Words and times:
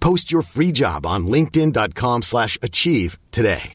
Post 0.00 0.32
your 0.32 0.42
free 0.42 0.72
job 0.72 1.06
on 1.06 1.26
linkedin.com 1.26 2.22
slash 2.22 2.58
achieve 2.62 3.18
today. 3.30 3.72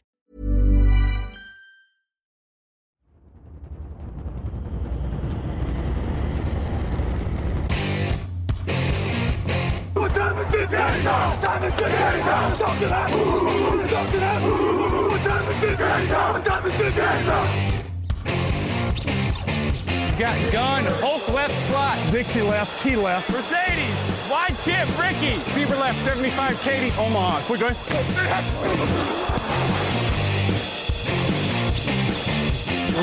Got 20.18 20.50
gun, 20.50 20.84
Hulk 20.86 21.28
left 21.28 21.68
slot. 21.68 21.98
Dixie 22.10 22.40
left, 22.40 22.82
T 22.82 22.96
left. 22.96 23.30
Mercedes, 23.30 24.15
wide 24.30 24.56
chip, 24.64 24.86
Ricky. 24.98 25.38
Fever 25.52 25.76
left, 25.76 26.02
75, 26.04 26.60
Katie, 26.62 26.96
Omaha. 26.98 27.40
Quick, 27.46 27.60
go 27.60 27.68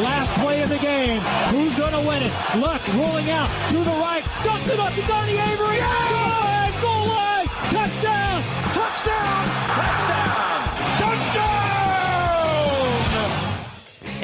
Last 0.02 0.32
play 0.42 0.62
of 0.64 0.70
the 0.70 0.80
game. 0.80 1.22
Who's 1.52 1.76
going 1.78 1.94
to 1.94 2.00
win 2.00 2.24
it? 2.24 2.32
Luck 2.58 2.82
rolling 2.96 3.30
out 3.30 3.50
to 3.70 3.78
the 3.78 3.96
right. 4.02 4.24
Dumps 4.44 4.68
it 4.68 4.80
up 4.80 4.94
to 4.94 5.02
Donnie 5.04 5.38
Avery. 5.38 5.78
Goal 5.78 6.30
line, 6.42 6.74
goal 6.82 7.08
line. 7.08 7.48
Touchdown, 7.70 8.44
touchdown. 8.74 9.48
Touchdown! 9.76 10.23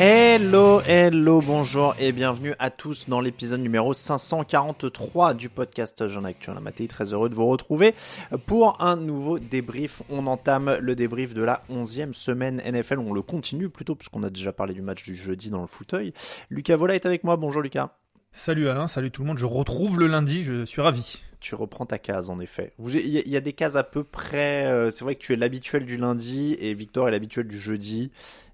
Hello, 0.01 0.79
hello, 0.87 1.41
bonjour 1.41 1.93
et 1.99 2.13
bienvenue 2.13 2.53
à 2.57 2.69
tous 2.71 3.09
dans 3.09 3.19
l'épisode 3.19 3.59
numéro 3.59 3.93
543 3.93 5.33
du 5.33 5.49
podcast 5.49 6.07
Jean 6.07 6.23
Actuel. 6.23 6.57
Maté, 6.61 6.87
très 6.87 7.13
heureux 7.13 7.27
de 7.27 7.35
vous 7.35 7.45
retrouver 7.47 7.93
pour 8.45 8.81
un 8.81 8.95
nouveau 8.95 9.39
débrief. 9.39 10.01
On 10.09 10.25
entame 10.27 10.77
le 10.79 10.95
débrief 10.95 11.33
de 11.33 11.43
la 11.43 11.63
11e 11.69 12.13
semaine 12.13 12.61
NFL. 12.65 12.99
On 12.99 13.11
le 13.11 13.21
continue 13.21 13.67
plutôt 13.67 13.93
puisqu'on 13.95 14.23
a 14.23 14.29
déjà 14.29 14.53
parlé 14.53 14.73
du 14.73 14.81
match 14.81 15.03
du 15.03 15.15
jeudi 15.17 15.49
dans 15.49 15.59
le 15.61 15.67
fauteuil. 15.67 16.13
Lucas 16.49 16.77
Vola 16.77 16.95
est 16.95 17.05
avec 17.05 17.25
moi. 17.25 17.35
Bonjour 17.35 17.61
Lucas. 17.61 17.89
Salut 18.31 18.69
Alain, 18.69 18.87
salut 18.87 19.11
tout 19.11 19.23
le 19.23 19.27
monde. 19.27 19.37
Je 19.39 19.45
retrouve 19.45 19.99
le 19.99 20.07
lundi, 20.07 20.43
je 20.43 20.63
suis 20.63 20.81
ravi. 20.81 21.17
Tu 21.41 21.55
reprends 21.55 21.85
ta 21.85 21.97
case 21.97 22.29
en 22.29 22.39
effet. 22.39 22.71
Il 22.79 22.95
y, 23.09 23.17
a- 23.17 23.21
il 23.25 23.31
y 23.31 23.35
a 23.37 23.41
des 23.41 23.53
cases 23.53 23.75
à 23.75 23.83
peu 23.83 24.05
près. 24.05 24.65
euh, 24.65 24.91
C'est 24.91 25.03
vrai 25.03 25.15
que 25.15 25.19
tu 25.19 25.33
es 25.33 25.35
l'habituel 25.35 25.85
du 25.85 25.97
lundi 25.97 26.55
et 26.59 26.73
Victor 26.73 27.09
est 27.09 27.11
l'habituel 27.11 27.47
du 27.47 27.59
jeudi. 27.59 28.11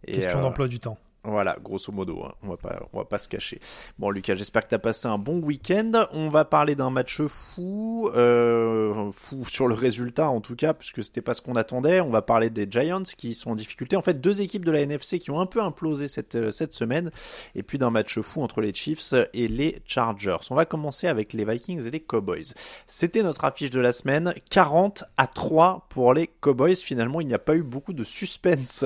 Et, 0.08 0.14
Question 0.14 0.40
euh, 0.40 0.41
d'emploi 0.41 0.68
du 0.68 0.80
temps. 0.80 0.97
Voilà, 1.25 1.58
grosso 1.63 1.91
modo, 1.91 2.24
hein. 2.24 2.34
on 2.44 2.50
va 2.50 2.58
pas, 2.58 2.88
va 2.94 3.06
pas 3.06 3.18
se 3.18 3.28
cacher. 3.28 3.59
Bon, 3.97 4.12
Lucas, 4.12 4.36
j'espère 4.36 4.63
que 4.63 4.69
t'as 4.69 4.80
passé 4.80 5.08
un 5.08 5.18
bon 5.18 5.40
week-end. 5.40 5.91
On 6.12 6.30
va 6.30 6.46
parler 6.46 6.75
d'un 6.75 6.91
match 6.91 7.22
fou, 7.24 8.09
euh, 8.16 9.12
fou 9.12 9.44
sur 9.46 9.68
le 9.68 9.74
résultat 9.74 10.30
en 10.30 10.40
tout 10.40 10.56
cas, 10.56 10.74
puisque 10.74 11.03
c'était 11.03 11.22
pas 11.22 11.34
ce 11.34 11.41
qu'on 11.41 11.56
attendait. 11.56 12.00
On 12.00 12.12
va 12.12 12.22
parler 12.22 12.50
des 12.50 12.68
Giants 12.69 13.03
qui 13.18 13.34
sont 13.34 13.52
en 13.52 13.56
difficulté. 13.56 13.96
En 13.96 14.03
fait, 14.03 14.22
deux 14.22 14.41
équipes 14.41 14.66
de 14.66 14.72
la 14.72 14.81
NFC 14.81 15.19
qui 15.19 15.31
ont 15.31 15.40
un 15.40 15.47
peu 15.47 15.62
implosé 15.62 16.08
cette 16.08 16.35
euh, 16.35 16.52
cette 16.52 16.74
semaine, 16.74 17.12
et 17.56 17.64
puis 17.64 17.78
d'un 17.78 17.90
match 17.90 18.19
fou 18.19 18.41
entre 18.41 18.62
les 18.62 18.74
Chiefs 18.74 19.14
et 19.34 19.47
les 19.47 19.81
Chargers. 19.85 20.38
On 20.52 20.56
va 20.56 20.66
commencer 20.66 21.08
avec 21.08 21.34
les 21.34 21.44
Vikings 21.44 21.85
et 21.88 21.91
les 21.91 22.00
Cowboys. 22.00 22.53
C'était 22.88 23.24
notre 23.24 23.46
affiche 23.46 23.72
de 23.72 23.80
la 23.80 23.91
semaine, 23.94 24.34
40 24.52 25.06
à 25.18 25.28
3 25.28 25.88
pour 25.90 26.14
les 26.14 26.28
Cowboys. 26.28 26.75
Finalement, 26.75 27.19
il 27.19 27.28
n'y 27.28 27.34
a 27.34 27.40
pas 27.40 27.56
eu 27.56 27.64
beaucoup 27.64 27.94
de 27.94 28.03
suspense. 28.03 28.85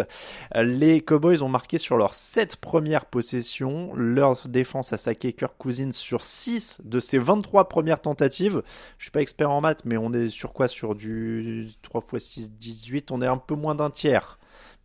Les 0.55 1.01
Cowboys 1.01 1.41
ont 1.43 1.49
marqué 1.49 1.77
sur 1.77 1.97
leurs 1.97 2.15
7 2.31 2.57
premières 2.57 3.07
possessions. 3.07 3.91
Leur 3.95 4.47
défense 4.47 4.93
a 4.93 4.97
saqué 4.97 5.33
Kirk 5.33 5.55
Cousins 5.57 5.91
sur 5.91 6.23
6 6.23 6.77
de 6.83 6.99
ses 6.99 7.17
23 7.17 7.67
premières 7.67 8.01
tentatives. 8.01 8.61
Je 8.99 9.05
suis 9.05 9.11
pas 9.11 9.21
expert 9.21 9.49
en 9.49 9.61
maths, 9.61 9.83
mais 9.83 9.97
on 9.97 10.13
est 10.13 10.29
sur 10.29 10.53
quoi? 10.53 10.67
Sur 10.67 10.93
du 10.93 11.69
3 11.81 12.03
x 12.13 12.23
6, 12.23 12.51
18. 12.51 13.09
On 13.09 13.23
est 13.23 13.27
un 13.27 13.37
peu 13.37 13.55
moins 13.55 13.73
d'un 13.73 13.89
tiers. 13.89 14.37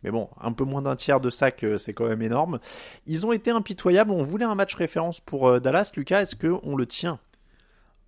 Mais 0.03 0.09
bon, 0.09 0.27
un 0.41 0.53
peu 0.53 0.63
moins 0.63 0.81
d'un 0.81 0.95
tiers 0.95 1.21
de 1.21 1.29
sac, 1.29 1.63
euh, 1.63 1.77
c'est 1.77 1.93
quand 1.93 2.07
même 2.07 2.23
énorme. 2.23 2.59
Ils 3.05 3.27
ont 3.27 3.31
été 3.31 3.51
impitoyables. 3.51 4.09
On 4.09 4.23
voulait 4.23 4.45
un 4.45 4.55
match 4.55 4.73
référence 4.73 5.19
pour 5.19 5.47
euh, 5.47 5.59
Dallas. 5.59 5.91
Lucas, 5.95 6.21
est-ce 6.21 6.35
qu'on 6.35 6.75
le 6.75 6.87
tient? 6.87 7.19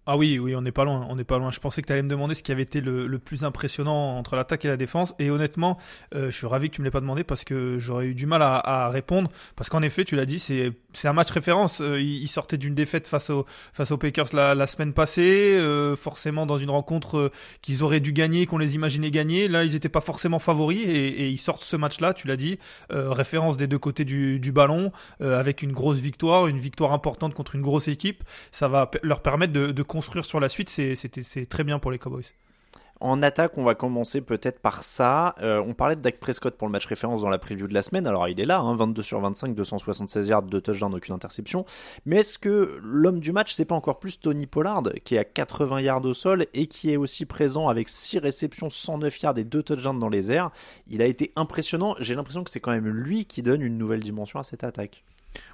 Ah 0.09 0.15
oui, 0.15 0.39
oui, 0.39 0.55
on 0.55 0.61
n'est 0.61 0.71
pas 0.71 0.85
loin, 0.85 1.05
on 1.09 1.17
n'est 1.17 1.25
pas 1.25 1.37
loin. 1.37 1.51
Je 1.51 1.59
pensais 1.59 1.81
que 1.81 1.87
tu 1.87 1.91
allais 1.91 2.01
me 2.01 2.07
demander 2.07 2.33
ce 2.33 2.41
qui 2.41 2.53
avait 2.53 2.61
été 2.61 2.79
le, 2.79 3.07
le 3.07 3.19
plus 3.19 3.43
impressionnant 3.43 4.17
entre 4.17 4.37
l'attaque 4.37 4.63
et 4.63 4.69
la 4.69 4.77
défense. 4.77 5.13
Et 5.19 5.29
honnêtement, 5.29 5.77
euh, 6.15 6.31
je 6.31 6.35
suis 6.37 6.47
ravi 6.47 6.69
que 6.69 6.75
tu 6.75 6.81
me 6.81 6.85
l'aies 6.85 6.91
pas 6.91 7.01
demandé 7.01 7.25
parce 7.25 7.43
que 7.43 7.77
j'aurais 7.77 8.05
eu 8.05 8.15
du 8.15 8.25
mal 8.25 8.41
à, 8.41 8.55
à 8.55 8.89
répondre. 8.89 9.29
Parce 9.57 9.69
qu'en 9.69 9.81
effet, 9.81 10.05
tu 10.05 10.15
l'as 10.15 10.25
dit, 10.25 10.39
c'est 10.39 10.73
un 11.03 11.11
match 11.11 11.29
référence. 11.31 11.81
Euh, 11.81 11.99
ils 11.99 12.29
sortaient 12.29 12.57
d'une 12.57 12.73
défaite 12.73 13.05
face 13.05 13.29
aux 13.29 13.45
face 13.73 13.91
aux 13.91 13.97
Packers 13.97 14.29
la, 14.31 14.55
la 14.55 14.65
semaine 14.65 14.93
passée, 14.93 15.57
euh, 15.57 15.97
forcément 15.97 16.45
dans 16.45 16.57
une 16.57 16.69
rencontre 16.69 17.17
euh, 17.17 17.31
qu'ils 17.61 17.83
auraient 17.83 17.99
dû 17.99 18.13
gagner, 18.13 18.45
qu'on 18.45 18.59
les 18.59 18.75
imaginait 18.75 19.11
gagner. 19.11 19.49
Là, 19.49 19.65
ils 19.65 19.73
n'étaient 19.73 19.89
pas 19.89 19.99
forcément 19.99 20.39
favoris 20.39 20.85
et, 20.87 20.89
et 20.89 21.27
ils 21.27 21.37
sortent 21.37 21.65
ce 21.65 21.75
match-là. 21.75 22.13
Tu 22.13 22.27
l'as 22.27 22.37
dit, 22.37 22.59
euh, 22.93 23.11
référence 23.11 23.57
des 23.57 23.67
deux 23.67 23.77
côtés 23.77 24.05
du, 24.05 24.39
du 24.39 24.53
ballon, 24.53 24.93
euh, 25.19 25.37
avec 25.37 25.63
une 25.63 25.73
grosse 25.73 25.97
victoire, 25.97 26.47
une 26.47 26.59
victoire 26.59 26.93
importante 26.93 27.33
contre 27.33 27.55
une 27.55 27.61
grosse 27.61 27.89
équipe. 27.89 28.23
Ça 28.53 28.69
va 28.69 28.89
leur 29.03 29.21
permettre 29.21 29.51
de, 29.51 29.71
de 29.71 29.83
construire 29.97 30.25
sur 30.25 30.39
la 30.39 30.47
suite. 30.47 30.69
C'est 30.69 31.49
très 31.49 31.63
bien 31.63 31.79
pour 31.79 31.89
les 31.89 31.97
Cowboys. 31.97 32.25
En 32.99 33.23
attaque, 33.23 33.57
on 33.57 33.63
va 33.63 33.73
commencer 33.73 34.21
peut-être 34.21 34.59
par 34.59 34.83
ça. 34.83 35.33
Euh, 35.41 35.63
on 35.65 35.73
parlait 35.73 35.95
de 35.95 36.01
Dak 36.01 36.19
Prescott 36.19 36.55
pour 36.55 36.67
le 36.67 36.71
match 36.71 36.85
référence 36.85 37.21
dans 37.21 37.29
la 37.29 37.39
preview 37.39 37.67
de 37.67 37.73
la 37.73 37.81
semaine. 37.81 38.05
Alors 38.05 38.27
il 38.27 38.39
est 38.39 38.45
là, 38.45 38.59
hein, 38.59 38.75
22 38.75 39.01
sur 39.01 39.19
25, 39.19 39.55
276 39.55 40.27
yards, 40.27 40.43
2 40.43 40.61
touchdowns, 40.61 40.93
aucune 40.93 41.15
interception. 41.15 41.65
Mais 42.05 42.17
est-ce 42.17 42.37
que 42.37 42.79
l'homme 42.83 43.19
du 43.19 43.31
match, 43.31 43.53
c'est 43.53 43.65
pas 43.65 43.75
encore 43.75 43.99
plus 43.99 44.19
Tony 44.19 44.45
Pollard, 44.45 44.83
qui 45.03 45.15
est 45.15 45.19
à 45.19 45.23
80 45.23 45.81
yards 45.81 46.05
au 46.05 46.13
sol 46.13 46.45
et 46.53 46.67
qui 46.67 46.91
est 46.91 46.97
aussi 46.97 47.25
présent 47.25 47.67
avec 47.67 47.89
6 47.89 48.19
réceptions, 48.19 48.69
109 48.69 49.19
yards 49.21 49.37
et 49.39 49.43
2 49.43 49.63
touchdowns 49.63 49.99
dans 49.99 50.09
les 50.09 50.31
airs? 50.31 50.51
Il 50.87 51.01
a 51.01 51.05
été 51.05 51.31
impressionnant. 51.35 51.95
J'ai 51.99 52.15
l'impression 52.15 52.43
que 52.43 52.51
c'est 52.51 52.59
quand 52.59 52.71
même 52.71 52.87
lui 52.87 53.25
qui 53.25 53.41
donne 53.41 53.63
une 53.63 53.79
nouvelle 53.79 54.01
dimension 54.01 54.39
à 54.39 54.43
cette 54.43 54.63
attaque. 54.63 55.03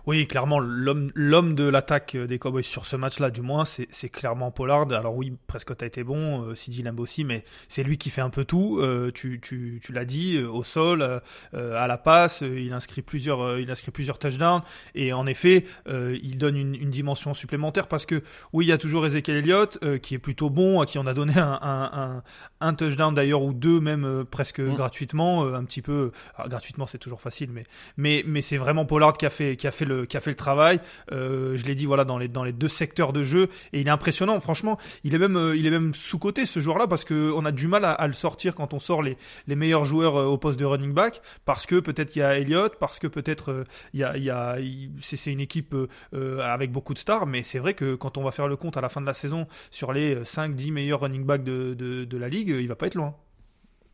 Oui, 0.05 0.27
clairement, 0.27 0.59
l'homme 0.59 1.55
de 1.55 1.63
l'attaque 1.63 2.17
des 2.17 2.37
Cowboys 2.37 2.63
sur 2.63 2.85
ce 2.85 2.97
match-là, 2.97 3.29
du 3.29 3.41
moins, 3.41 3.63
c'est 3.63 4.09
clairement 4.09 4.51
Pollard. 4.51 4.91
Alors 4.91 5.15
oui, 5.15 5.33
Prescott 5.47 5.81
a 5.81 5.85
été 5.85 6.03
bon, 6.03 6.43
euh, 6.43 6.55
CeeDee 6.55 6.83
Lamb 6.83 6.99
aussi, 6.99 7.23
mais 7.23 7.45
c'est 7.69 7.83
lui 7.83 7.97
qui 7.97 8.09
fait 8.09 8.19
un 8.21 8.29
peu 8.29 8.43
tout. 8.43 8.79
Euh, 8.79 9.11
tu 9.13 9.39
tu, 9.39 9.79
tu 9.81 9.93
l'as 9.93 10.03
dit, 10.03 10.35
euh, 10.35 10.49
au 10.49 10.63
sol, 10.63 11.01
euh, 11.01 11.19
euh, 11.53 11.81
à 11.81 11.87
la 11.87 11.97
passe, 11.97 12.43
euh, 12.43 12.59
il 12.59 12.73
inscrit 12.73 13.01
plusieurs 13.01 13.41
euh, 13.41 13.61
il 13.61 13.71
inscrit 13.71 13.91
plusieurs 13.91 14.19
touchdowns 14.19 14.61
et 14.93 15.13
en 15.13 15.25
effet, 15.25 15.63
euh, 15.87 16.17
il 16.21 16.37
donne 16.37 16.57
une, 16.57 16.75
une 16.75 16.89
dimension 16.89 17.33
supplémentaire 17.33 17.87
parce 17.87 18.05
que 18.05 18.21
oui, 18.51 18.65
il 18.65 18.69
y 18.69 18.73
a 18.73 18.77
toujours 18.77 19.05
Ezekiel 19.05 19.37
Elliott 19.37 19.77
euh, 19.83 19.97
qui 19.99 20.15
est 20.15 20.19
plutôt 20.19 20.49
bon, 20.49 20.81
à 20.81 20.85
qui 20.85 20.97
on 20.99 21.07
a 21.07 21.13
donné 21.13 21.33
un 21.37 21.59
un, 21.61 21.89
un, 21.93 22.23
un 22.59 22.73
touchdown 22.73 23.13
d'ailleurs 23.13 23.43
ou 23.43 23.53
deux 23.53 23.79
même 23.79 24.03
euh, 24.03 24.25
presque 24.25 24.61
gratuitement, 24.61 25.45
euh, 25.45 25.53
un 25.53 25.63
petit 25.63 25.81
peu 25.81 26.11
alors, 26.35 26.49
gratuitement, 26.49 26.87
c'est 26.87 26.97
toujours 26.97 27.21
facile, 27.21 27.51
mais 27.53 27.63
mais 27.95 28.23
mais 28.27 28.41
c'est 28.41 28.57
vraiment 28.57 28.85
Pollard 28.85 29.13
qui 29.13 29.25
a 29.25 29.29
fait 29.29 29.55
qui 29.55 29.62
a 29.67 29.71
fait 29.71 29.85
le 29.85 30.05
qui 30.05 30.17
a 30.17 30.21
fait 30.21 30.31
le 30.31 30.35
travail. 30.35 30.79
Euh, 31.11 31.57
je 31.57 31.65
l'ai 31.65 31.75
dit 31.75 31.85
voilà 31.85 32.05
dans 32.05 32.17
les 32.17 32.53
deux 32.53 32.67
secteurs 32.67 33.13
de 33.13 33.23
jeu 33.23 33.49
et 33.71 33.81
il 33.81 33.87
est 33.87 33.91
impressionnant. 33.91 34.39
Franchement, 34.39 34.77
il 35.03 35.15
est 35.15 35.19
même 35.19 35.37
euh, 35.37 35.91
sous 35.93 36.19
coté 36.19 36.45
ce 36.45 36.59
joueur-là 36.59 36.87
parce 36.87 37.03
que 37.03 37.31
on 37.35 37.45
a 37.45 37.51
du 37.51 37.67
mal 37.67 37.85
à, 37.85 38.07
le 38.07 38.13
sortir 38.13 38.55
quand 38.55 38.73
on 38.73 38.79
sort 38.79 39.01
les 39.01 39.17
meilleurs 39.47 39.85
joueurs 39.85 40.17
euh, 40.17 40.25
au 40.25 40.37
poste 40.37 40.59
de 40.59 40.65
running 40.65 40.93
back 40.93 41.21
parce 41.45 41.65
que 41.65 41.79
peut-être 41.79 42.15
il 42.15 42.19
y 42.19 42.21
a 42.23 42.37
Elliott, 42.37 42.77
parce 42.79 42.99
que 42.99 43.07
peut-être 43.07 43.65
il 43.93 43.99
y 43.99 44.03
a 44.03 44.17
il 44.17 44.23
y 44.23 44.29
a 44.29 44.57
c'est 44.99 45.31
une 45.31 45.39
équipe 45.39 45.75
avec 46.13 46.71
beaucoup 46.71 46.93
de 46.93 46.99
stars, 46.99 47.25
mais 47.25 47.43
c'est 47.43 47.59
vrai 47.59 47.73
que 47.73 47.95
quand 47.95 48.17
on 48.17 48.23
va 48.23 48.31
faire 48.31 48.47
le 48.47 48.55
compte 48.55 48.77
à 48.77 48.81
la 48.81 48.89
fin 48.89 49.01
de 49.01 49.05
la 49.05 49.13
saison 49.13 49.47
sur 49.71 49.93
les 49.93 50.15
5-10 50.23 50.71
meilleurs 50.71 51.01
running 51.01 51.23
backs 51.23 51.43
de, 51.43 51.73
de 51.73 52.05
de 52.05 52.17
la 52.17 52.29
ligue, 52.29 52.49
il 52.49 52.67
va 52.67 52.75
pas 52.75 52.87
être 52.87 52.95
loin. 52.95 53.15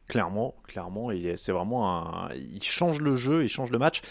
Clairement, 0.09 0.56
clairement, 0.67 1.11
c'est 1.35 1.51
vraiment 1.51 1.88
un, 1.88 2.33
il 2.33 2.63
change 2.63 3.00
le 3.00 3.15
jeu, 3.15 3.44
il 3.44 3.47
change 3.47 3.71
le 3.71 3.77
match 3.77 4.01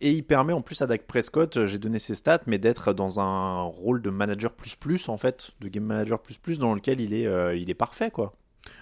et 0.00 0.12
il 0.12 0.22
permet 0.22 0.52
en 0.52 0.62
plus 0.62 0.80
à 0.80 0.86
Dak 0.86 1.08
Prescott, 1.08 1.66
j'ai 1.66 1.78
donné 1.78 1.98
ses 1.98 2.14
stats, 2.14 2.42
mais 2.46 2.58
d'être 2.58 2.92
dans 2.92 3.18
un 3.18 3.62
rôle 3.62 4.00
de 4.00 4.10
manager 4.10 4.52
plus 4.52 4.76
plus 4.76 5.08
en 5.08 5.16
fait, 5.16 5.50
de 5.60 5.66
game 5.66 5.82
manager 5.82 6.20
plus 6.22 6.38
plus 6.38 6.60
dans 6.60 6.72
lequel 6.72 7.00
il 7.00 7.12
est, 7.12 7.26
euh, 7.26 7.56
il 7.56 7.68
est 7.68 7.74
parfait 7.74 8.12
quoi. 8.12 8.32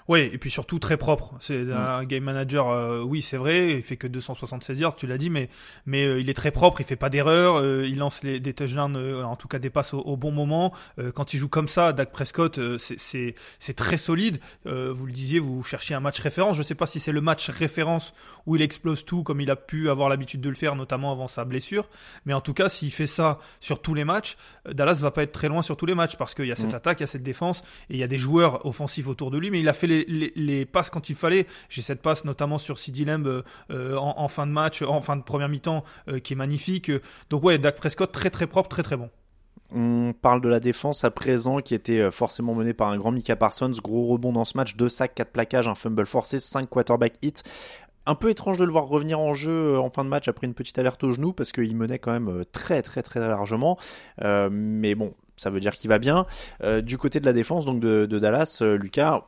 Oui, 0.09 0.21
et 0.21 0.39
puis 0.39 0.51
surtout 0.51 0.79
très 0.79 0.97
propre. 0.97 1.35
C'est 1.39 1.65
mm. 1.65 1.73
un 1.73 2.05
game 2.05 2.25
manager, 2.25 2.71
euh, 2.71 3.03
oui, 3.03 3.21
c'est 3.21 3.37
vrai, 3.37 3.73
il 3.73 3.83
fait 3.83 3.99
que 3.99 4.07
276 4.07 4.81
yards, 4.81 4.97
tu 4.97 5.07
l'as 5.07 5.19
dit, 5.19 5.29
mais, 5.29 5.51
mais 5.85 6.05
euh, 6.07 6.21
il 6.21 6.31
est 6.31 6.35
très 6.35 6.51
propre, 6.51 6.81
il 6.81 6.85
fait 6.85 6.97
pas 6.97 7.11
d'erreur, 7.11 7.57
euh, 7.57 7.87
il 7.87 7.99
lance 7.99 8.23
les, 8.23 8.41
des 8.41 8.55
touchdowns, 8.55 8.97
en 8.97 9.37
tout 9.37 9.49
cas 9.49 9.59
des 9.59 9.69
passes 9.69 9.93
au, 9.93 10.17
bon 10.17 10.33
moment. 10.33 10.73
quand 11.15 11.33
il 11.33 11.39
joue 11.39 11.49
comme 11.49 11.69
ça, 11.69 11.93
Dak 11.93 12.11
Prescott, 12.11 12.59
c'est 12.79 13.35
très 13.77 13.97
solide. 13.97 14.39
vous 14.65 15.07
le 15.07 15.13
disiez, 15.13 15.39
vous 15.39 15.63
cherchiez 15.63 15.95
un 15.95 16.01
match 16.01 16.19
référence. 16.21 16.57
Je 16.57 16.63
sais 16.63 16.75
pas 16.75 16.87
si 16.87 16.99
c'est 16.99 17.13
le 17.13 17.21
match 17.21 17.51
référence 17.51 18.15
où 18.47 18.57
il 18.57 18.63
explose 18.63 19.05
tout, 19.05 19.23
comme 19.23 19.41
il 19.41 19.51
a 19.51 19.57
pu 19.57 19.91
avoir 19.91 20.09
l'habitude 20.09 20.41
de 20.41 20.49
le 20.49 20.55
faire, 20.55 20.75
notamment 20.75 21.13
avant 21.13 21.29
sa 21.29 21.45
blessure. 21.45 21.89
Mais 22.25 22.33
en 22.33 22.41
tout 22.41 22.55
cas, 22.55 22.69
s'il 22.69 22.91
fait 22.91 23.07
ça 23.07 23.39
sur 23.61 23.81
tous 23.81 23.95
les 23.95 24.05
matchs, 24.05 24.37
Dallas 24.69 24.99
va 25.03 25.11
pas 25.11 25.23
être 25.23 25.33
très 25.33 25.49
loin 25.49 25.63
sur 25.63 25.77
tous 25.77 25.87
les 25.87 25.95
matchs 25.95 26.17
parce 26.17 26.35
qu'il 26.35 26.47
y 26.47 26.53
a 26.53 26.57
cette 26.57 26.73
mm. 26.73 26.77
attaque, 26.77 27.01
il 27.01 27.03
y 27.03 27.05
a 27.05 27.09
cette 27.09 27.23
défense 27.23 27.63
et 27.91 27.95
il 27.95 27.99
y 27.99 28.03
a 28.03 28.09
des 28.09 28.19
joueurs 28.19 28.67
offensifs 28.67 29.07
autour 29.07 29.31
de 29.31 29.39
lui. 29.39 29.51
Mais 29.51 29.61
il 29.61 29.68
a 29.69 29.73
fait 29.73 29.87
les 29.87 30.67
passes 30.67 30.91
quand 30.91 31.09
il 31.09 31.15
fallait. 31.15 31.47
J'ai 31.69 31.82
cette 31.82 32.03
passe 32.03 32.25
notamment 32.25 32.59
sur 32.59 32.79
CD 32.79 33.05
Lamb 33.05 33.26
euh, 33.26 33.43
euh, 33.70 33.97
en, 33.97 34.29
fin 34.29 34.47
de 34.47 34.53
match, 34.53 34.82
en 34.82 35.00
fin 35.00 35.17
de 35.17 35.23
première 35.23 35.49
mi-temps, 35.49 35.85
euh, 36.09 36.19
qui 36.19 36.32
est 36.32 36.37
magnifique. 36.37 36.91
Donc 37.31 37.44
ouais, 37.44 37.59
Dak 37.59 37.76
Prescott 37.76 38.11
très 38.12 38.31
très 38.31 38.47
propre, 38.47 38.69
très 38.69 38.82
très 38.82 38.97
bon. 38.97 39.11
On 39.70 40.15
parle 40.19 40.41
de 40.41 40.49
la 40.49 40.61
défense 40.61 41.05
à 41.05 41.11
présent 41.11 41.59
qui 41.59 41.75
était 41.75 42.11
forcément 42.11 42.55
menée 42.55 42.73
par 42.73 42.88
un 42.88 42.97
grand 42.97 43.12
Mika 43.12 43.37
Parsons. 43.37 43.73
Gros 43.82 44.06
rebond 44.06 44.32
dans 44.32 44.47
ce 44.47 44.56
match, 44.56 44.76
2 44.76 44.88
sacs, 44.88 45.15
4 45.15 45.31
plaquages, 45.31 45.69
un 45.69 45.75
fumble 45.75 46.06
forcé, 46.06 46.38
5 46.38 46.69
quarterback 46.71 47.14
hits. 47.21 47.43
Un 48.06 48.14
peu 48.14 48.31
étrange 48.31 48.56
de 48.56 48.64
le 48.64 48.73
voir 48.73 48.87
revenir 48.87 49.21
en 49.21 49.35
jeu 49.35 49.79
en 49.79 49.91
fin 49.91 50.05
de 50.05 50.09
match 50.09 50.26
après 50.29 50.47
une 50.47 50.55
petite 50.55 50.79
alerte 50.79 51.05
au 51.05 51.12
genou 51.12 51.35
parce 51.35 51.53
qu'il 51.53 51.76
menait 51.76 51.99
quand 51.99 52.12
même 52.12 52.44
très 52.50 52.81
très 52.81 53.03
très 53.03 53.21
largement. 53.21 53.79
mais 54.23 54.94
bon, 54.94 55.12
ça 55.37 55.50
veut 55.50 55.61
dire 55.61 55.76
qu'il 55.76 55.91
va 55.91 55.99
bien. 55.99 56.25
du 56.82 56.97
côté 56.97 57.21
de 57.21 57.26
la 57.26 57.35
défense 57.35 57.67
donc 57.67 57.81
de 57.81 58.06
Dallas, 58.06 58.62
Lucas, 58.62 59.25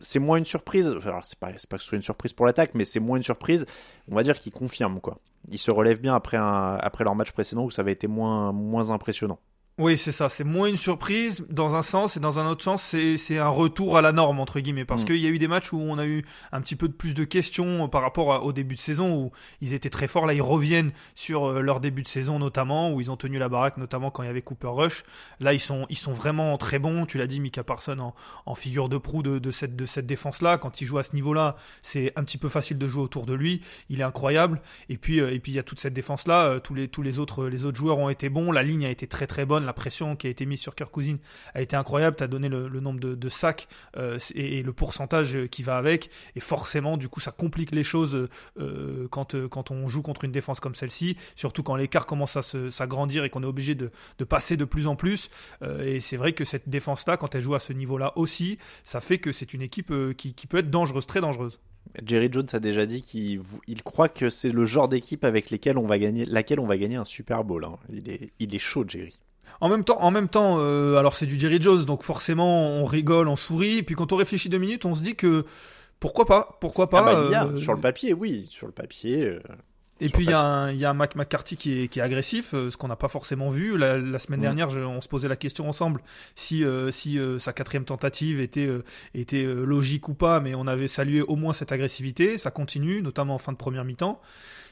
c'est 0.00 0.18
moins 0.18 0.36
une 0.36 0.44
surprise. 0.44 0.86
Alors, 1.04 1.24
c'est 1.24 1.38
pas, 1.38 1.52
que 1.52 1.60
ce 1.60 1.66
soit 1.78 1.96
une 1.96 2.02
surprise 2.02 2.32
pour 2.32 2.46
l'attaque, 2.46 2.72
mais 2.74 2.84
c'est 2.84 3.00
moins 3.00 3.16
une 3.16 3.22
surprise. 3.22 3.66
On 4.10 4.14
va 4.14 4.22
dire 4.22 4.38
qu'ils 4.38 4.52
confirment, 4.52 5.00
quoi. 5.00 5.18
Ils 5.48 5.58
se 5.58 5.70
relèvent 5.70 6.00
bien 6.00 6.14
après, 6.14 6.36
leur 6.36 7.14
match 7.14 7.32
précédent 7.32 7.64
où 7.64 7.70
ça 7.70 7.82
avait 7.82 7.92
été 7.92 8.06
moins 8.08 8.90
impressionnant. 8.90 9.38
Oui, 9.78 9.98
c'est 9.98 10.12
ça. 10.12 10.30
C'est 10.30 10.42
moins 10.42 10.68
une 10.68 10.78
surprise 10.78 11.44
dans 11.50 11.74
un 11.74 11.82
sens 11.82 12.16
et 12.16 12.20
dans 12.20 12.38
un 12.38 12.48
autre 12.48 12.64
sens, 12.64 12.82
c'est 12.82 13.38
un 13.38 13.48
retour 13.48 13.98
à 13.98 14.00
la 14.00 14.10
norme 14.10 14.40
entre 14.40 14.58
guillemets 14.60 14.86
parce 14.86 15.02
mm. 15.02 15.04
qu'il 15.04 15.18
y 15.18 15.26
a 15.26 15.28
eu 15.28 15.38
des 15.38 15.48
matchs 15.48 15.70
où 15.74 15.78
on 15.78 15.98
a 15.98 16.06
eu 16.06 16.24
un 16.50 16.62
petit 16.62 16.76
peu 16.76 16.88
de 16.88 16.94
plus 16.94 17.12
de 17.12 17.24
questions 17.24 17.86
par 17.86 18.00
rapport 18.00 18.42
au 18.42 18.54
début 18.54 18.74
de 18.74 18.80
saison 18.80 19.14
où 19.14 19.32
ils 19.60 19.74
étaient 19.74 19.90
très 19.90 20.08
forts. 20.08 20.24
Là, 20.24 20.32
ils 20.32 20.40
reviennent 20.40 20.92
sur 21.14 21.50
euh, 21.50 21.60
leur 21.60 21.80
début 21.80 22.02
de 22.02 22.08
saison 22.08 22.38
notamment 22.38 22.90
où 22.90 23.02
ils 23.02 23.10
ont 23.10 23.18
tenu 23.18 23.36
la 23.36 23.50
baraque, 23.50 23.76
notamment 23.76 24.10
quand 24.10 24.22
il 24.22 24.26
y 24.26 24.30
avait 24.30 24.40
Cooper 24.40 24.68
Rush. 24.68 25.04
Là, 25.40 25.52
ils 25.52 25.60
sont 25.60 25.84
ils 25.90 25.96
sont 25.96 26.14
vraiment 26.14 26.56
très 26.56 26.78
bons. 26.78 27.04
Tu 27.04 27.18
l'as 27.18 27.26
dit, 27.26 27.38
Mika 27.38 27.62
Parson 27.62 27.98
en, 27.98 28.14
en, 28.46 28.54
figure 28.54 28.88
de 28.88 28.96
proue 28.96 29.22
de, 29.22 29.38
de 29.38 29.50
cette 29.50 29.76
de 29.76 29.84
cette 29.84 30.06
défense 30.06 30.40
là. 30.40 30.56
Quand 30.56 30.80
il 30.80 30.86
joue 30.86 30.96
à 30.96 31.02
ce 31.02 31.14
niveau-là, 31.14 31.56
c'est 31.82 32.14
un 32.16 32.24
petit 32.24 32.38
peu 32.38 32.48
facile 32.48 32.78
de 32.78 32.88
jouer 32.88 33.02
autour 33.02 33.26
de 33.26 33.34
lui. 33.34 33.60
Il 33.90 34.00
est 34.00 34.04
incroyable. 34.04 34.62
Et 34.88 34.96
puis 34.96 35.20
euh, 35.20 35.34
et 35.34 35.38
puis 35.38 35.52
il 35.52 35.56
y 35.56 35.58
a 35.58 35.62
toute 35.62 35.80
cette 35.80 35.92
défense 35.92 36.26
là. 36.26 36.46
Euh, 36.46 36.60
tous 36.60 36.72
les 36.72 36.88
tous 36.88 37.02
les 37.02 37.18
autres 37.18 37.46
les 37.46 37.66
autres 37.66 37.76
joueurs 37.76 37.98
ont 37.98 38.08
été 38.08 38.30
bons. 38.30 38.52
La 38.52 38.62
ligne 38.62 38.86
a 38.86 38.90
été 38.90 39.06
très 39.06 39.26
très 39.26 39.44
bonne 39.44 39.65
la 39.66 39.72
pression 39.72 40.16
qui 40.16 40.26
a 40.26 40.30
été 40.30 40.46
mise 40.46 40.60
sur 40.60 40.74
Kirk 40.74 40.90
Cousins 40.90 41.18
a 41.54 41.60
été 41.60 41.76
incroyable. 41.76 42.16
Tu 42.16 42.22
as 42.22 42.28
donné 42.28 42.48
le, 42.48 42.68
nombre 42.80 43.00
de, 43.00 43.28
sacs 43.28 43.68
euh, 43.96 44.18
et, 44.34 44.62
le 44.62 44.72
pourcentage 44.72 45.46
qui 45.50 45.62
va 45.62 45.76
avec. 45.76 46.10
Et 46.34 46.40
forcément, 46.40 46.96
du 46.96 47.08
coup, 47.08 47.20
ça 47.20 47.32
complique 47.32 47.72
les 47.72 47.84
choses 47.84 48.28
euh, 48.58 49.08
quand, 49.10 49.34
euh, 49.34 49.48
quand 49.48 49.70
on 49.70 49.88
joue 49.88 50.02
contre 50.02 50.24
une 50.24 50.32
défense 50.32 50.60
comme 50.60 50.74
celle-ci. 50.74 51.16
Surtout 51.34 51.62
quand 51.62 51.76
l'écart 51.76 52.06
commence 52.06 52.36
à 52.36 52.42
s'agrandir 52.42 53.24
et 53.24 53.30
qu'on 53.30 53.42
est 53.42 53.46
obligé 53.46 53.74
de, 53.74 53.90
passer 54.24 54.56
de 54.56 54.64
plus 54.64 54.86
en 54.86 54.96
plus. 54.96 55.30
et 55.80 56.00
c'est 56.00 56.16
vrai 56.16 56.32
que 56.32 56.44
cette 56.44 56.68
défense-là, 56.68 57.16
quand 57.16 57.34
elle 57.34 57.42
joue 57.42 57.54
à 57.54 57.60
ce 57.60 57.72
niveau-là 57.72 58.12
aussi, 58.16 58.58
ça 58.84 59.00
fait 59.00 59.18
que 59.18 59.32
c'est 59.32 59.54
une 59.54 59.62
équipe 59.62 59.92
qui, 60.16 60.46
peut 60.46 60.58
être 60.58 60.70
dangereuse, 60.70 61.06
très 61.06 61.20
dangereuse. 61.20 61.58
Jerry 62.04 62.28
Jones 62.30 62.46
a 62.52 62.58
déjà 62.58 62.86
dit 62.86 63.02
qu'il 63.02 63.40
il 63.66 63.82
croit 63.82 64.08
que 64.08 64.28
c'est 64.28 64.50
le 64.50 64.64
genre 64.64 64.88
d'équipe 64.88 65.24
avec 65.24 65.50
lesquelles 65.50 65.78
on 65.78 65.86
va 65.86 65.98
gagner, 65.98 66.24
laquelle 66.26 66.60
on 66.60 66.66
va 66.66 66.76
gagner 66.76 66.96
un 66.96 67.04
Super 67.04 67.44
Bowl. 67.44 67.64
Hein. 67.64 67.76
Il, 67.90 68.08
est, 68.08 68.30
il 68.38 68.54
est 68.54 68.58
chaud, 68.58 68.84
Jerry. 68.86 69.18
En 69.60 69.68
même 69.68 69.84
temps, 69.84 70.00
en 70.00 70.10
même 70.10 70.28
temps, 70.28 70.56
euh, 70.58 70.96
alors 70.96 71.16
c'est 71.16 71.26
du 71.26 71.38
Jerry 71.38 71.60
Jones, 71.60 71.84
donc 71.84 72.02
forcément 72.02 72.68
on 72.68 72.84
rigole, 72.84 73.28
on 73.28 73.36
sourit, 73.36 73.78
et 73.78 73.82
puis 73.82 73.94
quand 73.94 74.12
on 74.12 74.16
réfléchit 74.16 74.48
deux 74.48 74.58
minutes, 74.58 74.84
on 74.84 74.94
se 74.94 75.02
dit 75.02 75.16
que 75.16 75.44
pourquoi 75.98 76.26
pas, 76.26 76.58
pourquoi 76.60 76.90
pas. 76.90 77.00
Ah 77.00 77.14
bah, 77.30 77.44
euh, 77.46 77.56
sur 77.56 77.72
le 77.72 77.80
papier, 77.80 78.12
oui, 78.12 78.46
sur 78.50 78.66
le 78.66 78.72
papier. 78.72 79.24
Euh, 79.24 79.40
et 79.98 80.10
puis 80.10 80.24
il 80.24 80.30
y, 80.30 80.34
a 80.34 80.40
un, 80.40 80.72
y 80.72 80.84
a 80.84 80.90
un 80.90 80.94
Mac 80.94 81.16
McCarthy 81.16 81.56
qui 81.56 81.84
est, 81.84 81.88
qui 81.88 82.00
est 82.00 82.02
agressif, 82.02 82.50
ce 82.50 82.76
qu'on 82.76 82.88
n'a 82.88 82.96
pas 82.96 83.08
forcément 83.08 83.48
vu. 83.48 83.78
La, 83.78 84.18
semaine 84.18 84.40
mm. 84.40 84.42
dernière, 84.42 84.68
on 84.68 85.00
se 85.00 85.08
posait 85.08 85.28
la 85.28 85.36
question 85.36 85.66
ensemble 85.66 86.02
si, 86.34 86.62
si 86.90 87.18
sa 87.38 87.54
quatrième 87.54 87.86
tentative 87.86 88.38
était, 88.38 88.68
était 89.14 89.42
logique 89.42 90.10
ou 90.10 90.14
pas, 90.14 90.38
mais 90.38 90.54
on 90.54 90.66
avait 90.66 90.86
salué 90.86 91.22
au 91.22 91.34
moins 91.36 91.54
cette 91.54 91.72
agressivité. 91.72 92.36
Ça 92.36 92.50
continue, 92.50 93.00
notamment 93.00 93.36
en 93.36 93.38
fin 93.38 93.52
de 93.52 93.56
première 93.56 93.86
mi-temps. 93.86 94.20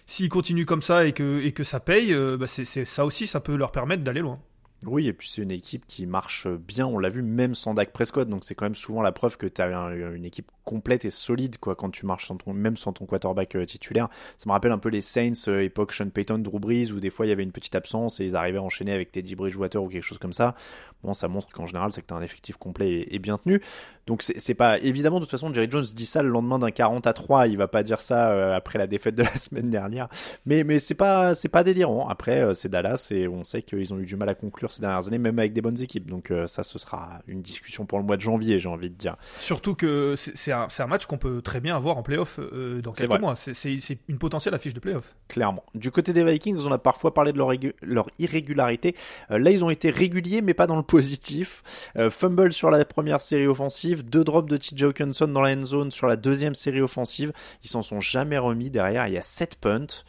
S'il 0.05 0.29
continue 0.29 0.67
comme 0.67 0.82
ça 0.82 1.06
et 1.06 1.12
que, 1.12 1.41
et 1.41 1.53
que 1.53 1.65
ça 1.65 1.81
paye, 1.81 2.15
bah 2.38 2.47
c'est, 2.47 2.85
ça 2.85 3.06
aussi, 3.06 3.27
ça 3.27 3.41
peut 3.41 3.56
leur 3.56 3.73
permettre 3.73 4.05
d'aller 4.05 4.20
loin. 4.20 4.38
Oui, 4.86 5.08
et 5.08 5.12
puis 5.12 5.28
c'est 5.28 5.42
une 5.42 5.50
équipe 5.50 5.86
qui 5.86 6.06
marche 6.06 6.46
bien, 6.48 6.86
on 6.86 6.98
l'a 6.98 7.08
vu 7.08 7.22
même 7.22 7.54
sans 7.54 7.75
Dak 7.75 7.92
Prescott, 7.92 8.28
donc 8.28 8.44
c'est 8.44 8.54
quand 8.54 8.66
même 8.66 8.75
souvent 8.75 9.02
la 9.02 9.12
preuve 9.12 9.36
que 9.36 9.46
tu 9.46 9.62
as 9.62 9.69
une 9.69 10.25
équipe 10.25 10.50
complète 10.64 11.05
et 11.05 11.11
solide 11.11 11.58
quoi 11.58 11.76
quand 11.76 11.90
tu 11.90 12.06
marches 12.06 12.26
sans 12.26 12.37
ton, 12.37 12.52
même 12.52 12.76
sans 12.76 12.93
ton 12.93 13.06
quarterback 13.06 13.55
euh, 13.55 13.64
titulaire. 13.64 14.08
Ça 14.38 14.49
me 14.49 14.52
rappelle 14.52 14.72
un 14.72 14.78
peu 14.78 14.88
les 14.88 15.00
Saints 15.00 15.32
euh, 15.49 15.62
époque 15.62 15.93
Sean 15.93 16.08
Payton, 16.08 16.38
Drew 16.38 16.58
Brees 16.58 16.90
où 16.93 17.00
des 17.00 17.11
fois 17.11 17.26
il 17.26 17.28
y 17.28 17.32
avait 17.32 17.43
une 17.43 17.52
petite 17.52 17.75
absence 17.75 18.20
et 18.20 18.25
ils 18.25 18.37
arrivaient 18.37 18.58
à 18.58 18.62
enchaîner 18.62 18.93
avec 18.93 19.12
Teddy 19.12 19.34
Bridgewater 19.34 19.82
ou 19.82 19.88
quelque 19.88 20.02
chose 20.02 20.19
comme 20.19 20.32
ça. 20.32 20.55
Bon, 21.02 21.12
ça 21.12 21.28
montre 21.28 21.49
qu'en 21.50 21.66
général 21.66 21.93
c'est 21.93 22.00
que 22.00 22.06
tu 22.06 22.14
as 22.14 22.16
un 22.16 22.22
effectif 22.22 22.56
complet 22.56 23.06
et, 23.11 23.19
bien 23.19 23.37
tenu. 23.37 23.61
Donc 24.06 24.22
c'est 24.22 24.55
pas 24.55 24.78
évidemment 24.81 25.16
de 25.16 25.25
toute 25.25 25.31
façon 25.31 25.52
Jerry 25.52 25.70
Jones 25.70 25.84
dit 25.84 26.06
ça 26.06 26.22
le 26.22 26.28
lendemain 26.28 26.58
d'un 26.58 26.70
40 26.70 27.06
à 27.06 27.12
3, 27.12 27.49
il 27.49 27.56
va 27.56 27.69
pas 27.69 27.82
dire 27.82 28.00
ça 28.00 28.31
euh, 28.31 28.55
après 28.55 28.78
la 28.78 28.87
défaite 28.87 29.14
de 29.14 29.22
la 29.22 29.37
semaine 29.37 29.70
dernière. 29.70 30.08
Mais 30.46 30.64
mais 30.64 30.81
c'est 30.81 30.94
pas 30.94 31.34
c'est 31.34 31.49
pas 31.49 31.62
délirant. 31.64 32.08
Après 32.08 32.55
c'est 32.55 32.69
Dallas 32.69 33.08
et 33.10 33.28
on 33.28 33.44
sait 33.44 33.62
qu'ils 33.62 33.93
ont 33.93 33.99
eu 33.99 34.06
du 34.06 34.17
mal 34.17 34.28
à 34.28 34.34
conclure 34.34 34.72
ces 34.72 34.81
dernières 34.81 35.06
années 35.06 35.19
même 35.19 35.38
avec 35.38 35.52
des 35.52 35.62
bonnes 35.62 35.81
équipes. 35.81 36.08
Donc 36.08 36.32
ça 36.46 36.62
ce 36.62 36.78
sera 36.78 37.19
une 37.26 37.43
discussion 37.43 37.87
pour 37.87 37.99
le 37.99 38.05
mois 38.05 38.17
de 38.17 38.22
janvier, 38.22 38.58
j'ai 38.58 38.69
envie 38.69 38.90
de 38.90 38.96
dire. 38.96 39.17
Surtout 39.38 39.75
que 39.75 40.14
c'est 40.17 40.54
un, 40.55 40.69
un 40.79 40.87
match 40.87 41.06
qu'on 41.06 41.19
peut 41.19 41.43
très 41.43 41.61
bien 41.61 41.77
avoir 41.77 41.97
en 41.97 42.03
playoff 42.03 42.39
euh, 42.39 42.81
dans 42.81 42.93
quelques 42.93 43.21
mois. 43.21 43.35
C'est 43.37 43.99
une 44.09 44.19
potentielle 44.19 44.55
affiche 44.55 44.75
de 44.75 44.81
playoff. 44.81 45.15
Clairement. 45.29 45.65
Du 45.75 45.91
côté 45.91 46.12
des 46.12 46.25
Vikings, 46.25 46.59
on 46.65 46.73
a 46.73 46.79
parfois 46.79 47.15
parlé 47.15 47.32
de 47.32 47.39
leur, 47.39 47.53
leur 47.82 48.06
irrégularité. 48.19 48.94
Euh, 49.31 49.39
là, 49.39 49.51
ils 49.51 49.65
ont 49.65 49.70
été 49.70 49.91
réguliers, 49.91 50.43
mais 50.43 50.55
pas 50.55 50.67
dans 50.67 50.77
le 50.77 50.82
positif. 50.94 51.63
Euh, 51.96 52.11
fumble 52.11 52.53
sur 52.53 52.70
la 52.70 52.84
première 52.84 53.20
série 53.20 53.46
offensive, 53.46 54.05
deux 54.05 54.25
drops 54.25 54.49
de 54.49 54.56
TJ 54.56 54.84
Hawkinson 54.84 55.29
dans 55.29 55.41
la 55.41 55.55
end 55.55 55.65
zone 55.65 55.91
sur 55.91 56.06
la 56.06 56.17
deuxième 56.17 56.55
série 56.55 56.81
offensive. 56.81 57.32
Ils 57.63 57.70
s'en 57.70 57.82
sont 57.82 58.01
jamais 58.01 58.39
remis. 58.39 58.70
Derrière, 58.70 59.06
il 59.08 59.15
y 59.15 59.19
a 59.19 59.23
7 59.23 59.56
punts. 59.56 60.05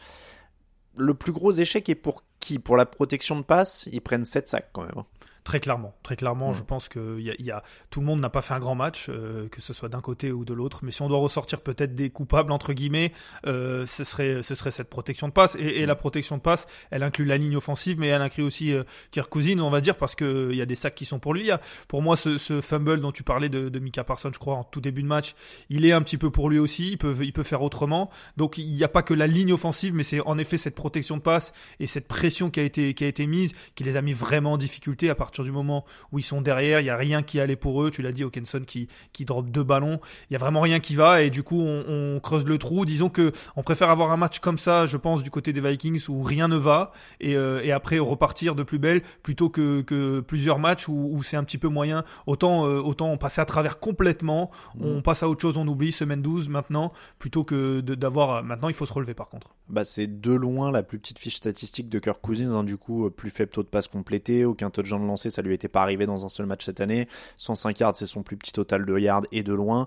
Le 0.96 1.14
plus 1.14 1.32
gros 1.32 1.52
échec 1.52 1.88
est 1.88 1.94
pour 1.94 2.22
qui? 2.40 2.58
Pour 2.58 2.76
la 2.76 2.86
protection 2.86 3.36
de 3.36 3.42
passe, 3.42 3.88
ils 3.92 4.00
prennent 4.00 4.24
7 4.24 4.48
sacs 4.48 4.70
quand 4.72 4.82
même. 4.82 5.02
Très 5.46 5.60
clairement, 5.60 5.94
très 6.02 6.16
clairement, 6.16 6.52
je 6.54 6.62
pense 6.64 6.88
que 6.88 7.20
y 7.20 7.30
a, 7.30 7.34
y 7.38 7.52
a, 7.52 7.62
tout 7.90 8.00
le 8.00 8.06
monde 8.06 8.18
n'a 8.18 8.30
pas 8.30 8.42
fait 8.42 8.54
un 8.54 8.58
grand 8.58 8.74
match, 8.74 9.06
euh, 9.08 9.48
que 9.48 9.60
ce 9.62 9.72
soit 9.72 9.88
d'un 9.88 10.00
côté 10.00 10.32
ou 10.32 10.44
de 10.44 10.52
l'autre. 10.52 10.80
Mais 10.82 10.90
si 10.90 11.02
on 11.02 11.08
doit 11.08 11.20
ressortir 11.20 11.60
peut-être 11.60 11.94
des 11.94 12.10
coupables 12.10 12.50
entre 12.50 12.72
guillemets, 12.72 13.12
euh, 13.46 13.86
ce 13.86 14.02
serait 14.02 14.42
ce 14.42 14.56
serait 14.56 14.72
cette 14.72 14.90
protection 14.90 15.28
de 15.28 15.32
passe. 15.32 15.54
Et, 15.54 15.82
et, 15.82 15.86
la 15.86 15.94
protection 15.94 16.36
de 16.36 16.42
passe, 16.42 16.66
elle 16.90 17.04
inclut 17.04 17.24
la 17.24 17.36
ligne 17.36 17.56
offensive, 17.56 17.96
mais 17.96 18.08
elle 18.08 18.22
inclut 18.22 18.42
aussi 18.42 18.72
euh, 18.72 18.82
Kirk 19.12 19.30
Cousins, 19.30 19.60
on 19.60 19.70
va 19.70 19.80
dire, 19.80 19.96
parce 19.98 20.16
que 20.16 20.48
il 20.50 20.56
y 20.56 20.62
a 20.62 20.66
des 20.66 20.74
sacs 20.74 20.96
qui 20.96 21.04
sont 21.04 21.20
pour 21.20 21.32
lui. 21.32 21.42
Il 21.42 21.46
y 21.46 21.52
a, 21.52 21.60
pour 21.86 22.02
moi, 22.02 22.16
ce, 22.16 22.38
ce, 22.38 22.60
fumble 22.60 23.00
dont 23.00 23.12
tu 23.12 23.22
parlais 23.22 23.48
de, 23.48 23.68
de 23.68 23.78
Mika 23.78 24.02
Parsons, 24.02 24.32
je 24.34 24.40
crois, 24.40 24.56
en 24.56 24.64
tout 24.64 24.80
début 24.80 25.04
de 25.04 25.08
match, 25.08 25.36
il 25.70 25.86
est 25.86 25.92
un 25.92 26.02
petit 26.02 26.18
peu 26.18 26.32
pour 26.32 26.50
lui 26.50 26.58
aussi. 26.58 26.90
Il 26.90 26.98
peut 26.98 27.14
il 27.20 27.32
peut 27.32 27.44
faire 27.44 27.62
autrement. 27.62 28.10
Donc 28.36 28.58
il 28.58 28.66
n'y 28.66 28.82
a 28.82 28.88
pas 28.88 29.04
que 29.04 29.14
la 29.14 29.28
ligne 29.28 29.52
offensive, 29.52 29.94
mais 29.94 30.02
c'est 30.02 30.18
en 30.22 30.38
effet 30.38 30.56
cette 30.56 30.74
protection 30.74 31.18
de 31.18 31.22
passe 31.22 31.52
et 31.78 31.86
cette 31.86 32.08
pression 32.08 32.50
qui 32.50 32.58
a 32.58 32.64
été 32.64 32.94
qui 32.94 33.04
a 33.04 33.06
été 33.06 33.28
mise 33.28 33.52
qui 33.76 33.84
les 33.84 33.94
a 33.94 34.02
mis 34.02 34.12
vraiment 34.12 34.54
en 34.54 34.56
difficulté 34.56 35.08
à 35.08 35.14
partir 35.14 35.35
du 35.44 35.52
moment 35.52 35.84
où 36.12 36.18
ils 36.18 36.24
sont 36.24 36.40
derrière, 36.40 36.80
il 36.80 36.86
y 36.86 36.90
a 36.90 36.96
rien 36.96 37.22
qui 37.22 37.40
allait 37.40 37.56
pour 37.56 37.82
eux. 37.82 37.90
Tu 37.90 38.02
l'as 38.02 38.12
dit, 38.12 38.24
Hawkinson 38.24 38.62
qui 38.66 38.88
qui 39.12 39.24
drop 39.24 39.50
deux 39.50 39.62
ballons, 39.62 40.00
il 40.30 40.34
y 40.34 40.36
a 40.36 40.38
vraiment 40.38 40.60
rien 40.60 40.80
qui 40.80 40.94
va 40.94 41.22
et 41.22 41.30
du 41.30 41.42
coup 41.42 41.60
on, 41.60 42.20
creuse 42.22 42.44
le 42.46 42.58
trou. 42.58 42.84
Disons 42.84 43.08
que 43.08 43.32
on 43.56 43.62
préfère 43.62 43.90
avoir 43.90 44.10
un 44.10 44.16
match 44.16 44.38
comme 44.38 44.58
ça, 44.58 44.86
je 44.86 44.96
pense, 44.96 45.22
du 45.22 45.30
côté 45.30 45.52
des 45.52 45.60
Vikings 45.60 46.04
où 46.08 46.22
rien 46.22 46.48
ne 46.48 46.56
va 46.56 46.92
et, 47.20 47.36
euh, 47.36 47.62
et 47.62 47.72
après 47.72 47.98
repartir 47.98 48.54
de 48.54 48.62
plus 48.62 48.78
belle 48.78 49.02
plutôt 49.22 49.48
que, 49.48 49.82
que 49.82 50.20
plusieurs 50.20 50.58
matchs 50.58 50.88
où, 50.88 51.10
où 51.12 51.22
c'est 51.22 51.36
un 51.36 51.44
petit 51.44 51.58
peu 51.58 51.68
moyen. 51.68 52.04
Autant 52.26 52.66
euh, 52.66 52.80
autant 52.80 53.10
on 53.10 53.18
passe 53.18 53.38
à 53.38 53.44
travers 53.44 53.78
complètement, 53.78 54.50
on 54.80 54.98
mm. 54.98 55.02
passe 55.02 55.22
à 55.22 55.28
autre 55.28 55.40
chose, 55.40 55.56
on 55.56 55.66
oublie 55.66 55.92
semaine 55.92 56.22
12 56.22 56.48
maintenant 56.48 56.92
plutôt 57.18 57.44
que 57.44 57.80
d'avoir 57.80 58.42
maintenant 58.42 58.68
il 58.68 58.74
faut 58.74 58.86
se 58.86 58.92
relever 58.92 59.14
par 59.14 59.28
contre. 59.28 59.54
Bah 59.68 59.84
c'est 59.84 60.20
de 60.20 60.32
loin 60.32 60.70
la 60.70 60.82
plus 60.82 60.98
petite 60.98 61.18
fiche 61.18 61.36
statistique 61.36 61.88
de 61.88 61.98
Kirk 61.98 62.20
Cousins, 62.20 62.52
hein, 62.52 62.64
du 62.64 62.76
coup 62.76 63.10
plus 63.10 63.30
faible 63.30 63.50
taux 63.50 63.62
de 63.62 63.68
passe 63.68 63.88
complété, 63.88 64.44
aucun 64.44 64.70
touchdown 64.70 65.06
lancé, 65.06 65.25
ça 65.30 65.42
lui 65.42 65.54
était 65.54 65.68
pas 65.68 65.82
arrivé 65.82 66.06
dans 66.06 66.24
un 66.24 66.28
seul 66.28 66.46
match 66.46 66.64
cette 66.64 66.80
année. 66.80 67.08
105 67.36 67.78
yards, 67.80 67.96
c'est 67.96 68.06
son 68.06 68.22
plus 68.22 68.36
petit 68.36 68.52
total 68.52 68.84
de 68.84 68.98
yards 68.98 69.24
et 69.32 69.42
de 69.42 69.52
loin. 69.52 69.86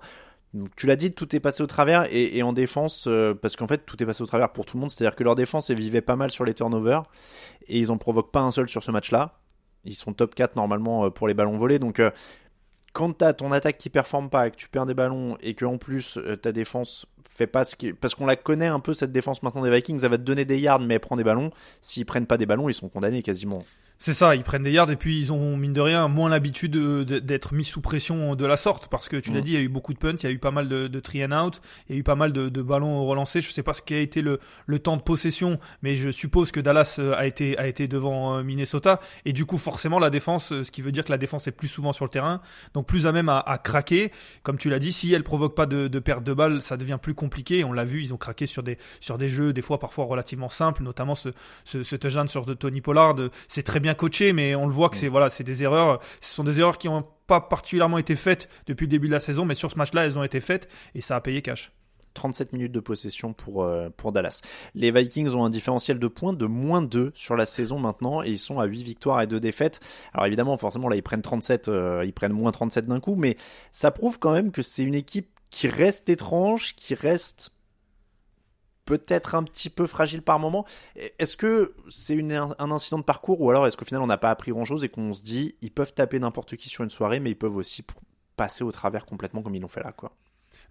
tu 0.76 0.88
l'as 0.88 0.96
dit, 0.96 1.12
tout 1.12 1.36
est 1.36 1.40
passé 1.40 1.64
au 1.64 1.68
travers 1.68 2.08
et, 2.12 2.42
en 2.44 2.54
défense, 2.54 3.06
euh, 3.08 3.34
parce 3.34 3.56
qu'en 3.56 3.68
fait 3.68 3.86
tout 3.86 4.02
est 4.02 4.06
passé 4.06 4.22
au 4.22 4.26
travers 4.26 4.52
pour 4.52 4.66
tout 4.66 4.78
le 4.78 4.82
monde, 4.82 4.90
c'est-à-dire 4.90 5.16
que 5.16 5.24
leur 5.24 5.36
défense, 5.36 5.70
elle 5.70 5.80
vivait 5.80 6.02
pas 6.02 6.16
mal 6.16 6.32
sur 6.32 6.46
les 6.46 6.54
turnovers 6.54 7.04
et 7.68 7.80
ils 7.80 7.92
en 7.92 7.98
provoquent 7.98 8.32
pas 8.32 8.42
un 8.42 8.52
seul 8.52 8.68
sur 8.70 8.84
ce 8.84 8.92
match-là. 8.92 9.40
Ils 9.86 9.96
sont 9.96 10.14
top 10.14 10.36
4 10.36 10.56
normalement 10.56 11.06
euh, 11.06 11.10
pour 11.10 11.28
les 11.28 11.34
ballons 11.34 11.58
volés, 11.58 11.80
donc 11.80 12.00
euh, 12.00 12.12
quand 12.94 13.14
t'as 13.14 13.34
ton 13.34 13.52
attaque 13.52 13.78
qui 13.78 13.90
performe 13.90 14.30
pas, 14.30 14.50
que 14.50 14.56
tu 14.56 14.68
perds 14.68 14.88
des 14.88 14.96
ballons 14.96 15.38
et 15.42 15.54
que 15.54 15.64
en 15.64 15.78
plus 15.78 16.18
ta 16.42 16.52
défense 16.52 17.06
fait 17.40 17.48
pas 17.48 17.64
ce 17.64 17.76
qui... 17.76 17.94
Parce 17.94 18.16
qu'on 18.16 18.26
la 18.26 18.36
connaît 18.36 18.68
un 18.68 18.80
peu 18.80 18.94
cette 18.94 19.12
défense 19.12 19.42
maintenant 19.44 19.64
des 19.64 19.72
Vikings, 19.72 20.00
elle 20.04 20.12
va 20.12 20.18
te 20.18 20.24
donner 20.24 20.46
des 20.46 20.60
yards 20.60 20.82
mais 20.82 20.96
elle 20.96 21.00
prend 21.00 21.16
des 21.16 21.24
ballons. 21.24 21.52
S'ils 21.82 22.06
prennent 22.06 22.28
pas 22.28 22.38
des 22.38 22.46
ballons, 22.46 22.70
ils 22.70 22.74
sont 22.74 22.90
condamnés 22.90 23.24
quasiment. 23.24 23.64
C'est 24.02 24.14
ça, 24.14 24.34
ils 24.34 24.44
prennent 24.46 24.64
des 24.64 24.72
yards 24.72 24.90
et 24.92 24.96
puis 24.96 25.20
ils 25.20 25.34
ont, 25.34 25.58
mine 25.58 25.74
de 25.74 25.82
rien, 25.82 26.08
moins 26.08 26.30
l'habitude 26.30 26.72
d'être 26.72 27.54
mis 27.54 27.66
sous 27.66 27.82
pression 27.82 28.34
de 28.34 28.46
la 28.46 28.56
sorte 28.56 28.88
parce 28.88 29.10
que 29.10 29.18
tu 29.18 29.34
l'as 29.34 29.42
mm. 29.42 29.44
dit, 29.44 29.52
il 29.52 29.56
y 29.56 29.58
a 29.58 29.62
eu 29.62 29.68
beaucoup 29.68 29.94
de 29.94 30.00
punts, 30.00 30.16
il 30.16 30.24
y 30.24 30.28
a 30.28 30.32
eu 30.32 30.40
pas 30.40 30.52
mal 30.52 30.70
de, 30.70 30.88
de 30.88 31.00
three 31.02 31.26
and 31.26 31.34
out, 31.34 31.60
il 31.90 31.96
y 31.96 31.98
a 31.98 32.00
eu 32.00 32.04
pas 32.04 32.16
mal 32.16 32.32
de, 32.32 32.48
de 32.48 32.62
ballons 32.62 33.06
relancés. 33.06 33.42
Je 33.42 33.52
sais 33.52 33.62
pas 33.62 33.74
ce 33.74 33.82
qui 33.82 33.94
a 33.94 34.00
été 34.00 34.22
le, 34.22 34.40
le, 34.68 34.80
temps 34.80 34.96
de 34.96 35.02
possession, 35.02 35.60
mais 35.82 35.96
je 35.96 36.12
suppose 36.12 36.54
que 36.54 36.62
Dallas 36.62 36.96
euh, 37.00 37.14
a 37.18 37.28
été, 37.28 37.58
a 37.58 37.68
été 37.68 37.90
devant 37.90 38.38
euh, 38.38 38.42
Minnesota 38.42 39.02
et 39.26 39.34
du 39.34 39.46
coup, 39.46 39.58
forcément, 39.58 40.00
la 40.00 40.10
défense, 40.10 40.54
euh, 40.54 40.64
ce 40.64 40.72
qui 40.72 40.82
veut 40.82 40.94
dire 40.94 41.04
que 41.04 41.12
la 41.12 41.18
défense 41.18 41.50
est 41.50 41.52
plus 41.52 41.68
souvent 41.68 41.92
sur 41.92 42.06
le 42.06 42.10
terrain, 42.10 42.40
donc 42.74 42.88
plus 42.88 43.06
à 43.06 43.12
même 43.12 43.28
à, 43.28 43.40
à 43.40 43.58
craquer. 43.58 44.14
Comme 44.44 44.58
tu 44.58 44.70
l'as 44.70 44.80
dit, 44.80 44.94
si 44.94 45.14
elle 45.14 45.26
provoque 45.26 45.56
pas 45.56 45.66
de, 45.66 45.90
de 45.90 46.00
perte 46.00 46.24
de 46.24 46.34
balles, 46.34 46.62
ça 46.62 46.78
devient 46.78 47.00
plus 47.02 47.16
compliqué. 47.16 47.66
On 47.66 47.74
l'a 47.74 47.84
vu, 47.84 48.02
ils 48.02 48.14
ont 48.14 48.18
craqué 48.18 48.46
sur 48.46 48.64
des, 48.64 48.78
sur 49.02 49.18
des 49.18 49.28
jeux, 49.28 49.52
des 49.52 49.62
fois 49.62 49.78
parfois 49.78 50.06
relativement 50.06 50.50
simples, 50.50 50.84
notamment 50.84 51.16
ce, 51.16 51.28
ce, 51.66 51.84
ce 51.84 51.98
touchdown 51.98 52.30
sur 52.30 52.46
de 52.46 52.54
Tony 52.54 52.80
Pollard. 52.80 53.18
C'est 53.50 53.64
très 53.64 53.82
bien 53.82 53.89
coaché, 53.96 54.34
mais 54.34 54.56
on 54.56 54.68
le 54.68 54.74
voit 54.74 54.90
que 54.90 54.98
c'est 54.98 55.08
voilà, 55.08 55.30
c'est 55.30 55.44
des 55.44 55.64
erreurs. 55.64 56.00
Ce 56.22 56.34
sont 56.34 56.44
des 56.44 56.60
erreurs 56.60 56.78
qui 56.78 56.88
n'ont 56.88 57.06
pas 57.28 57.42
particulièrement 57.42 57.98
été 57.98 58.16
faites 58.16 58.50
depuis 58.66 58.86
le 58.86 58.90
début 58.90 59.08
de 59.08 59.14
la 59.14 59.20
saison, 59.20 59.46
mais 59.46 59.56
sur 59.56 59.70
ce 59.72 59.78
match-là, 59.78 60.06
elles 60.06 60.18
ont 60.18 60.24
été 60.24 60.40
faites 60.40 60.68
et 60.96 61.02
ça 61.02 61.16
a 61.16 61.22
payé 61.22 61.42
cash. 61.42 61.72
37 62.16 62.54
minutes 62.54 62.72
de 62.72 62.80
possession 62.80 63.34
pour, 63.34 63.64
euh, 63.64 63.90
pour 63.96 64.12
Dallas. 64.12 64.42
Les 64.76 64.92
Vikings 64.92 65.34
ont 65.34 65.46
un 65.46 65.50
différentiel 65.50 66.00
de 66.00 66.08
points 66.08 66.34
de 66.34 66.46
moins 66.46 66.82
2 66.82 67.12
sur 67.16 67.36
la 67.36 67.46
saison 67.46 67.80
maintenant 67.80 68.24
et 68.24 68.30
ils 68.30 68.40
sont 68.40 68.60
à 68.60 68.66
8 68.66 68.84
victoires 68.84 69.22
et 69.22 69.28
2 69.28 69.40
défaites. 69.40 69.80
Alors 70.14 70.26
évidemment, 70.26 70.58
forcément, 70.58 70.90
là, 70.90 70.96
ils 70.96 71.04
prennent 71.04 71.22
37, 71.22 71.68
euh, 71.68 72.04
ils 72.06 72.14
prennent 72.14 72.34
moins 72.34 72.52
37 72.52 72.88
d'un 72.88 73.00
coup, 73.00 73.16
mais 73.16 73.38
ça 73.72 73.92
prouve 73.92 74.20
quand 74.20 74.32
même 74.32 74.52
que 74.52 74.62
c'est 74.62 74.84
une 74.84 74.96
équipe 74.96 75.30
qui 75.50 75.68
reste 75.68 76.10
étrange, 76.10 76.76
qui 76.76 76.96
reste 76.96 77.52
peut-être 78.90 79.36
un 79.36 79.44
petit 79.44 79.70
peu 79.70 79.86
fragile 79.86 80.24
par 80.24 80.40
moment. 80.40 80.66
Est-ce 81.20 81.38
que 81.38 81.76
c'est 81.90 82.20
un 82.34 82.72
incident 82.72 82.98
de 82.98 83.04
parcours 83.04 83.40
ou 83.40 83.52
alors 83.52 83.68
est-ce 83.68 83.78
qu'au 83.78 83.86
final 83.86 84.02
on 84.02 84.08
n'a 84.08 84.18
pas 84.18 84.32
appris 84.32 84.52
grand-chose 84.52 84.84
et 84.84 84.90
qu'on 84.90 85.14
se 85.14 85.22
dit 85.22 85.56
ils 85.62 85.70
peuvent 85.70 85.94
taper 85.94 86.20
n'importe 86.20 86.56
qui 86.56 86.70
sur 86.70 86.84
une 86.84 86.90
soirée 86.90 87.20
mais 87.20 87.30
ils 87.30 87.38
peuvent 87.38 87.56
aussi 87.56 87.86
passer 88.36 88.64
au 88.64 88.72
travers 88.72 89.06
complètement 89.06 89.44
comme 89.44 89.54
ils 89.54 89.62
l'ont 89.62 89.68
fait 89.68 89.84
là 89.84 89.92
quoi 89.92 90.12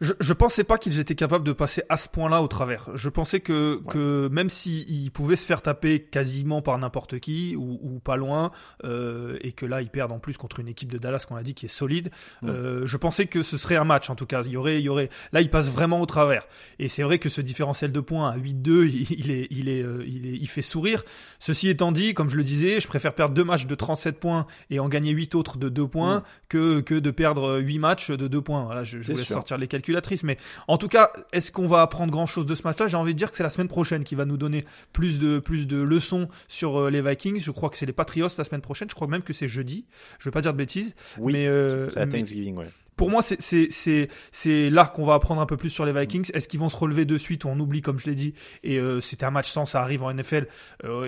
je, 0.01 0.13
je 0.21 0.33
pensais 0.33 0.65
pas 0.65 0.79
qu'ils 0.79 1.01
étaient 1.01 1.15
capables 1.15 1.45
de 1.45 1.53
passer 1.53 1.83
à 1.89 1.97
ce 1.97 2.09
point-là 2.09 2.43
au 2.43 2.49
travers. 2.49 2.89
Je 2.95 3.09
pensais 3.09 3.41
que, 3.41 3.83
que 3.89 4.29
même 4.31 4.49
s'ils 4.49 5.11
pouvaient 5.11 5.37
se 5.37 5.47
faire 5.47 5.63
taper 5.63 6.03
quasiment 6.03 6.63
par 6.63 6.79
n'importe 6.79 7.19
qui 7.19 7.57
ou, 7.57 7.79
ou, 7.83 7.99
pas 7.99 8.17
loin, 8.17 8.53
euh, 8.85 9.37
et 9.41 9.53
que 9.53 9.67
là 9.67 9.83
ils 9.83 9.91
perdent 9.91 10.13
en 10.13 10.19
plus 10.19 10.37
contre 10.37 10.61
une 10.61 10.69
équipe 10.69 10.93
de 10.93 10.99
Dallas 10.99 11.25
qu'on 11.29 11.37
a 11.37 11.43
dit 11.43 11.55
qui 11.55 11.67
est 11.67 11.71
solide, 11.71 12.11
euh, 12.45 12.87
je 12.87 12.97
pensais 12.97 13.27
que 13.27 13.43
ce 13.43 13.57
serait 13.57 13.77
un 13.77 13.85
match 13.85 14.09
en 14.11 14.15
tout 14.15 14.27
cas. 14.27 14.43
Il 14.45 14.53
y 14.53 14.57
aurait, 14.57 14.79
il 14.79 14.85
y 14.85 14.89
aurait, 14.89 15.11
là 15.33 15.41
ils 15.41 15.51
passent 15.51 15.73
vraiment 15.73 16.01
au 16.01 16.07
travers. 16.07 16.47
Et 16.79 16.89
c'est 16.89 17.03
vrai 17.03 17.19
que 17.19 17.29
ce 17.29 17.41
différentiel 17.41 17.91
de 17.91 18.01
points 18.01 18.31
à 18.31 18.39
8-2, 18.39 18.89
il, 19.11 19.31
est, 19.31 19.49
il 19.51 19.69
est, 19.69 19.83
euh, 19.83 20.05
il 20.07 20.27
est, 20.27 20.37
il 20.37 20.49
fait 20.49 20.63
sourire. 20.63 21.03
Ceci 21.41 21.69
étant 21.69 21.91
dit, 21.91 22.15
comme 22.15 22.29
je 22.29 22.37
le 22.37 22.45
disais, 22.45 22.81
je 22.81 22.87
préfère 22.87 23.15
perdre 23.15 23.35
deux 23.35 23.45
matchs 23.45 23.67
de 23.67 23.75
37 23.75 24.21
points 24.21 24.47
et 24.71 24.79
en 24.79 24.89
gagner 24.89 25.11
8 25.11 25.35
autres 25.35 25.59
de 25.59 25.69
2 25.69 25.89
points 25.89 26.23
que, 26.49 26.81
que 26.81 26.95
de 26.95 27.11
perdre 27.11 27.59
8 27.59 27.79
matchs 27.79 28.11
de 28.11 28.29
2 28.29 28.41
points. 28.41 28.63
Voilà, 28.65 28.85
je, 28.85 29.01
je 29.01 29.13
vous 29.13 29.19
laisse 29.19 29.27
sortir 29.27 29.59
les 29.59 29.67
calculs 29.67 29.88
mais 30.25 30.37
en 30.67 30.79
tout 30.79 30.89
cas, 30.89 31.11
est-ce 31.33 31.53
qu'on 31.53 31.67
va 31.67 31.83
apprendre 31.83 32.13
grand 32.13 32.27
chose 32.27 32.47
de 32.47 32.55
ce 32.55 32.63
match-là? 32.63 32.89
J'ai 32.89 32.97
envie 32.97 33.15
de 33.15 33.19
dire 33.19 33.31
que 33.31 33.37
c'est 33.37 33.43
la 33.43 33.51
semaine 33.51 33.69
prochaine 33.69 34.05
qui 34.05 34.15
va 34.15 34.25
nous 34.25 34.37
donner 34.37 34.65
plus 34.93 35.19
de, 35.19 35.39
plus 35.39 35.67
de 35.67 35.81
leçons 35.81 36.29
sur 36.49 36.81
euh, 36.81 36.91
les 36.91 37.03
Vikings. 37.03 37.41
Je 37.41 37.51
crois 37.51 37.71
que 37.71 37.77
c'est 37.77 37.87
les 37.87 37.93
Patriots 37.93 38.29
la 38.37 38.45
semaine 38.45 38.61
prochaine. 38.61 38.89
Je 38.91 38.95
crois 38.95 39.09
même 39.09 39.23
que 39.23 39.33
c'est 39.33 39.49
jeudi. 39.49 39.87
Je 40.19 40.25
veux 40.27 40.31
pas 40.31 40.41
dire 40.41 40.53
de 40.53 40.59
bêtises. 40.59 40.95
Oui, 41.19 41.33
mais, 41.33 41.47
euh, 41.47 41.91
c'est 41.91 42.09
Thanksgiving, 42.09 42.57
ouais 42.57 42.69
pour 42.97 43.11
moi, 43.11 43.23
c'est 43.23 44.71
là 44.71 44.85
qu'on 44.87 45.05
va 45.05 45.15
apprendre 45.15 45.41
un 45.41 45.47
peu 45.47 45.57
plus 45.57 45.71
sur 45.71 45.87
les 45.87 45.93
Vikings. 45.93 46.33
Est-ce 46.35 46.49
qu'ils 46.49 46.59
vont 46.59 46.69
se 46.69 46.77
relever 46.77 47.05
de 47.05 47.17
suite? 47.17 47.45
Ou 47.45 47.49
on 47.49 47.61
oublie, 47.61 47.81
comme 47.81 47.97
je 47.97 48.07
l'ai 48.07 48.17
dit 48.17 48.35
Et 48.65 48.81
euh, 48.81 49.01
c'était 49.01 49.25
un 49.25 49.31
match 49.31 49.49
sans, 49.49 49.67
ça 49.67 49.83
arrive 49.83 50.03
en 50.03 50.13
NFL 50.13 50.49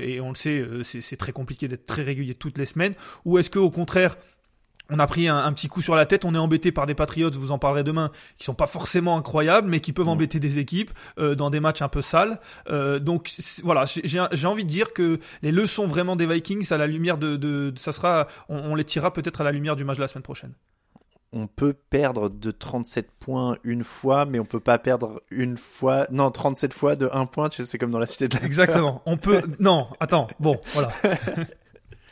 et 0.00 0.20
on 0.20 0.28
le 0.28 0.36
sait, 0.36 0.64
c'est 0.84 1.16
très 1.16 1.32
compliqué 1.32 1.66
d'être 1.66 1.86
très 1.86 2.02
régulier 2.02 2.36
toutes 2.36 2.58
les 2.58 2.66
semaines. 2.66 2.94
Ou 3.24 3.38
est-ce 3.38 3.50
qu'au 3.50 3.72
contraire, 3.72 4.16
on 4.90 4.98
a 4.98 5.06
pris 5.06 5.28
un, 5.28 5.52
petit 5.52 5.68
coup 5.68 5.82
sur 5.82 5.94
la 5.94 6.06
tête, 6.06 6.24
on 6.24 6.34
est 6.34 6.38
embêté 6.38 6.72
par 6.72 6.86
des 6.86 6.94
Patriots, 6.94 7.30
vous 7.32 7.52
en 7.52 7.58
parlerez 7.58 7.84
demain, 7.84 8.10
qui 8.36 8.44
sont 8.44 8.54
pas 8.54 8.66
forcément 8.66 9.16
incroyables, 9.16 9.68
mais 9.68 9.80
qui 9.80 9.92
peuvent 9.92 10.06
mm. 10.06 10.10
embêter 10.10 10.40
des 10.40 10.58
équipes 10.58 10.90
euh, 11.18 11.34
dans 11.34 11.50
des 11.50 11.60
matchs 11.60 11.82
un 11.82 11.88
peu 11.88 12.02
sales. 12.02 12.40
Euh, 12.68 12.98
donc 12.98 13.32
voilà, 13.62 13.84
j'ai 13.86 14.46
envie 14.46 14.64
de 14.64 14.68
dire 14.68 14.92
que 14.92 15.18
les 15.42 15.52
leçons 15.52 15.86
vraiment 15.86 16.16
des 16.16 16.26
Vikings, 16.26 16.72
à 16.72 16.78
la 16.78 16.86
lumière 16.86 17.18
de, 17.18 17.72
ça 17.76 17.92
sera, 17.92 18.26
on, 18.48 18.74
les 18.74 18.84
tirera 18.84 19.12
peut-être 19.12 19.40
à 19.40 19.44
la 19.44 19.52
lumière 19.52 19.76
du 19.76 19.84
match 19.84 19.96
de 19.96 20.02
la 20.02 20.08
semaine 20.08 20.22
prochaine. 20.22 20.52
On 21.32 21.46
peut 21.46 21.74
perdre 21.90 22.28
de 22.28 22.50
37 22.50 23.08
points 23.20 23.56
une 23.62 23.84
fois, 23.84 24.24
mais 24.24 24.40
on 24.40 24.44
peut 24.44 24.58
pas 24.58 24.78
perdre 24.78 25.22
une 25.30 25.56
fois, 25.56 26.08
non 26.10 26.32
37 26.32 26.74
fois 26.74 26.96
de 26.96 27.08
1 27.12 27.26
point, 27.26 27.48
tu 27.48 27.62
sais, 27.62 27.70
c'est 27.70 27.78
comme 27.78 27.92
dans 27.92 28.00
la 28.00 28.06
cité 28.06 28.26
de 28.26 28.36
la 28.36 28.42
Exactement. 28.42 29.00
On 29.06 29.16
peut, 29.16 29.40
non, 29.60 29.86
attends, 30.00 30.26
bon, 30.40 30.60
voilà. 30.74 30.90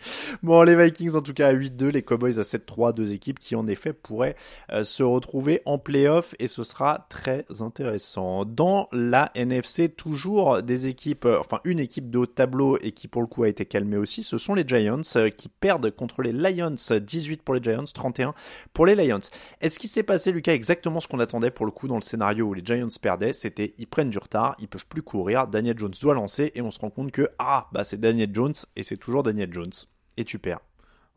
Bon, 0.43 0.62
les 0.62 0.77
Vikings 0.77 1.17
en 1.17 1.23
tout 1.23 1.33
cas 1.33 1.49
à 1.49 1.55
8-2, 1.55 1.88
les 1.88 2.03
Cowboys 2.03 2.38
à 2.38 2.43
7-3, 2.43 2.95
deux 2.95 3.12
équipes 3.12 3.38
qui 3.38 3.57
en 3.57 3.67
effet 3.67 3.93
pourraient 3.93 4.37
euh, 4.73 4.83
se 4.85 5.03
retrouver 5.03 5.62
en 5.65 5.79
playoff 5.79 6.35
et 6.38 6.49
ce 6.49 6.65
sera 6.65 7.07
très 7.09 7.45
intéressant. 7.61 8.45
Dans 8.45 8.88
la 8.93 9.31
NFC, 9.35 9.88
toujours 9.88 10.62
des 10.62 10.87
équipes, 10.87 11.25
euh, 11.25 11.38
enfin 11.41 11.61
une 11.65 11.79
équipe 11.79 12.11
de 12.11 12.19
haut 12.19 12.27
tableau 12.27 12.79
et 12.81 12.93
qui 12.93 13.09
pour 13.09 13.23
le 13.23 13.27
coup 13.27 13.43
a 13.43 13.49
été 13.49 13.67
calmée 13.67 13.97
aussi, 13.97 14.23
ce 14.23 14.38
sont 14.38 14.55
les 14.55 14.67
Giants 14.67 15.00
euh, 15.17 15.31
qui 15.31 15.49
perdent 15.49 15.91
contre 15.91 16.23
les 16.23 16.33
Lions, 16.33 16.75
18 17.00 17.43
pour 17.43 17.55
les 17.55 17.62
Giants, 17.62 17.85
31 17.85 18.35
pour 18.73 18.87
les 18.87 18.95
Lions. 18.95 19.21
Est-ce 19.61 19.79
qu'il 19.79 19.91
s'est 19.91 20.03
passé, 20.03 20.33
Lucas, 20.33 20.53
exactement 20.53 21.00
ce 21.00 21.09
qu'on 21.09 21.21
attendait 21.21 21.50
pour 21.50 21.67
le 21.67 21.73
coup 21.73 21.88
dans 21.88 21.97
le 21.97 22.03
scénario 22.03 22.47
où 22.47 22.55
les 22.55 22.65
Giants 22.65 22.88
perdaient? 23.00 23.33
C'était 23.33 23.75
ils 23.79 23.87
prennent 23.87 24.11
du 24.11 24.19
retard, 24.19 24.57
ils 24.59 24.69
peuvent 24.69 24.87
plus 24.87 25.03
courir, 25.03 25.47
Daniel 25.47 25.79
Jones 25.79 25.95
doit 26.00 26.15
lancer 26.15 26.53
et 26.55 26.62
on 26.62 26.71
se 26.71 26.79
rend 26.79 26.91
compte 26.91 27.12
que 27.12 27.29
ah 27.38 27.69
bah 27.73 27.85
c'est 27.85 28.00
Daniel 28.00 28.31
Jones 28.33 28.55
et 28.77 28.83
c'est 28.83 28.97
toujours 28.97 29.23
Daniel 29.23 29.53
Jones 29.53 29.73
et 30.19 30.25
tu 30.25 30.39
perds. 30.39 30.68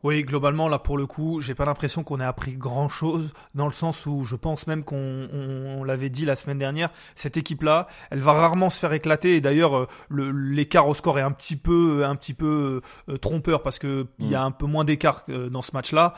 Oui, 0.02 0.24
globalement, 0.24 0.68
là, 0.68 0.80
pour 0.80 0.98
le 0.98 1.06
coup, 1.06 1.40
j'ai 1.40 1.54
pas 1.54 1.64
l'impression 1.64 2.02
qu'on 2.02 2.18
ait 2.18 2.24
appris 2.24 2.56
grand 2.56 2.88
chose, 2.88 3.32
dans 3.54 3.66
le 3.66 3.72
sens 3.72 4.04
où 4.04 4.24
je 4.24 4.34
pense 4.34 4.66
même 4.66 4.82
qu'on 4.82 5.28
on, 5.32 5.84
l'avait 5.84 6.10
dit 6.10 6.24
la 6.24 6.34
semaine 6.34 6.58
dernière, 6.58 6.90
cette 7.14 7.36
équipe-là, 7.36 7.86
elle 8.10 8.18
va 8.18 8.32
rarement 8.32 8.68
se 8.68 8.80
faire 8.80 8.92
éclater, 8.92 9.36
et 9.36 9.40
d'ailleurs, 9.40 9.76
euh, 9.76 9.86
l'écart 10.10 10.88
au 10.88 10.94
score 10.94 11.20
est 11.20 11.22
un 11.22 11.30
petit 11.30 11.54
peu, 11.54 12.04
un 12.04 12.16
petit 12.16 12.34
peu 12.34 12.80
euh, 13.08 13.16
trompeur, 13.16 13.62
parce 13.62 13.78
que 13.78 14.08
il 14.18 14.28
y 14.28 14.34
a 14.34 14.42
mm. 14.42 14.46
un 14.46 14.50
peu 14.50 14.66
moins 14.66 14.84
d'écart 14.84 15.24
euh, 15.28 15.48
dans 15.48 15.62
ce 15.62 15.70
match-là, 15.72 16.14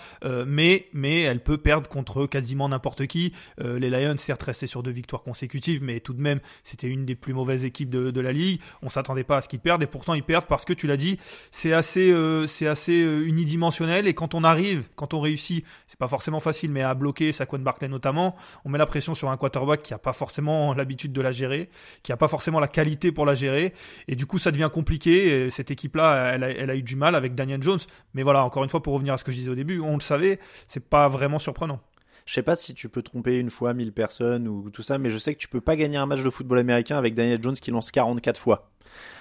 mais, 0.46 0.86
mais 0.94 1.20
elle 1.20 1.42
peut 1.42 1.58
perdre 1.58 1.88
contre 1.90 2.26
quasiment 2.26 2.68
n'importe 2.68 3.06
qui. 3.06 3.34
les 3.58 3.90
Lions, 3.90 4.16
certes, 4.16 4.42
restaient 4.42 4.66
sur 4.66 4.82
deux 4.82 4.90
victoires 4.90 5.22
consécutives, 5.22 5.82
mais 5.82 6.00
tout 6.00 6.14
de 6.14 6.20
même, 6.20 6.40
c'était 6.62 6.88
une 6.88 7.04
des 7.04 7.14
plus 7.14 7.34
mauvaises 7.34 7.64
équipes 7.64 7.90
de, 7.90 8.10
de 8.10 8.20
la 8.20 8.32
ligue. 8.32 8.60
On 8.82 8.88
s'attendait 8.88 9.24
pas 9.24 9.38
à 9.38 9.40
ce 9.42 9.48
qu'ils 9.48 9.60
perdent, 9.60 9.82
et 9.82 9.86
pourtant, 9.86 10.14
ils 10.14 10.22
perdent 10.22 10.46
parce 10.46 10.64
que, 10.64 10.72
tu 10.72 10.86
l'as 10.86 10.96
dit, 10.96 11.18
c'est 11.50 11.72
assez, 11.72 12.14
c'est 12.46 12.66
assez 12.66 12.94
unidimensionnel 12.94 13.73
et 13.80 14.14
quand 14.14 14.34
on 14.34 14.44
arrive, 14.44 14.88
quand 14.96 15.14
on 15.14 15.20
réussit, 15.20 15.64
c'est 15.86 15.98
pas 15.98 16.08
forcément 16.08 16.40
facile, 16.40 16.70
mais 16.70 16.82
à 16.82 16.94
bloquer 16.94 17.32
Saquon 17.32 17.58
Barkley 17.58 17.88
notamment, 17.88 18.36
on 18.64 18.68
met 18.68 18.78
la 18.78 18.86
pression 18.86 19.14
sur 19.14 19.30
un 19.30 19.36
quarterback 19.36 19.82
qui 19.82 19.94
a 19.94 19.98
pas 19.98 20.12
forcément 20.12 20.74
l'habitude 20.74 21.12
de 21.12 21.20
la 21.20 21.32
gérer, 21.32 21.70
qui 22.02 22.12
a 22.12 22.16
pas 22.16 22.28
forcément 22.28 22.60
la 22.60 22.68
qualité 22.68 23.12
pour 23.12 23.26
la 23.26 23.34
gérer, 23.34 23.72
et 24.08 24.16
du 24.16 24.26
coup 24.26 24.38
ça 24.38 24.50
devient 24.50 24.70
compliqué. 24.72 25.50
cette 25.50 25.70
équipe-là, 25.70 26.34
elle 26.34 26.70
a 26.70 26.76
eu 26.76 26.82
du 26.82 26.96
mal 26.96 27.14
avec 27.14 27.34
Daniel 27.34 27.62
Jones, 27.62 27.80
mais 28.14 28.22
voilà, 28.22 28.44
encore 28.44 28.64
une 28.64 28.70
fois 28.70 28.82
pour 28.82 28.94
revenir 28.94 29.14
à 29.14 29.18
ce 29.18 29.24
que 29.24 29.32
je 29.32 29.38
disais 29.38 29.50
au 29.50 29.56
début, 29.56 29.80
on 29.80 29.94
le 29.94 30.00
savait, 30.00 30.38
c'est 30.66 30.88
pas 30.88 31.08
vraiment 31.08 31.38
surprenant. 31.38 31.80
Je 32.24 32.34
sais 32.34 32.42
pas 32.42 32.56
si 32.56 32.74
tu 32.74 32.88
peux 32.88 33.02
tromper 33.02 33.38
une 33.38 33.50
fois 33.50 33.74
1000 33.74 33.92
personnes 33.92 34.48
ou 34.48 34.70
tout 34.70 34.82
ça, 34.82 34.98
mais 34.98 35.10
je 35.10 35.18
sais 35.18 35.34
que 35.34 35.38
tu 35.38 35.48
peux 35.48 35.60
pas 35.60 35.76
gagner 35.76 35.98
un 35.98 36.06
match 36.06 36.22
de 36.22 36.30
football 36.30 36.58
américain 36.58 36.96
avec 36.96 37.14
Daniel 37.14 37.42
Jones 37.42 37.54
qui 37.54 37.70
lance 37.70 37.90
44 37.90 38.40
fois. 38.40 38.70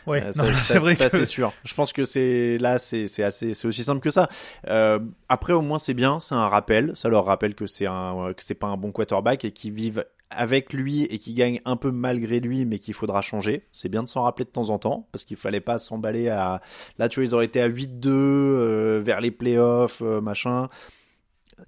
Ouais, 0.08 0.24
euh, 0.24 0.32
c'est 0.62 0.80
vrai 0.80 0.96
ça, 0.96 1.10
c'est 1.10 1.26
sûr. 1.26 1.52
Je 1.64 1.74
pense 1.74 1.92
que 1.92 2.06
c'est 2.06 2.58
là, 2.60 2.78
c'est 2.78 3.06
assez, 3.24 3.54
c'est 3.54 3.68
aussi 3.68 3.84
simple 3.84 4.02
que 4.02 4.12
ça. 4.12 4.30
Euh, 4.68 5.00
après, 5.30 5.54
au 5.54 5.62
moins, 5.62 5.80
c'est 5.80 5.94
bien, 5.94 6.20
c'est 6.20 6.36
un 6.36 6.48
rappel. 6.48 6.94
Ça 6.96 7.10
leur 7.10 7.26
rappelle 7.26 7.56
que 7.56 7.68
c'est 7.68 7.88
un, 7.88 8.34
que 8.36 8.44
c'est 8.44 8.56
pas 8.56 8.68
un 8.68 8.78
bon 8.78 8.92
quarterback 8.92 9.46
et 9.46 9.52
qu'ils 9.52 9.74
vivent 9.74 10.06
avec 10.36 10.74
lui 10.74 11.04
et 11.04 11.20
qui 11.20 11.34
gagnent 11.34 11.62
un 11.66 11.76
peu 11.76 11.92
malgré 11.92 12.40
lui, 12.40 12.66
mais 12.66 12.80
qu'il 12.80 12.94
faudra 12.94 13.22
changer. 13.22 13.68
C'est 13.72 13.90
bien 13.90 14.04
de 14.04 14.08
s'en 14.08 14.24
rappeler 14.24 14.46
de 14.46 14.50
temps 14.50 14.70
en 14.70 14.80
temps, 14.80 15.08
parce 15.12 15.24
qu'il 15.24 15.38
fallait 15.38 15.62
pas 15.62 15.78
s'emballer 15.80 16.30
à. 16.30 16.62
Là, 16.98 17.10
tu 17.10 17.20
vois, 17.20 17.28
ils 17.28 17.36
auraient 17.36 17.46
été 17.46 17.62
à 17.62 17.70
8-2 17.70 18.08
euh, 18.08 19.02
vers 19.04 19.22
les 19.22 19.32
playoffs, 19.32 20.02
euh, 20.02 20.22
machin 20.22 20.70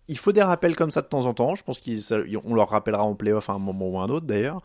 il 0.07 0.17
faut 0.17 0.31
des 0.31 0.41
rappels 0.41 0.75
comme 0.75 0.91
ça 0.91 1.01
de 1.01 1.07
temps 1.07 1.25
en 1.25 1.33
temps. 1.33 1.55
Je 1.55 1.63
pense 1.63 1.79
qu'on 1.79 2.55
leur 2.55 2.69
rappellera 2.69 3.03
en 3.03 3.15
playoff 3.15 3.49
à 3.49 3.53
un 3.53 3.59
moment 3.59 3.87
ou 3.87 3.99
un 3.99 4.09
autre 4.09 4.25
d'ailleurs. 4.25 4.61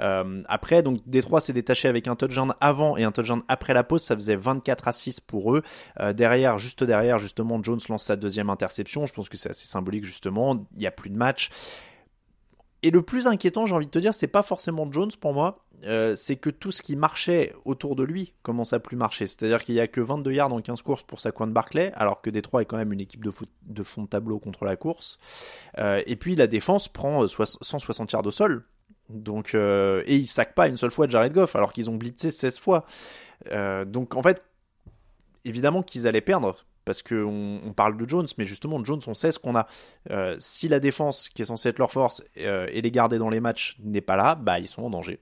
Euh, 0.00 0.42
après, 0.48 0.82
donc 0.82 1.00
Détroit 1.06 1.40
s'est 1.40 1.52
détaché 1.52 1.88
avec 1.88 2.08
un 2.08 2.16
touchdown 2.16 2.54
avant 2.60 2.96
et 2.96 3.04
un 3.04 3.12
touchdown 3.12 3.42
après 3.48 3.74
la 3.74 3.84
pause. 3.84 4.02
Ça 4.02 4.14
faisait 4.14 4.36
24 4.36 4.88
à 4.88 4.92
6 4.92 5.20
pour 5.20 5.54
eux. 5.54 5.62
Euh, 6.00 6.12
derrière, 6.12 6.58
juste 6.58 6.84
derrière, 6.84 7.18
justement, 7.18 7.62
Jones 7.62 7.80
lance 7.88 8.04
sa 8.04 8.16
deuxième 8.16 8.50
interception. 8.50 9.06
Je 9.06 9.12
pense 9.12 9.28
que 9.28 9.36
c'est 9.36 9.50
assez 9.50 9.66
symbolique 9.66 10.04
justement. 10.04 10.66
Il 10.74 10.80
n'y 10.80 10.86
a 10.86 10.90
plus 10.92 11.10
de 11.10 11.16
match 11.16 11.50
et 12.82 12.90
le 12.90 13.02
plus 13.02 13.26
inquiétant, 13.26 13.66
j'ai 13.66 13.74
envie 13.74 13.86
de 13.86 13.90
te 13.90 13.98
dire, 13.98 14.14
c'est 14.14 14.26
pas 14.26 14.42
forcément 14.42 14.90
Jones 14.90 15.10
pour 15.20 15.34
moi, 15.34 15.58
euh, 15.84 16.14
c'est 16.14 16.36
que 16.36 16.50
tout 16.50 16.72
ce 16.72 16.82
qui 16.82 16.96
marchait 16.96 17.54
autour 17.64 17.96
de 17.96 18.02
lui 18.02 18.34
commence 18.42 18.72
à 18.72 18.80
plus 18.80 18.96
marcher. 18.96 19.26
C'est-à-dire 19.26 19.64
qu'il 19.64 19.74
y 19.74 19.80
a 19.80 19.86
que 19.86 20.00
22 20.00 20.32
yards 20.32 20.52
en 20.52 20.60
15 20.60 20.82
courses 20.82 21.02
pour 21.02 21.20
Saquon 21.20 21.46
Barclay, 21.48 21.92
alors 21.94 22.20
que 22.20 22.30
Détroit 22.30 22.62
est 22.62 22.64
quand 22.64 22.76
même 22.76 22.92
une 22.92 23.00
équipe 23.00 23.24
de, 23.24 23.32
de 23.62 23.82
fond 23.82 24.02
de 24.02 24.08
tableau 24.08 24.38
contre 24.38 24.64
la 24.64 24.76
course. 24.76 25.18
Euh, 25.78 26.02
et 26.06 26.16
puis 26.16 26.36
la 26.36 26.46
défense 26.46 26.88
prend 26.88 27.26
160 27.26 28.12
yards 28.12 28.26
au 28.26 28.30
sol. 28.30 28.64
Donc, 29.08 29.54
euh, 29.54 30.02
et 30.06 30.16
ils 30.16 30.28
sac 30.28 30.54
pas 30.54 30.68
une 30.68 30.76
seule 30.76 30.92
fois 30.92 31.08
Jared 31.08 31.32
Goff, 31.32 31.56
alors 31.56 31.72
qu'ils 31.72 31.90
ont 31.90 31.96
blitzé 31.96 32.30
16 32.30 32.58
fois. 32.58 32.84
donc 33.86 34.14
en 34.14 34.22
fait, 34.22 34.44
évidemment 35.44 35.82
qu'ils 35.82 36.06
allaient 36.06 36.20
perdre 36.20 36.56
parce 36.84 37.02
qu'on 37.02 37.60
on 37.64 37.72
parle 37.72 37.96
de 37.96 38.08
Jones, 38.08 38.26
mais 38.38 38.44
justement, 38.44 38.82
Jones, 38.84 39.00
on 39.06 39.14
sait 39.14 39.32
ce 39.32 39.38
qu'on 39.38 39.54
a. 39.54 39.66
Euh, 40.10 40.36
si 40.38 40.68
la 40.68 40.80
défense, 40.80 41.28
qui 41.28 41.42
est 41.42 41.44
censée 41.44 41.68
être 41.68 41.78
leur 41.78 41.92
force, 41.92 42.22
euh, 42.38 42.66
et 42.72 42.80
les 42.80 42.90
garder 42.90 43.18
dans 43.18 43.30
les 43.30 43.40
matchs, 43.40 43.76
n'est 43.80 44.00
pas 44.00 44.16
là, 44.16 44.34
bah 44.34 44.58
ils 44.58 44.68
sont 44.68 44.82
en 44.82 44.90
danger. 44.90 45.20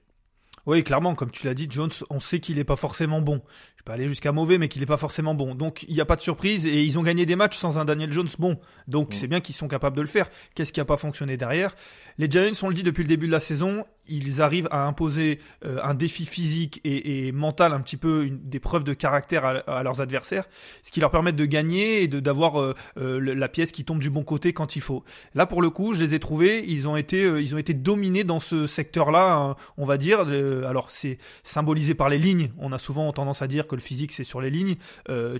Oui, 0.69 0.83
clairement, 0.83 1.15
comme 1.15 1.31
tu 1.31 1.47
l'as 1.47 1.55
dit, 1.55 1.67
Jones, 1.67 1.89
on 2.11 2.19
sait 2.19 2.39
qu'il 2.39 2.57
n'est 2.57 2.63
pas 2.63 2.75
forcément 2.75 3.21
bon. 3.21 3.41
Je 3.77 3.83
peux 3.83 3.91
aller 3.91 4.07
jusqu'à 4.07 4.31
mauvais, 4.31 4.59
mais 4.59 4.67
qu'il 4.67 4.81
n'est 4.81 4.85
pas 4.85 4.97
forcément 4.97 5.33
bon. 5.33 5.55
Donc, 5.55 5.81
il 5.87 5.95
n'y 5.95 5.99
a 5.99 6.05
pas 6.05 6.15
de 6.15 6.21
surprise 6.21 6.67
et 6.67 6.83
ils 6.83 6.99
ont 6.99 7.01
gagné 7.01 7.25
des 7.25 7.35
matchs 7.35 7.57
sans 7.57 7.79
un 7.79 7.85
Daniel 7.85 8.13
Jones 8.13 8.29
bon. 8.37 8.59
Donc, 8.87 9.09
mm. 9.09 9.13
c'est 9.13 9.25
bien 9.25 9.39
qu'ils 9.41 9.55
sont 9.55 9.67
capables 9.67 9.95
de 9.95 10.01
le 10.01 10.07
faire. 10.07 10.29
Qu'est-ce 10.53 10.71
qui 10.71 10.79
n'a 10.79 10.85
pas 10.85 10.97
fonctionné 10.97 11.37
derrière? 11.37 11.75
Les 12.19 12.29
Giants, 12.29 12.51
on 12.61 12.67
le 12.67 12.75
dit 12.75 12.83
depuis 12.83 13.01
le 13.01 13.07
début 13.07 13.25
de 13.25 13.31
la 13.31 13.39
saison, 13.39 13.83
ils 14.09 14.41
arrivent 14.41 14.67
à 14.71 14.85
imposer 14.85 15.39
euh, 15.65 15.79
un 15.83 15.93
défi 15.93 16.25
physique 16.25 16.81
et, 16.83 17.31
mental, 17.31 17.73
un 17.73 17.79
petit 17.79 17.97
peu 17.97 18.29
des 18.29 18.59
preuves 18.59 18.83
de 18.83 18.93
caractère 18.93 19.45
à, 19.45 19.83
leurs 19.83 20.01
adversaires, 20.01 20.45
ce 20.83 20.91
qui 20.91 20.99
leur 20.99 21.11
permet 21.11 21.31
de 21.31 21.45
gagner 21.45 22.03
et 22.03 22.07
d'avoir 22.07 22.59
euh, 22.59 22.73
euh, 22.97 23.19
la 23.19 23.49
pièce 23.49 23.71
qui 23.71 23.83
tombe 23.83 23.99
du 23.99 24.09
bon 24.09 24.23
côté 24.23 24.53
quand 24.53 24.75
il 24.75 24.81
faut. 24.81 25.03
Là, 25.35 25.45
pour 25.45 25.61
le 25.61 25.69
coup, 25.69 25.93
je 25.93 25.99
les 25.99 26.13
ai 26.13 26.19
trouvés, 26.19 26.63
ils 26.67 26.87
ont 26.87 26.95
été, 26.95 27.23
ils 27.41 27.55
ont 27.55 27.57
été 27.57 27.73
dominés 27.73 28.23
dans 28.23 28.39
ce 28.39 28.67
secteur-là, 28.67 29.33
hein, 29.33 29.55
on 29.77 29.85
va 29.85 29.97
dire. 29.97 30.19
alors, 30.19 30.91
c'est 30.91 31.17
symbolisé 31.43 31.93
par 31.93 32.09
les 32.09 32.17
lignes. 32.17 32.51
On 32.57 32.71
a 32.71 32.77
souvent 32.77 33.11
tendance 33.11 33.41
à 33.41 33.47
dire 33.47 33.67
que 33.67 33.75
le 33.75 33.81
physique 33.81 34.11
c'est 34.11 34.23
sur 34.23 34.41
les 34.41 34.49
lignes. 34.49 34.75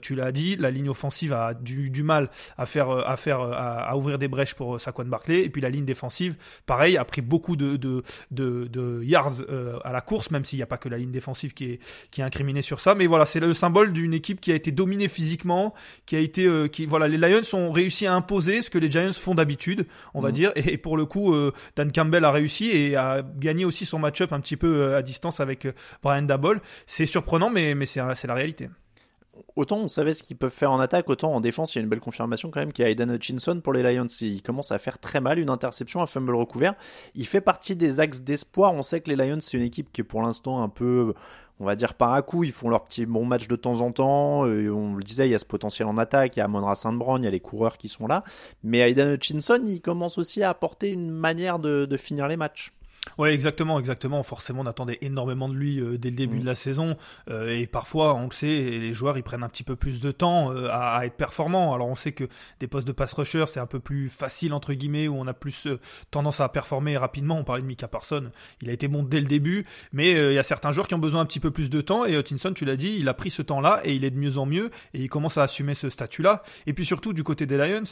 tu 0.02 0.16
l'as 0.16 0.32
dit, 0.32 0.56
la 0.56 0.72
ligne 0.72 0.90
offensive 0.90 1.34
a 1.34 1.54
du, 1.54 2.04
mal 2.04 2.30
à 2.58 2.66
faire, 2.66 2.90
à 2.90 3.18
faire, 3.18 3.42
à, 3.42 3.96
ouvrir 3.98 4.18
des 4.18 4.28
brèches 4.28 4.54
pour 4.54 4.80
Saquon 4.80 5.06
Barclay, 5.06 5.44
et 5.44 5.50
puis 5.50 5.62
la 5.62 5.70
ligne 5.70 5.86
défensive, 5.86 6.36
pareil, 6.66 6.98
a 6.98 7.06
pris 7.06 7.22
beaucoup 7.22 7.56
de, 7.56 7.76
de, 7.76 8.04
de 8.32 8.59
de, 8.68 9.02
yards 9.04 9.42
euh, 9.50 9.80
à 9.84 9.92
la 9.92 10.02
course, 10.02 10.32
même 10.32 10.46
s'il 10.46 10.58
n'y 10.58 10.64
a 10.64 10.68
pas 10.68 10.78
que 10.78 10.90
la 10.90 10.98
ligne 10.98 11.12
défensive 11.12 11.54
qui 11.54 11.66
est, 11.66 11.80
qui 12.12 12.22
est 12.22 12.24
incriminée 12.24 12.62
sur 12.62 12.80
ça. 12.80 12.96
Mais 12.96 13.08
voilà, 13.08 13.26
c'est 13.26 13.40
le 13.40 13.54
symbole 13.54 13.94
d'une 13.94 14.14
équipe 14.14 14.42
qui 14.42 14.52
a 14.52 14.56
été 14.56 14.72
dominée 14.72 15.08
physiquement, 15.08 15.74
qui 16.06 16.16
a 16.16 16.20
été, 16.20 16.46
euh, 16.46 16.68
qui 16.68 16.86
voilà, 16.86 17.08
les 17.08 17.18
Lions 17.18 17.42
ont 17.54 17.72
réussi 17.72 18.08
à 18.08 18.14
imposer 18.14 18.62
ce 18.62 18.70
que 18.70 18.78
les 18.78 18.92
Giants 18.92 19.14
font 19.14 19.36
d'habitude, 19.36 19.88
on 20.14 20.22
va 20.22 20.30
mhm. 20.30 20.36
dire. 20.36 20.52
Et, 20.56 20.78
pour 20.78 20.98
le 20.98 21.06
coup, 21.06 21.34
euh, 21.34 21.54
Dan 21.76 21.92
Campbell 21.92 22.26
a 22.26 22.32
réussi 22.32 22.70
et 22.72 22.96
a 22.96 23.22
gagné 23.22 23.66
aussi 23.66 23.86
son 23.86 24.00
match-up 24.00 24.34
un 24.34 24.40
petit 24.40 24.58
peu 24.58 24.96
à 24.96 25.02
distance 25.02 25.40
avec 25.40 25.68
Brian 26.02 26.24
Dabol. 26.24 26.62
C'est 26.86 27.06
surprenant, 27.06 27.50
mais, 27.50 27.76
mais 27.76 27.86
c'est 27.86 28.00
la 28.00 28.34
réalité 28.34 28.70
autant 29.60 29.78
on 29.78 29.88
savait 29.88 30.14
ce 30.14 30.24
qu'ils 30.24 30.38
peuvent 30.38 30.54
faire 30.54 30.72
en 30.72 30.80
attaque, 30.80 31.10
autant 31.10 31.34
en 31.34 31.42
défense, 31.42 31.76
il 31.76 31.78
y 31.78 31.80
a 31.80 31.84
une 31.84 31.90
belle 31.90 32.00
confirmation 32.00 32.50
quand 32.50 32.62
même 32.62 32.72
qu'il 32.72 32.84
y 32.84 32.88
a 32.88 32.92
Aidan 32.92 33.10
Hutchinson 33.10 33.60
pour 33.62 33.74
les 33.74 33.84
Lions. 33.84 34.08
Il 34.22 34.42
commence 34.42 34.72
à 34.72 34.80
faire 34.80 35.00
très 35.00 35.20
mal, 35.20 35.38
une 35.38 35.50
interception, 35.50 36.02
un 36.02 36.08
fumble 36.08 36.36
recouvert. 36.36 36.76
Il 37.14 37.28
fait 37.28 37.42
partie 37.42 37.76
des 37.76 38.00
axes 38.00 38.22
d'espoir. 38.22 38.74
On 38.74 38.84
sait 38.84 39.02
que 39.02 39.12
les 39.12 39.16
Lions, 39.16 39.40
c'est 39.42 39.58
une 39.58 39.64
équipe 39.64 39.92
qui 39.92 40.02
est 40.02 40.06
pour 40.06 40.22
l'instant 40.22 40.64
un 40.64 40.70
peu 40.70 41.14
on 41.62 41.66
va 41.66 41.76
dire 41.76 41.94
par 41.94 42.14
à 42.14 42.22
coup, 42.22 42.46
ils 42.46 42.54
font 42.54 42.70
leur 42.70 42.86
petit 42.86 43.06
bon 43.06 43.26
match 43.26 43.50
de 43.50 43.56
temps 43.58 43.82
en 43.82 43.92
temps. 43.92 44.46
Euh, 44.46 44.70
on 44.70 44.96
le 44.96 45.04
disait, 45.04 45.28
il 45.28 45.32
y 45.32 45.36
a 45.36 45.40
ce 45.40 45.46
potentiel 45.46 45.90
en 45.90 45.98
attaque, 45.98 46.38
il 46.38 46.40
y 46.40 46.42
a 46.42 46.48
Monra 46.48 46.76
Saint-Brown, 46.76 47.22
il 47.22 47.26
y 47.26 47.28
a 47.28 47.32
les 47.32 47.42
coureurs 47.42 47.78
qui 47.78 47.90
sont 47.90 48.08
là. 48.08 48.24
Mais 48.64 48.80
Aidan 48.90 49.12
Hutchinson, 49.12 49.62
il 49.66 49.82
commence 49.82 50.18
aussi 50.18 50.42
à 50.42 50.50
apporter 50.50 50.90
une 50.90 51.12
manière 51.12 51.60
de 51.60 51.98
finir 51.98 52.30
les 52.30 52.38
matchs. 52.38 52.72
Ouais, 53.18 53.34
exactement, 53.34 53.80
exactement. 53.80 54.24
Forcément, 54.24 54.62
on 54.62 54.66
attendait 54.66 54.98
énormément 55.02 55.50
de 55.50 55.56
lui 55.56 55.80
euh, 55.80 55.98
dès 55.98 56.10
le 56.10 56.16
début 56.16 56.38
mm. 56.38 56.42
de 56.42 56.46
la 56.46 56.56
saison, 56.56 56.98
euh, 57.30 57.58
et 57.58 57.68
parfois, 57.68 58.16
on 58.16 58.26
le 58.26 58.32
sait, 58.32 58.48
les 58.48 58.94
joueurs 58.94 59.18
ils 59.18 59.24
prennent 59.24 59.44
un 59.44 59.50
petit 59.50 59.64
peu 59.64 59.76
plus 59.76 60.00
de 60.00 60.12
temps 60.12 60.52
euh, 60.52 60.70
à, 60.72 61.06
être 61.06 61.16
performants. 61.16 61.74
Alors, 61.74 61.88
on 61.88 61.96
sait 61.96 62.12
que 62.12 62.26
des 62.60 62.68
postes 62.68 62.88
de 62.88 62.92
pass 62.92 63.14
rusher, 63.14 63.46
c'est 63.48 63.60
un 63.60 63.66
peu 63.66 63.80
plus 63.80 64.10
facile 64.10 64.54
entre 64.54 64.74
guillemets, 64.74 65.08
où 65.08 65.16
on 65.16 65.28
a 65.28 65.34
plus 65.34 65.68
tendance 66.12 66.40
à 66.40 66.50
performer 66.50 66.98
rapidement. 66.98 67.38
On 67.38 67.44
parlait 67.44 67.62
de 67.62 67.68
Mika 67.68 67.88
Parson, 67.88 68.32
il 68.62 68.70
a 68.70 68.74
été 68.74 68.88
bon 68.88 69.04
dès 69.04 69.20
le 69.20 69.28
début, 69.28 69.66
mais 69.92 70.12
il 70.12 70.34
y 70.34 70.40
a 70.40 70.44
certains 70.44 70.72
joueurs 70.72 70.88
qui 70.88 70.96
ont 70.96 71.00
besoin 71.00 71.22
un 71.22 71.26
petit 71.26 71.40
peu 71.40 71.52
plus 71.52 71.70
de 71.70 71.82
temps. 71.82 72.06
Et 72.06 72.18
Hutchinson, 72.18 72.54
tu 72.54 72.66
l'as 72.66 72.78
dit, 72.78 72.96
il 72.98 73.08
a 73.08 73.14
pris 73.14 73.30
ce 73.30 73.42
temps-là 73.42 73.82
et 73.84 73.94
il 73.94 74.04
est 74.04 74.12
de 74.12 74.18
mieux 74.18 74.38
en 74.38 74.46
mieux, 74.46 74.70
et 74.94 75.02
il 75.02 75.10
commence 75.10 75.38
à 75.38 75.44
assumer 75.44 75.74
ce 75.74 75.90
statut-là. 75.90 76.44
Et 76.68 76.74
puis 76.74 76.86
surtout 76.86 77.14
du 77.14 77.24
côté 77.24 77.46
des 77.46 77.58
Lions, 77.58 77.84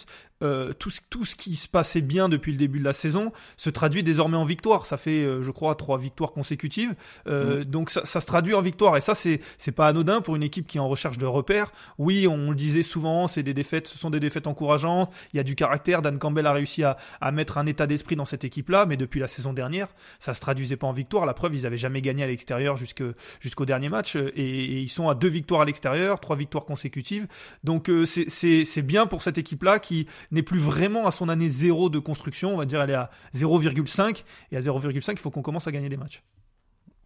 tout, 0.80 0.92
tout 1.10 1.26
ce 1.26 1.36
qui 1.36 1.56
se 1.56 1.68
passait 1.68 2.02
bien 2.02 2.30
depuis 2.30 2.52
le 2.52 2.58
début 2.58 2.80
de 2.80 2.86
la 2.86 2.94
saison 2.94 3.32
se 3.56 3.70
traduit 3.70 4.04
désormais 4.04 4.38
en 4.38 4.46
victoire. 4.46 4.86
Ça 4.86 4.97
fait 4.98 5.24
euh, 5.24 5.44
je 5.44 5.52
crois, 5.52 5.76
trois 5.76 5.98
victoires 5.98 6.32
consécutives. 6.32 6.96
Euh, 7.28 7.62
mm. 7.62 7.64
Donc 7.66 7.90
ça, 7.90 8.04
se 8.06 8.26
traduit 8.26 8.54
en 8.54 8.62
victoire 8.62 8.98
et 8.98 9.02
ça 9.02 9.16
c'est 9.16 9.40
c'est 9.58 9.72
pas 9.72 9.88
anodin 9.88 10.22
pour 10.22 10.36
une 10.36 10.44
équipe 10.44 10.68
qui 10.68 10.78
est 10.78 10.82
en 10.82 10.90
recherche 10.90 11.18
de 11.18 11.26
repères. 11.26 11.72
Oui, 11.98 12.28
on 12.28 12.50
le 12.50 12.56
disait 12.56 12.84
souvent, 12.84 13.28
c'est 13.28 13.44
des 13.44 13.54
défaites, 13.54 13.88
ce 13.88 13.98
sont 13.98 14.10
des 14.10 14.20
défaites 14.20 14.48
encourageantes. 14.48 15.12
Il 15.34 15.38
y 15.38 15.40
a 15.40 15.44
du 15.44 15.56
caractère. 15.56 16.02
Dan 16.02 16.20
Campbell 16.20 16.46
a 16.46 16.54
réussi 16.54 16.84
à, 16.84 16.98
à 17.22 17.32
mettre 17.32 17.58
un 17.58 17.66
état 17.66 17.88
d'esprit 17.88 18.16
dans 18.16 18.26
cette 18.26 18.44
équipe-là, 18.44 18.86
mais 18.86 18.98
depuis 18.98 19.20
la 19.20 19.28
saison 19.28 19.54
dernière, 19.54 19.88
ça 20.20 20.34
se 20.34 20.42
traduisait 20.42 20.78
pas 20.78 20.88
en 20.88 20.94
victoire. 20.94 21.26
La 21.26 21.34
preuve, 21.34 21.56
ils 21.56 21.66
avaient 21.66 21.78
jamais 21.78 22.02
gagné 22.02 22.24
à 22.24 22.28
l'extérieur 22.28 22.78
jusque 22.78 23.04
jusqu'au 23.40 23.66
dernier 23.66 23.90
match 23.90 24.16
et, 24.16 24.82
ils 24.82 24.90
sont 24.90 25.10
à 25.10 25.16
deux 25.16 25.28
victoires 25.28 25.62
à 25.62 25.66
l'extérieur, 25.66 26.20
trois 26.20 26.36
victoires 26.36 26.66
consécutives. 26.66 27.28
Donc 27.64 27.90
euh, 27.90 28.06
c'est 28.06 28.28
c'est 28.30 28.82
bien 28.82 29.06
pour 29.06 29.22
cette 29.22 29.38
équipe-là 29.38 29.80
qui 29.80 30.08
n'est 30.32 30.44
plus 30.44 30.60
vraiment 30.60 31.08
à 31.08 31.12
son 31.12 31.30
année 31.30 31.50
zéro 31.50 31.90
de 31.90 32.00
construction. 32.00 32.54
On 32.54 32.58
va 32.58 32.66
dire 32.66 32.82
elle 32.82 32.92
est 32.92 32.96
à 32.96 33.10
0,5 33.36 34.24
et 34.52 34.58
à 34.58 34.62
0,5 34.62 34.87
il 34.92 35.20
faut 35.20 35.32
qu'on 35.32 35.42
commence 35.42 35.68
à 35.68 35.72
gagner 35.72 35.90
des 35.90 35.98
matchs. 35.98 36.24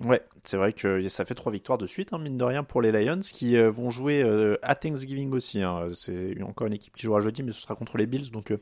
Ouais, 0.03 0.21
c'est 0.43 0.57
vrai 0.57 0.73
que 0.73 1.07
ça 1.09 1.25
fait 1.25 1.35
trois 1.35 1.51
victoires 1.51 1.77
de 1.77 1.85
suite, 1.85 2.11
hein, 2.13 2.17
mine 2.17 2.37
de 2.37 2.43
rien, 2.43 2.63
pour 2.63 2.81
les 2.81 2.91
Lions, 2.91 3.19
qui 3.19 3.55
euh, 3.55 3.69
vont 3.69 3.91
jouer 3.91 4.23
euh, 4.23 4.57
à 4.63 4.73
Thanksgiving 4.73 5.31
aussi. 5.31 5.61
Hein. 5.61 5.89
C'est 5.93 6.41
encore 6.41 6.67
une 6.67 6.73
équipe 6.73 6.95
qui 6.95 7.03
jouera 7.03 7.21
jeudi, 7.21 7.43
mais 7.43 7.51
ce 7.51 7.61
sera 7.61 7.75
contre 7.75 7.97
les 7.97 8.07
Bills, 8.07 8.31
donc 8.31 8.51
euh, 8.51 8.57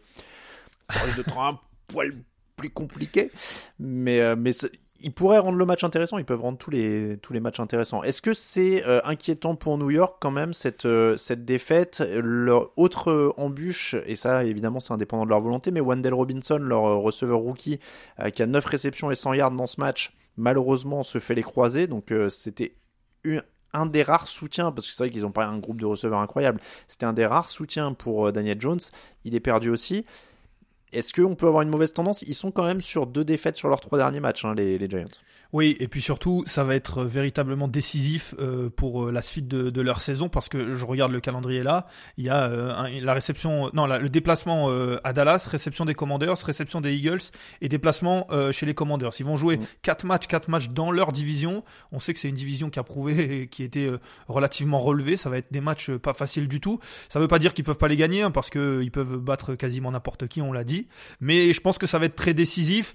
risque 0.89 1.17
d'être 1.17 1.37
un 1.37 1.59
poil 1.87 2.13
plus 2.57 2.69
compliqué. 2.69 3.31
Mais, 3.79 4.35
mais 4.35 4.51
ils 5.01 5.13
pourraient 5.13 5.39
rendre 5.39 5.57
le 5.57 5.65
match 5.65 5.83
intéressant, 5.83 6.17
ils 6.17 6.25
peuvent 6.25 6.41
rendre 6.41 6.57
tous 6.57 6.71
les, 6.71 7.17
tous 7.21 7.33
les 7.33 7.39
matchs 7.39 7.59
intéressants. 7.59 8.03
Est-ce 8.03 8.21
que 8.21 8.33
c'est 8.33 8.83
inquiétant 9.03 9.55
pour 9.55 9.77
New 9.77 9.89
York 9.89 10.17
quand 10.19 10.31
même, 10.31 10.53
cette, 10.53 10.87
cette 11.17 11.45
défaite? 11.45 12.03
Leur 12.13 12.71
autre 12.77 13.33
embûche, 13.37 13.95
et 14.05 14.15
ça 14.15 14.43
évidemment 14.43 14.79
c'est 14.79 14.93
indépendant 14.93 15.25
de 15.25 15.29
leur 15.29 15.41
volonté, 15.41 15.71
mais 15.71 15.79
Wendell 15.79 16.13
Robinson, 16.13 16.57
leur 16.57 16.99
receveur 16.99 17.39
rookie, 17.39 17.79
qui 18.33 18.43
a 18.43 18.45
9 18.45 18.65
réceptions 18.65 19.11
et 19.11 19.15
100 19.15 19.33
yards 19.33 19.51
dans 19.51 19.67
ce 19.67 19.79
match, 19.79 20.13
malheureusement 20.39 21.03
se 21.03 21.19
fait 21.19 21.35
les 21.35 21.43
croiser. 21.43 21.85
Donc 21.85 22.11
euh, 22.11 22.29
c'était 22.29 22.73
un 23.73 23.85
des 23.85 24.01
rares 24.01 24.27
soutiens, 24.27 24.71
parce 24.71 24.87
que 24.87 24.93
c'est 24.93 25.03
vrai 25.03 25.09
qu'ils 25.11 25.21
n'ont 25.21 25.31
pas 25.31 25.45
un 25.45 25.59
groupe 25.59 25.79
de 25.79 25.85
receveurs 25.85 26.19
incroyable, 26.19 26.59
c'était 26.87 27.05
un 27.05 27.13
des 27.13 27.25
rares 27.25 27.49
soutiens 27.49 27.93
pour 27.93 28.27
euh, 28.27 28.31
Daniel 28.31 28.59
Jones. 28.59 28.79
Il 29.25 29.35
est 29.35 29.39
perdu 29.39 29.69
aussi. 29.69 30.05
Est-ce 30.93 31.13
qu'on 31.13 31.35
peut 31.35 31.47
avoir 31.47 31.61
une 31.63 31.69
mauvaise 31.69 31.93
tendance? 31.93 32.23
Ils 32.23 32.35
sont 32.35 32.51
quand 32.51 32.65
même 32.65 32.81
sur 32.81 33.07
deux 33.07 33.23
défaites 33.23 33.55
sur 33.55 33.69
leurs 33.69 33.81
trois 33.81 33.97
derniers 33.97 34.19
matchs, 34.19 34.45
hein, 34.45 34.53
les, 34.55 34.77
les 34.77 34.89
Giants. 34.89 35.07
Oui, 35.51 35.75
et 35.79 35.87
puis 35.87 36.01
surtout, 36.01 36.43
ça 36.45 36.63
va 36.63 36.75
être 36.75 37.03
véritablement 37.03 37.67
décisif 37.67 38.35
euh, 38.37 38.69
pour 38.69 39.05
euh, 39.05 39.11
la 39.11 39.23
suite 39.23 39.47
de, 39.47 39.71
de, 39.71 39.81
leur 39.81 39.99
saison 39.99 40.29
parce 40.29 40.47
que 40.47 40.75
je 40.75 40.85
regarde 40.85 41.11
le 41.11 41.19
calendrier 41.19 41.63
là, 41.63 41.87
il 42.17 42.25
y 42.25 42.29
a 42.29 42.43
euh, 42.43 42.99
la 43.01 43.13
réception, 43.15 43.71
non, 43.73 43.87
le 43.87 44.09
déplacement 44.09 44.69
à 45.03 45.13
Dallas, 45.13 45.47
réception 45.49 45.85
des 45.85 45.95
Commanders, 45.95 46.37
réception 46.37 46.81
des 46.81 46.93
Eagles 46.93 47.21
et 47.61 47.67
déplacement 47.67 48.27
chez 48.51 48.65
les 48.65 48.73
Commanders. 48.73 49.11
Ils 49.19 49.25
vont 49.25 49.37
jouer 49.37 49.57
mm. 49.57 49.65
quatre 49.81 50.05
matchs, 50.05 50.27
quatre 50.27 50.49
matchs 50.49 50.69
dans 50.69 50.91
leur 50.91 51.11
division. 51.11 51.63
On 51.91 51.99
sait 51.99 52.13
que 52.13 52.19
c'est 52.19 52.29
une 52.29 52.35
division 52.35 52.69
qui 52.69 52.79
a 52.79 52.83
prouvé 52.83 53.41
et 53.41 53.47
qui 53.49 53.63
était 53.63 53.89
relativement 54.27 54.79
relevée. 54.79 55.17
Ça 55.17 55.29
va 55.29 55.37
être 55.37 55.51
des 55.51 55.61
matchs 55.61 55.91
pas 55.91 56.13
faciles 56.13 56.47
du 56.47 56.59
tout. 56.59 56.79
Ça 57.09 57.19
veut 57.19 57.27
pas 57.27 57.39
dire 57.39 57.53
qu'ils 57.53 57.65
peuvent 57.65 57.77
pas 57.77 57.87
les 57.87 57.97
gagner 57.97 58.21
hein, 58.21 58.31
parce 58.31 58.49
que 58.49 58.81
ils 58.83 58.91
peuvent 58.91 59.17
battre 59.17 59.55
quasiment 59.55 59.91
n'importe 59.91 60.27
qui, 60.27 60.41
on 60.41 60.53
l'a 60.53 60.63
dit. 60.63 60.78
Mais 61.19 61.53
je 61.53 61.61
pense 61.61 61.77
que 61.77 61.87
ça 61.87 61.99
va 61.99 62.05
être 62.05 62.15
très 62.15 62.33
décisif. 62.33 62.93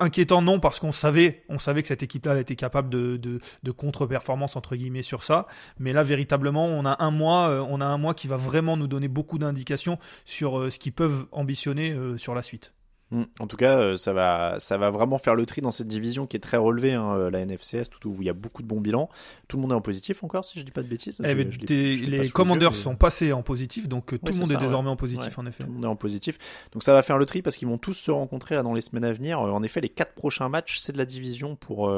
inquiétant 0.00 0.42
non 0.42 0.60
parce 0.60 0.80
qu'on 0.80 0.92
savait, 0.92 1.44
on 1.48 1.58
savait 1.58 1.82
cette 1.86 2.02
équipe-là 2.02 2.34
été 2.40 2.56
capable 2.56 2.88
de, 2.88 3.40
contre-performance 3.76 4.56
entre 4.56 4.76
guillemets 4.76 5.02
sur 5.02 5.22
ça. 5.22 5.46
Mais 5.78 5.92
là, 5.92 6.02
véritablement, 6.02 6.66
on 6.66 6.84
a 6.84 7.02
un 7.02 7.10
mois, 7.10 7.48
euh, 7.48 8.12
qui 8.14 8.28
va 8.28 8.36
vraiment 8.36 8.76
nous 8.76 8.86
donner 8.86 9.08
beaucoup 9.08 9.38
d'indications 9.38 9.98
sur 10.24 10.58
euh, 10.58 10.70
ce 10.70 10.78
qu'ils 10.78 10.92
peuvent 10.92 11.26
ambitionner 11.32 11.92
euh, 11.92 12.16
sur 12.16 12.34
la 12.34 12.42
suite. 12.42 12.72
Mm. 13.12 13.22
En 13.38 13.46
tout 13.46 13.56
cas, 13.56 13.78
euh, 13.78 13.96
ça 13.96 14.12
va, 14.12 14.58
ça 14.58 14.78
va 14.78 14.90
vraiment 14.90 15.18
faire 15.18 15.36
le 15.36 15.46
tri 15.46 15.60
dans 15.60 15.70
cette 15.70 15.86
division 15.86 16.26
qui 16.26 16.36
est 16.36 16.40
très 16.40 16.56
relevée, 16.56 16.94
hein, 16.94 17.16
euh, 17.16 17.30
la 17.30 17.44
NFCS, 17.44 17.88
tout 17.88 18.08
où 18.08 18.16
il 18.20 18.26
y 18.26 18.30
a 18.30 18.32
beaucoup 18.32 18.62
de 18.62 18.66
bons 18.66 18.80
bilans. 18.80 19.08
Tout 19.46 19.56
le 19.56 19.62
monde 19.62 19.72
est 19.72 19.76
en 19.76 19.80
positif 19.80 20.24
encore, 20.24 20.44
si 20.44 20.58
je 20.58 20.64
dis 20.64 20.72
pas 20.72 20.82
de 20.82 20.88
bêtises. 20.88 21.22
Eh 21.24 21.34
ben, 21.34 21.48
les 21.68 22.28
Commanders 22.30 22.74
sont 22.74 22.96
passés 22.96 23.32
en 23.32 23.42
positif, 23.42 23.88
donc 23.88 24.12
euh, 24.12 24.18
tout 24.18 24.32
le 24.32 24.38
monde 24.38 24.50
est, 24.50 24.56
désormais 24.56 24.90
en 24.90 24.96
positif, 24.96 25.38
en 25.38 25.46
effet. 25.46 25.62
Tout 25.62 25.70
le 25.70 25.74
monde 25.74 25.84
est 25.84 25.88
en 25.88 25.96
positif. 25.96 26.38
Donc 26.72 26.82
ça 26.82 26.92
va 26.92 27.02
faire 27.02 27.18
le 27.18 27.26
tri 27.26 27.42
parce 27.42 27.56
qu'ils 27.56 27.68
vont 27.68 27.78
tous 27.78 27.94
se 27.94 28.10
rencontrer 28.10 28.56
là 28.56 28.62
dans 28.64 28.74
les 28.74 28.80
semaines 28.80 29.04
à 29.04 29.12
venir. 29.12 29.38
En 29.38 29.62
effet, 29.62 29.80
les 29.80 29.88
quatre 29.88 30.14
prochains 30.14 30.48
matchs, 30.48 30.78
c'est 30.78 30.92
de 30.92 30.98
la 30.98 31.06
division 31.06 31.54
pour 31.54 31.92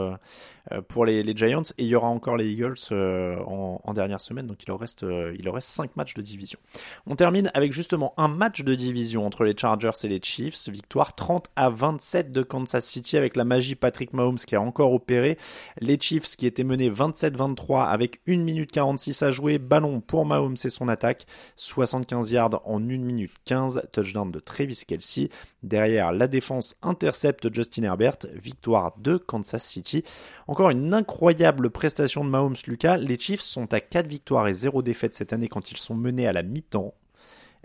pour 0.89 1.07
les, 1.07 1.23
les, 1.23 1.35
Giants 1.35 1.63
et 1.79 1.85
il 1.85 1.87
y 1.87 1.95
aura 1.95 2.09
encore 2.09 2.37
les 2.37 2.51
Eagles 2.51 2.75
en, 2.93 3.81
en, 3.83 3.95
dernière 3.95 4.21
semaine. 4.21 4.47
Donc 4.47 4.63
il 4.63 4.69
leur 4.69 4.79
reste 4.79 5.03
il 5.03 5.43
leur 5.43 5.55
reste 5.55 5.71
cinq 5.71 5.97
matchs 5.97 6.13
de 6.13 6.21
division. 6.21 6.59
On 7.07 7.17
termine 7.17 7.51
avec 7.55 7.73
justement 7.73 8.13
un 8.19 8.29
match 8.29 8.63
de 8.63 8.75
division 8.75 9.25
entre 9.25 9.45
les 9.45 9.57
Chargers 9.57 9.91
et 10.05 10.09
les 10.09 10.21
Chiefs. 10.23 10.69
Victoire 10.69 10.98
victoire 10.99 11.15
30 11.15 11.47
à 11.55 11.71
27 11.71 12.33
de 12.33 12.43
Kansas 12.43 12.85
City 12.85 13.17
avec 13.17 13.37
la 13.37 13.45
magie 13.45 13.77
Patrick 13.77 14.13
Mahomes 14.13 14.39
qui 14.39 14.57
a 14.57 14.61
encore 14.61 14.93
opéré. 14.93 15.39
Les 15.81 15.97
Chiefs 16.01 16.35
qui 16.35 16.45
étaient 16.45 16.65
menés 16.65 16.91
27-23 16.91 17.87
avec 17.87 18.21
1 18.27 18.39
minute 18.39 18.73
46 18.73 19.23
à 19.23 19.31
jouer. 19.31 19.59
Ballon 19.59 20.01
pour 20.01 20.27
Mahomes 20.27 20.57
et 20.65 20.71
son 20.71 20.89
attaque. 20.89 21.27
75 21.55 22.33
yards 22.33 22.63
en 22.65 22.83
1 22.83 22.99
minute 22.99 23.31
15. 23.45 23.83
Touchdown 23.93 24.33
de 24.33 24.41
Travis 24.41 24.81
Kelsey. 24.89 25.29
Derrière, 25.63 26.11
la 26.11 26.27
défense 26.27 26.75
intercepte 26.83 27.55
Justin 27.55 27.85
Herbert. 27.85 28.19
Victoire 28.35 28.95
de 28.99 29.19
Kansas 29.19 29.63
City. 29.63 30.03
Encore 30.49 30.71
une 30.71 30.93
incroyable 30.93 31.71
prestation 31.71 32.25
de 32.25 32.31
Mahomes 32.31 32.57
Lucas. 32.67 32.97
Les 32.97 33.21
Chiefs 33.21 33.43
sont 33.43 33.73
à 33.73 33.79
4 33.79 34.09
victoires 34.09 34.49
et 34.49 34.55
0 34.55 34.83
défaites 34.83 35.15
cette 35.15 35.33
année 35.33 35.49
quand 35.49 35.71
ils 35.71 35.79
sont 35.79 35.95
menés 35.95 36.27
à 36.27 36.33
la 36.33 36.43
mi-temps. 36.43 36.93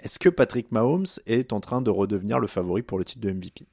Est-ce 0.03 0.19
que 0.19 0.29
Patrick 0.29 0.71
Mahomes 0.71 1.05
est 1.25 1.53
en 1.53 1.61
train 1.61 1.81
de 1.81 1.89
redevenir 1.89 2.37
le 2.37 2.47
favori 2.47 2.83
pour 2.83 2.99
le 2.99 3.05
titre 3.05 3.21
de 3.21 3.31
MVP 3.31 3.65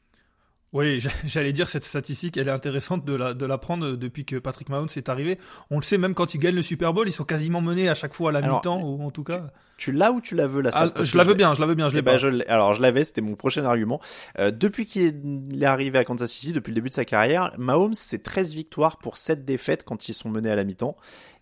oui, 0.73 1.01
j'allais 1.27 1.53
dire 1.53 1.67
cette 1.67 1.85
statistique, 1.85 2.37
elle 2.37 2.47
est 2.47 2.53
intéressante 2.53 3.05
de 3.05 3.15
la, 3.15 3.35
de 3.35 3.45
la 3.45 3.59
prendre 3.59 3.97
depuis 3.97 4.25
que 4.25 4.37
Patrick 4.37 4.69
Mahomes 4.69 4.89
est 4.95 5.09
arrivé. 5.09 5.39
On 5.71 5.79
le 5.79 5.83
sait, 5.83 5.99
même 5.99 6.15
quand 6.15 6.35
ils 6.35 6.39
gagnent 6.39 6.55
le 6.55 6.63
Super 6.63 6.95
Bowl, 6.95 7.09
ils 7.09 7.13
sont 7.13 7.25
quasiment 7.25 7.61
menés 7.61 7.89
à 7.89 7.97
chaque 7.97 8.15
fois 8.15 8.31
à 8.31 8.33
la 8.33 8.43
mi-temps, 8.43 8.81
ou 8.81 9.03
en 9.03 9.11
tout 9.11 9.25
cas. 9.25 9.51
Tu, 9.79 9.91
l'as 9.91 10.13
ou 10.13 10.21
tu 10.21 10.37
la 10.37 10.47
veux 10.47 10.61
la 10.61 10.71
ah, 10.75 10.93
Je 11.01 11.17
la 11.17 11.25
veux 11.25 11.35
bien, 11.35 11.55
je 11.55 11.61
la 11.61 11.67
veux 11.67 11.75
bien, 11.75 11.89
je 11.89 11.95
l'ai 11.95 12.01
eh 12.01 12.03
ben, 12.03 12.43
alors 12.49 12.75
je 12.75 12.83
l'avais, 12.83 13.05
c'était 13.05 13.23
mon 13.23 13.35
prochain 13.35 13.65
argument. 13.65 14.01
Euh, 14.39 14.51
depuis 14.51 14.87
qu'il 14.87 15.49
est 15.61 15.65
arrivé 15.65 15.99
à 15.99 16.05
Kansas 16.05 16.31
City, 16.31 16.53
depuis 16.53 16.71
le 16.71 16.77
début 16.77 16.91
de 16.91 16.95
sa 16.95 17.05
carrière, 17.05 17.53
Mahomes 17.59 17.95
c'est 17.95 18.23
13 18.23 18.55
victoires 18.55 18.99
pour 18.99 19.17
7 19.17 19.45
défaites 19.45 19.83
quand 19.85 20.09
ils 20.09 20.15
sont 20.15 20.29
menés 20.29 20.51
à 20.51 20.55
la 20.55 20.65
mi-temps. 20.65 20.97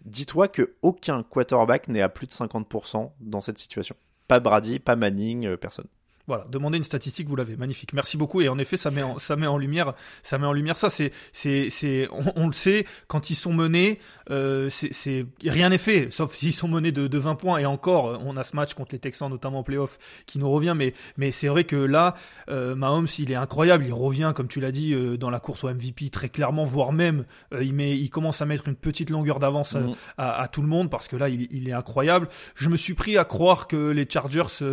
Dis-toi 0.05 0.49
que 0.49 0.77
aucun 0.81 1.23
quarterback 1.25 1.89
n'est 1.89 2.01
à 2.01 2.09
plus 2.09 2.29
de 2.29 2.33
50% 2.33 3.11
dans 3.21 3.41
cette 3.41 3.59
situation. 3.59 3.97
Pas 4.29 4.41
Brady, 4.41 4.79
pas 4.79 4.97
Manning, 4.97 5.47
euh, 5.47 5.57
personne. 5.57 5.89
Voilà, 6.29 6.45
demandez 6.51 6.77
une 6.77 6.85
statistique, 6.85 7.27
vous 7.27 7.37
l'avez, 7.37 7.57
magnifique. 7.57 7.95
Merci 7.95 8.19
beaucoup. 8.19 8.43
Et 8.43 8.49
en 8.49 8.59
effet, 8.59 8.77
ça 8.77 8.91
met 8.91 9.03
en, 9.03 9.17
ça 9.17 9.35
met 9.35 9.47
en 9.47 9.57
lumière, 9.57 9.95
ça 10.23 10.37
met 10.37 10.47
en 10.47 10.53
lumière 10.53 10.77
ça. 10.77 10.91
C'est, 10.91 11.11
c'est, 11.33 11.71
c'est, 11.71 12.07
on, 12.37 12.47
le 12.47 12.53
sait, 12.53 12.85
quand 13.07 13.31
ils 13.31 13.35
sont 13.35 13.55
menés, 13.55 13.99
euh, 14.31 14.69
c'est, 14.71 15.25
rien 15.43 15.71
n'est 15.71 15.79
fait, 15.79 16.11
sauf 16.11 16.35
s'ils 16.35 16.53
sont 16.53 16.69
menés 16.69 16.93
de, 16.93 17.07
de 17.07 17.19
20 17.19 17.35
points. 17.37 17.59
Et 17.59 17.65
encore, 17.65 18.21
on 18.27 18.37
a 18.37 18.45
ce 18.45 18.55
match 18.55 18.75
contre 18.75 18.93
les 18.93 18.99
Texans, 18.99 19.31
notamment 19.31 19.61
en 19.61 19.63
playoff, 19.63 19.99
qui 20.27 20.39
nous 20.39 20.51
revient. 20.51 20.75
Mais, 20.77 20.93
mais 21.17 21.33
c'est 21.33 21.49
vrai 21.49 21.65
que 21.65 21.77
là, 21.77 22.15
euh, 22.51 22.75
Mahomes, 22.75 23.07
il 23.19 23.33
est 23.33 23.37
incroyable. 23.37 23.87
Il 23.87 23.95
revient, 23.95 24.33
comme 24.37 24.49
tu 24.49 24.61
l'as 24.61 24.73
dit, 24.73 24.93
euh, 24.93 25.17
dans 25.17 25.31
la 25.31 25.41
course 25.41 25.65
au 25.65 25.69
MVP 25.69 26.11
très 26.11 26.29
clairement, 26.29 26.65
voire 26.65 26.93
même, 26.93 27.25
euh, 27.55 27.65
il 27.65 27.73
met, 27.73 27.97
il 27.97 28.11
commence 28.11 28.43
à 28.43 28.47
mettre 28.47 28.69
une 28.69 28.77
petite 28.77 29.09
longueur 29.09 29.39
d'avance 29.39 29.77
à, 30.19 30.45
mm. 30.45 30.49
tout 30.53 30.61
le 30.61 30.69
monde 30.69 30.91
parce 30.91 31.09
que 31.09 31.17
là, 31.17 31.31
il, 31.31 31.49
il, 31.51 31.71
est 31.71 31.73
incroyable. 31.73 32.29
Je 32.55 32.69
me 32.69 32.77
suis 32.77 32.95
pris 32.95 33.17
à 33.17 33.25
croire 33.25 33.67
que 33.67 33.91
les 33.91 34.07
Chargers 34.09 34.65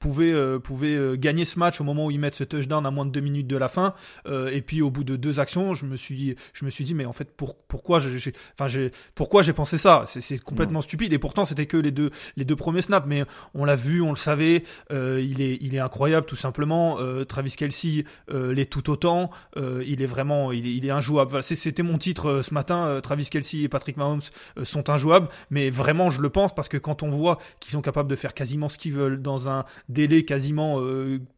pouvaient, 0.00 0.58
pouvaient 0.58 0.98
gagner 1.16 1.44
ce 1.44 1.58
match 1.58 1.80
au 1.80 1.84
moment 1.84 2.06
où 2.06 2.10
ils 2.10 2.20
mettent 2.20 2.34
ce 2.34 2.44
touchdown 2.44 2.84
à 2.86 2.90
moins 2.90 3.06
de 3.06 3.10
deux 3.10 3.20
minutes 3.20 3.46
de 3.46 3.56
la 3.56 3.68
fin. 3.68 3.94
Euh, 4.26 4.50
et 4.50 4.62
puis 4.62 4.82
au 4.82 4.90
bout 4.90 5.04
de 5.04 5.16
deux 5.16 5.40
actions, 5.40 5.74
je 5.74 5.86
me 5.86 5.96
suis, 5.96 6.36
je 6.52 6.64
me 6.64 6.70
suis 6.70 6.84
dit 6.84 6.94
mais 6.94 7.04
en 7.04 7.12
fait 7.12 7.30
pour, 7.36 7.56
pourquoi 7.56 7.98
j'ai, 7.98 8.32
enfin 8.52 8.68
j'ai, 8.68 8.90
pourquoi 9.14 9.42
j'ai 9.42 9.52
pensé 9.52 9.78
ça? 9.78 10.04
C'est 10.06 10.38
complètement 10.38 10.82
stupide. 10.82 11.12
Et 11.12 11.18
pourtant 11.18 11.44
c'était 11.44 11.66
que 11.66 11.76
les 11.76 11.90
deux, 11.90 12.10
les 12.36 12.44
deux 12.44 12.56
premiers 12.56 12.82
snaps. 12.82 13.06
Mais 13.06 13.24
on 13.54 13.64
l'a 13.64 13.76
vu, 13.76 14.00
on 14.00 14.10
le 14.10 14.16
savait. 14.16 14.64
Euh, 14.92 15.20
il 15.22 15.42
est, 15.42 15.58
il 15.60 15.74
est 15.74 15.80
incroyable 15.80 16.26
tout 16.26 16.36
simplement. 16.36 16.98
Euh, 17.00 17.24
Travis 17.24 17.54
Kelsey 17.56 18.04
l'est 18.30 18.70
tout 18.70 18.90
autant. 18.90 19.30
il 19.56 20.02
est 20.02 20.06
vraiment, 20.06 20.52
il 20.52 20.66
est, 20.66 20.74
il 20.74 20.86
est 20.86 20.90
injouable. 20.90 21.42
C'était 21.42 21.82
mon 21.82 21.98
titre 21.98 22.42
ce 22.42 22.54
matin. 22.54 23.00
Travis 23.02 23.28
Kelsey 23.28 23.62
et 23.62 23.68
Patrick 23.68 23.96
Mahomes 23.96 24.20
sont 24.62 24.90
injouables. 24.90 25.28
Mais 25.50 25.70
vraiment 25.70 26.10
je 26.10 26.20
le 26.20 26.30
pense 26.30 26.54
parce 26.54 26.68
que 26.68 26.76
quand 26.76 27.02
on 27.02 27.08
voit 27.08 27.38
qu'ils 27.60 27.72
sont 27.72 27.82
capables 27.82 28.08
de 28.08 28.16
faire 28.16 28.34
quasiment 28.34 28.68
ce 28.68 28.78
qu'ils 28.78 28.92
veulent 28.92 29.20
dans 29.20 29.48
un 29.48 29.64
délai 29.88 30.24
quasiment 30.24 30.78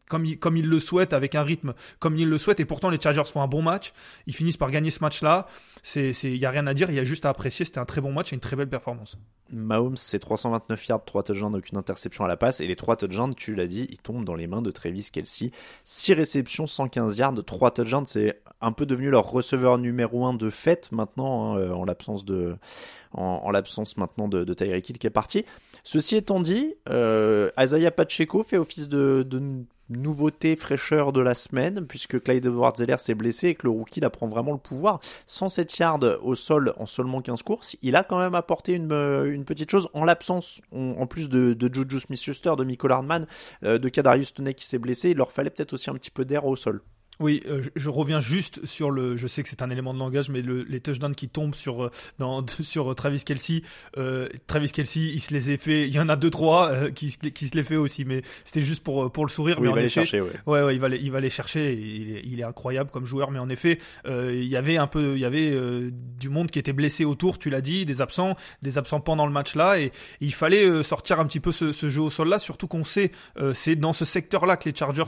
comme 0.09 0.25
il, 0.25 0.39
comme 0.39 0.57
il 0.57 0.67
le 0.67 0.79
souhaite, 0.79 1.13
avec 1.13 1.35
un 1.35 1.43
rythme 1.43 1.73
comme 1.99 2.17
il 2.17 2.29
le 2.29 2.37
souhaite, 2.37 2.59
et 2.59 2.65
pourtant 2.65 2.89
les 2.89 2.99
Chargers 2.99 3.25
font 3.25 3.41
un 3.41 3.47
bon 3.47 3.61
match, 3.61 3.93
ils 4.25 4.35
finissent 4.35 4.57
par 4.57 4.71
gagner 4.71 4.89
ce 4.89 4.99
match-là, 5.01 5.47
il 5.95 6.37
y 6.37 6.45
a 6.45 6.49
rien 6.49 6.67
à 6.67 6.73
dire, 6.73 6.89
il 6.89 6.95
y 6.95 6.99
a 6.99 7.03
juste 7.03 7.25
à 7.25 7.29
apprécier, 7.29 7.65
c'était 7.65 7.79
un 7.79 7.85
très 7.85 8.01
bon 8.01 8.11
match 8.11 8.33
et 8.33 8.35
une 8.35 8.41
très 8.41 8.55
belle 8.55 8.69
performance. 8.69 9.17
Mahomes, 9.51 9.95
c'est 9.95 10.19
329 10.19 10.87
yards, 10.87 11.05
3 11.05 11.23
touchdowns, 11.23 11.55
aucune 11.55 11.77
interception 11.77 12.25
à 12.25 12.27
la 12.27 12.35
passe, 12.35 12.59
et 12.59 12.67
les 12.67 12.75
3 12.75 12.97
touchdowns, 12.97 13.33
tu 13.35 13.55
l'as 13.55 13.67
dit, 13.67 13.87
ils 13.89 13.97
tombent 13.97 14.25
dans 14.25 14.35
les 14.35 14.47
mains 14.47 14.61
de 14.61 14.71
Travis 14.71 15.09
Kelsey. 15.11 15.51
6 15.85 16.13
réceptions, 16.13 16.67
115 16.67 17.17
yards, 17.17 17.35
3 17.45 17.71
touchdowns, 17.71 18.05
c'est 18.05 18.41
un 18.59 18.71
peu 18.71 18.85
devenu 18.85 19.09
leur 19.09 19.29
receveur 19.29 19.77
numéro 19.77 20.25
1 20.25 20.33
de 20.33 20.49
fait 20.49 20.91
maintenant, 20.91 21.53
hein, 21.53 21.59
euh, 21.59 21.71
en 21.71 21.85
l'absence 21.85 22.25
de, 22.25 22.57
en, 23.13 23.49
l'absence 23.51 23.97
maintenant 23.97 24.27
de, 24.27 24.53
Tyreek 24.53 24.89
Hill 24.89 24.97
qui 24.97 25.07
est 25.07 25.11
parti. 25.11 25.45
Ceci 25.83 26.15
étant 26.17 26.39
dit, 26.39 26.75
euh, 26.89 27.49
Isaiah 27.57 27.91
Pacheco 27.91 28.43
fait 28.43 28.57
office 28.57 28.89
de 28.89 29.25
nouveauté 29.89 30.55
fraîcheur 30.55 31.13
de 31.13 31.21
la 31.21 31.35
semaine, 31.35 31.85
puisque 31.87 32.21
Clyde 32.21 32.45
Edwards-Zeller 32.45 32.97
s'est 32.99 33.15
blessé 33.15 33.49
et 33.49 33.55
que 33.55 33.67
le 33.67 33.71
rookie 33.71 33.99
là 33.99 34.09
prend 34.09 34.27
vraiment 34.27 34.51
le 34.51 34.57
pouvoir. 34.57 34.99
107 35.25 35.77
yards 35.77 35.99
au 36.21 36.35
sol 36.35 36.73
en 36.77 36.85
seulement 36.85 37.21
15 37.21 37.41
courses, 37.43 37.75
il 37.81 37.95
a 37.95 38.03
quand 38.03 38.19
même 38.19 38.35
apporté 38.35 38.73
une, 38.73 38.91
euh, 38.91 39.43
petite 39.45 39.71
chose 39.71 39.89
en 39.93 40.03
l'absence, 40.03 40.61
en 40.73 41.07
plus 41.07 41.29
de, 41.29 41.53
de 41.53 41.73
Juju 41.73 41.99
Smith-Schuster, 41.99 42.53
de 42.57 42.63
Michael 42.63 42.91
Hardman, 42.91 43.27
euh, 43.63 43.77
de 43.77 43.89
Kadarius 43.89 44.33
Toney 44.33 44.53
qui 44.53 44.65
s'est 44.65 44.79
blessé, 44.79 45.11
il 45.11 45.17
leur 45.17 45.31
fallait 45.31 45.49
peut-être 45.49 45.73
aussi 45.73 45.89
un 45.89 45.93
petit 45.93 46.11
peu 46.11 46.25
d'air 46.25 46.45
au 46.45 46.55
sol. 46.55 46.81
Oui, 47.19 47.41
euh, 47.47 47.63
je, 47.75 47.89
reviens 47.89 48.21
juste 48.21 48.65
sur 48.65 48.91
le. 48.91 49.17
Je 49.17 49.25
sais 49.27 49.41
que 49.41 49.49
c'est 49.49 49.63
un 49.63 49.69
élément 49.71 49.93
de 49.93 49.99
langage, 49.99 50.29
mais 50.29 50.41
le, 50.41 50.63
les 50.63 50.79
touchdowns 50.79 51.15
qui 51.15 51.29
tombent 51.29 51.55
sur 51.55 51.85
euh, 51.85 51.91
dans, 52.19 52.45
sur 52.61 52.93
Travis 52.95 53.23
Kelsey, 53.23 53.63
euh, 53.97 54.29
Travis 54.45 54.71
Kelsey, 54.71 54.99
il 54.99 55.19
se 55.19 55.33
les 55.33 55.53
a 55.53 55.57
fait. 55.57 55.87
Il 55.87 55.93
y 55.95 55.99
en 55.99 56.09
a 56.09 56.15
deux 56.15 56.29
trois 56.29 56.71
euh, 56.71 56.91
qui, 56.91 57.17
qui 57.33 57.47
se 57.47 57.55
les 57.55 57.63
fait 57.63 57.75
aussi, 57.75 58.05
mais 58.05 58.21
c'était 58.45 58.61
juste 58.61 58.83
pour 58.83 59.11
pour 59.11 59.25
le 59.25 59.31
sourire. 59.31 59.59
mais 59.61 59.69
il 59.69 59.73
va 59.73 59.81
les 59.81 59.89
chercher. 59.89 60.21
Ouais. 60.21 60.29
ouais, 60.45 60.63
ouais, 60.63 60.75
il 60.75 60.79
va 60.79 60.89
les, 60.89 60.97
il 60.97 61.11
va 61.11 61.19
les 61.19 61.31
chercher. 61.31 61.73
Il 61.73 62.17
est, 62.17 62.21
il 62.23 62.39
est 62.39 62.43
incroyable 62.43 62.91
comme 62.91 63.05
joueur, 63.05 63.31
mais 63.31 63.39
en 63.39 63.49
effet, 63.49 63.79
il 64.05 64.45
y 64.45 64.55
avait 64.55 64.77
un 64.77 64.87
peu, 64.87 65.15
il 65.15 65.19
y 65.19 65.25
avait 65.25 65.57
du 65.91 66.29
monde 66.29 66.51
qui 66.51 66.59
était 66.59 66.73
blessé 66.73 67.03
autour. 67.03 67.39
Tu 67.39 67.49
l'as 67.49 67.61
dit, 67.61 67.85
des 67.85 68.01
absents, 68.01 68.35
des 68.61 68.77
absents 68.77 68.99
pendant 68.99 69.25
le 69.25 69.31
match 69.31 69.55
là, 69.55 69.79
et, 69.79 69.91
il 70.21 70.33
fallait 70.33 70.83
sortir 70.83 71.19
un 71.19 71.25
petit 71.25 71.39
peu 71.39 71.51
ce, 71.51 71.71
ce, 71.71 71.89
jeu 71.89 72.01
au 72.01 72.09
sol 72.09 72.29
là. 72.29 72.39
Surtout 72.39 72.67
qu'on 72.67 72.83
sait, 72.83 73.11
c'est 73.53 73.75
dans 73.75 73.93
ce 73.93 74.05
secteur 74.05 74.45
là 74.45 74.57
que 74.57 74.69
les 74.69 74.75
Chargers 74.75 75.05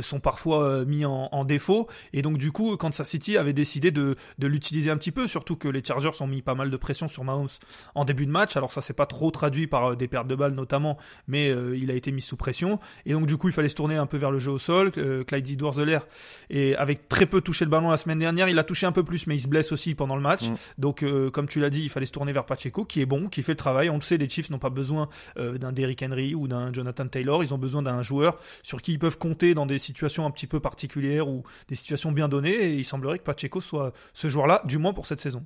sont 0.00 0.20
parfois 0.20 0.84
mis 0.84 1.04
en 1.04 1.27
en, 1.32 1.44
défaut. 1.44 1.88
Et 2.12 2.22
donc 2.22 2.38
du 2.38 2.52
coup, 2.52 2.76
Kansas 2.76 3.08
City 3.08 3.36
avait 3.36 3.52
décidé 3.52 3.90
de, 3.90 4.16
de 4.38 4.46
l'utiliser 4.46 4.90
un 4.90 4.96
petit 4.96 5.12
peu, 5.12 5.26
surtout 5.26 5.56
que 5.56 5.68
les 5.68 5.82
Chargers 5.82 6.10
ont 6.20 6.26
mis 6.26 6.42
pas 6.42 6.54
mal 6.54 6.70
de 6.70 6.76
pression 6.76 7.08
sur 7.08 7.24
Mahomes 7.24 7.48
en 7.94 8.04
début 8.04 8.26
de 8.26 8.30
match. 8.30 8.56
Alors 8.56 8.72
ça 8.72 8.80
s'est 8.80 8.92
pas 8.92 9.06
trop 9.06 9.30
traduit 9.30 9.66
par 9.66 9.92
euh, 9.92 9.96
des 9.96 10.08
pertes 10.08 10.28
de 10.28 10.34
balles 10.34 10.54
notamment, 10.54 10.98
mais 11.26 11.50
euh, 11.50 11.76
il 11.76 11.90
a 11.90 11.94
été 11.94 12.12
mis 12.12 12.22
sous 12.22 12.36
pression. 12.36 12.78
Et 13.06 13.12
donc 13.12 13.26
du 13.26 13.36
coup, 13.36 13.48
il 13.48 13.52
fallait 13.52 13.68
se 13.68 13.74
tourner 13.74 13.96
un 13.96 14.06
peu 14.06 14.16
vers 14.16 14.30
le 14.30 14.38
jeu 14.38 14.52
au 14.52 14.58
sol. 14.58 14.92
Euh, 14.98 15.24
Clyde 15.24 15.48
Edwards-Helaire, 15.50 16.06
et 16.50 16.76
avec 16.76 17.08
très 17.08 17.26
peu 17.26 17.40
touché 17.40 17.64
le 17.64 17.70
ballon 17.70 17.90
la 17.90 17.96
semaine 17.96 18.18
dernière, 18.18 18.48
il 18.48 18.58
a 18.58 18.64
touché 18.64 18.86
un 18.86 18.92
peu 18.92 19.02
plus, 19.02 19.26
mais 19.26 19.36
il 19.36 19.40
se 19.40 19.48
blesse 19.48 19.72
aussi 19.72 19.94
pendant 19.94 20.16
le 20.16 20.22
match. 20.22 20.48
Mm. 20.48 20.54
Donc 20.78 21.04
comme 21.32 21.48
tu 21.48 21.60
l'as 21.60 21.70
dit, 21.70 21.82
il 21.82 21.90
fallait 21.90 22.06
se 22.06 22.12
tourner 22.12 22.32
vers 22.32 22.44
Pacheco, 22.44 22.84
qui 22.84 23.00
est 23.00 23.06
bon, 23.06 23.28
qui 23.28 23.42
fait 23.42 23.52
le 23.52 23.56
travail. 23.56 23.90
On 23.90 23.94
le 23.94 24.00
sait, 24.00 24.16
les 24.16 24.28
Chiefs 24.28 24.50
n'ont 24.50 24.58
pas 24.58 24.70
besoin 24.70 25.08
d'un 25.36 25.72
Derrick 25.72 26.02
Henry 26.02 26.34
ou 26.34 26.48
d'un 26.48 26.72
Jonathan 26.72 27.06
Taylor. 27.06 27.42
Ils 27.42 27.54
ont 27.54 27.58
besoin 27.58 27.82
d'un 27.82 28.02
joueur 28.02 28.38
sur 28.62 28.82
qui 28.82 28.92
ils 28.92 28.98
peuvent 28.98 29.18
compter 29.18 29.54
dans 29.54 29.66
des 29.66 29.78
situations 29.78 30.26
un 30.26 30.30
petit 30.30 30.46
peu 30.46 30.60
particulières 30.60 31.17
ou 31.26 31.42
des 31.68 31.74
situations 31.74 32.12
bien 32.12 32.28
données. 32.28 32.54
Et 32.54 32.74
il 32.74 32.84
semblerait 32.84 33.18
que 33.18 33.24
Pacheco 33.24 33.60
soit 33.60 33.92
ce 34.12 34.28
joueur-là, 34.28 34.62
du 34.66 34.78
moins 34.78 34.92
pour 34.92 35.06
cette 35.06 35.20
saison. 35.20 35.44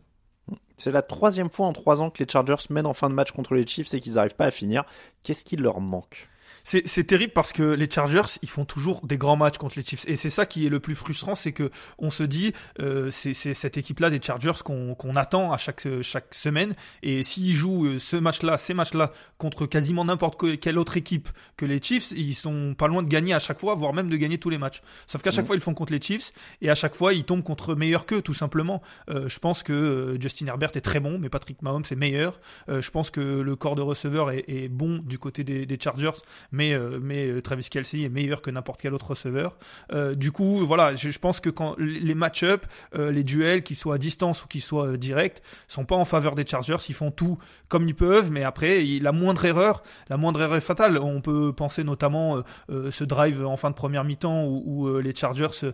C'est 0.76 0.92
la 0.92 1.02
troisième 1.02 1.50
fois 1.50 1.66
en 1.66 1.72
trois 1.72 2.00
ans 2.00 2.10
que 2.10 2.22
les 2.22 2.28
Chargers 2.28 2.56
mènent 2.68 2.86
en 2.86 2.94
fin 2.94 3.08
de 3.08 3.14
match 3.14 3.30
contre 3.30 3.54
les 3.54 3.66
Chiefs 3.66 3.94
et 3.94 4.00
qu'ils 4.00 4.14
n'arrivent 4.14 4.34
pas 4.34 4.46
à 4.46 4.50
finir. 4.50 4.84
Qu'est-ce 5.22 5.44
qui 5.44 5.56
leur 5.56 5.80
manque? 5.80 6.28
C'est 6.64 7.04
terrible 7.04 7.32
parce 7.32 7.52
que 7.52 7.62
les 7.62 7.90
Chargers, 7.90 8.38
ils 8.42 8.48
font 8.48 8.64
toujours 8.64 9.04
des 9.06 9.18
grands 9.18 9.36
matchs 9.36 9.58
contre 9.58 9.74
les 9.76 9.84
Chiefs. 9.84 10.08
Et 10.08 10.16
c'est 10.16 10.30
ça 10.30 10.46
qui 10.46 10.66
est 10.66 10.68
le 10.68 10.80
plus 10.80 10.94
frustrant, 10.94 11.34
c'est 11.34 11.52
que 11.52 11.70
on 11.98 12.10
se 12.10 12.22
dit, 12.22 12.52
euh, 12.80 13.10
c'est 13.10 13.34
cette 13.34 13.76
équipe-là 13.76 14.10
des 14.10 14.20
Chargers 14.22 14.62
qu'on 14.64 15.16
attend 15.16 15.52
à 15.52 15.58
chaque, 15.58 15.86
chaque 16.02 16.34
semaine. 16.34 16.74
Et 17.02 17.22
s'ils 17.22 17.54
jouent 17.54 17.86
euh, 17.86 17.98
ce 17.98 18.16
match-là, 18.16 18.58
ces 18.58 18.74
matchs-là, 18.74 19.12
contre 19.38 19.66
quasiment 19.66 20.04
n'importe 20.04 20.58
quelle 20.60 20.78
autre 20.78 20.96
équipe 20.96 21.28
que 21.56 21.66
les 21.66 21.80
Chiefs, 21.82 22.12
ils 22.12 22.34
sont 22.34 22.74
pas 22.76 22.88
loin 22.88 23.02
de 23.02 23.08
gagner 23.08 23.34
à 23.34 23.38
chaque 23.38 23.58
fois, 23.58 23.74
voire 23.74 23.92
même 23.92 24.08
de 24.08 24.16
gagner 24.16 24.38
tous 24.38 24.50
les 24.50 24.58
matchs. 24.58 24.82
Sauf 25.06 25.22
qu'à 25.22 25.30
chaque 25.30 25.44
mm. 25.44 25.46
fois, 25.46 25.56
ils 25.56 25.62
font 25.62 25.74
contre 25.74 25.92
les 25.92 26.00
Chiefs, 26.00 26.32
et 26.60 26.70
à 26.70 26.74
chaque 26.74 26.94
fois, 26.94 27.12
ils 27.12 27.24
tombent 27.24 27.42
contre 27.42 27.74
meilleurs 27.74 28.06
qu'eux, 28.06 28.22
tout 28.22 28.34
simplement. 28.34 28.82
Euh, 29.10 29.28
je 29.28 29.38
pense 29.38 29.62
que 29.62 30.16
Justin 30.20 30.46
Herbert 30.46 30.70
est 30.74 30.80
très 30.80 31.00
bon, 31.00 31.18
mais 31.18 31.28
Patrick 31.28 31.62
Mahomes 31.62 31.84
est 31.90 31.96
meilleur. 31.96 32.40
Euh, 32.68 32.80
je 32.80 32.90
pense 32.90 33.10
que 33.10 33.20
le 33.20 33.56
corps 33.56 33.74
de 33.74 33.82
receveur 33.82 34.30
est, 34.30 34.44
est 34.48 34.68
bon 34.68 34.98
du 34.98 35.18
côté 35.18 35.44
des, 35.44 35.66
des 35.66 35.78
Chargers, 35.80 36.10
mais, 36.52 36.74
euh, 36.74 37.00
mais 37.02 37.28
euh, 37.28 37.42
Travis 37.42 37.68
Kelsey 37.68 38.02
est 38.02 38.08
meilleur 38.08 38.42
que 38.42 38.50
n'importe 38.50 38.80
quel 38.80 38.94
autre 38.94 39.10
receveur. 39.10 39.56
Euh, 39.92 40.14
du 40.14 40.30
coup, 40.30 40.64
voilà, 40.64 40.94
je, 40.94 41.18
pense 41.18 41.40
que 41.40 41.50
quand 41.50 41.74
les 41.78 42.14
match-up, 42.14 42.66
les 42.94 43.24
duels, 43.24 43.62
qu'ils 43.62 43.76
soient 43.76 43.94
à 43.94 43.98
distance 43.98 44.44
ou 44.44 44.48
qu'ils 44.48 44.62
soient 44.62 44.96
directs, 44.96 45.42
sont 45.68 45.84
pas 45.84 45.96
en 45.96 46.04
faveur 46.04 46.34
des 46.34 46.46
Chargers. 46.46 46.76
Ils 46.88 46.94
font 46.94 47.10
tout 47.10 47.38
comme 47.68 47.88
ils 47.88 47.94
peuvent, 47.94 48.30
mais 48.30 48.44
après, 48.44 48.82
la 49.00 49.12
moindre 49.12 49.44
erreur, 49.44 49.82
la 50.10 50.16
moindre 50.16 50.42
erreur 50.42 50.56
est 50.56 50.60
fatale. 50.60 50.98
On 50.98 51.20
peut 51.20 51.52
penser 51.52 51.84
notamment 51.84 52.42
ce 52.68 53.04
drive 53.04 53.46
en 53.46 53.56
fin 53.56 53.70
de 53.70 53.74
première 53.74 54.04
mi-temps 54.04 54.44
où, 54.46 54.98
les 54.98 55.14
Chargers 55.14 55.72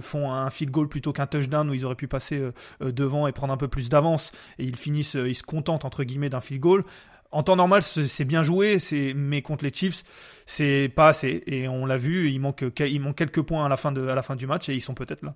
font 0.00 0.32
un 0.32 0.50
field 0.50 0.72
goal 0.72 0.88
plutôt 0.88 1.12
qu'un 1.12 1.26
touchdown 1.26 1.68
où 1.68 1.74
ils 1.74 1.84
auraient 1.84 1.94
pu 1.94 2.08
passer 2.08 2.42
devant 2.80 3.26
et 3.26 3.32
prendre 3.32 3.52
un 3.52 3.56
peu 3.56 3.68
plus 3.68 3.88
d'avance 3.88 4.30
et 4.58 4.64
ils 4.64 4.76
finissent, 4.76 5.14
ils 5.14 5.34
se 5.34 5.42
contentent 5.42 5.84
entre 5.84 6.04
guillemets 6.04 6.30
d'un 6.30 6.40
field 6.40 6.60
goal 6.60 6.84
en 7.32 7.42
temps 7.42 7.56
normal, 7.56 7.82
c'est 7.82 8.24
bien 8.24 8.42
joué, 8.42 8.78
mais 9.14 9.42
contre 9.42 9.64
les 9.64 9.72
Chiefs, 9.72 10.02
c'est 10.46 10.92
pas 10.94 11.08
assez. 11.08 11.42
Et 11.46 11.68
on 11.68 11.86
l'a 11.86 11.96
vu, 11.96 12.30
il 12.30 12.40
manque, 12.40 12.64
il 12.78 13.00
manque 13.00 13.16
quelques 13.16 13.42
points 13.42 13.64
à 13.64 13.68
la 13.68 13.76
fin 13.76 13.92
de, 13.92 14.08
à 14.08 14.14
la 14.14 14.22
fin 14.22 14.36
du 14.36 14.46
match 14.46 14.68
et 14.68 14.74
ils 14.74 14.80
sont 14.80 14.94
peut-être 14.94 15.22
là. 15.22 15.34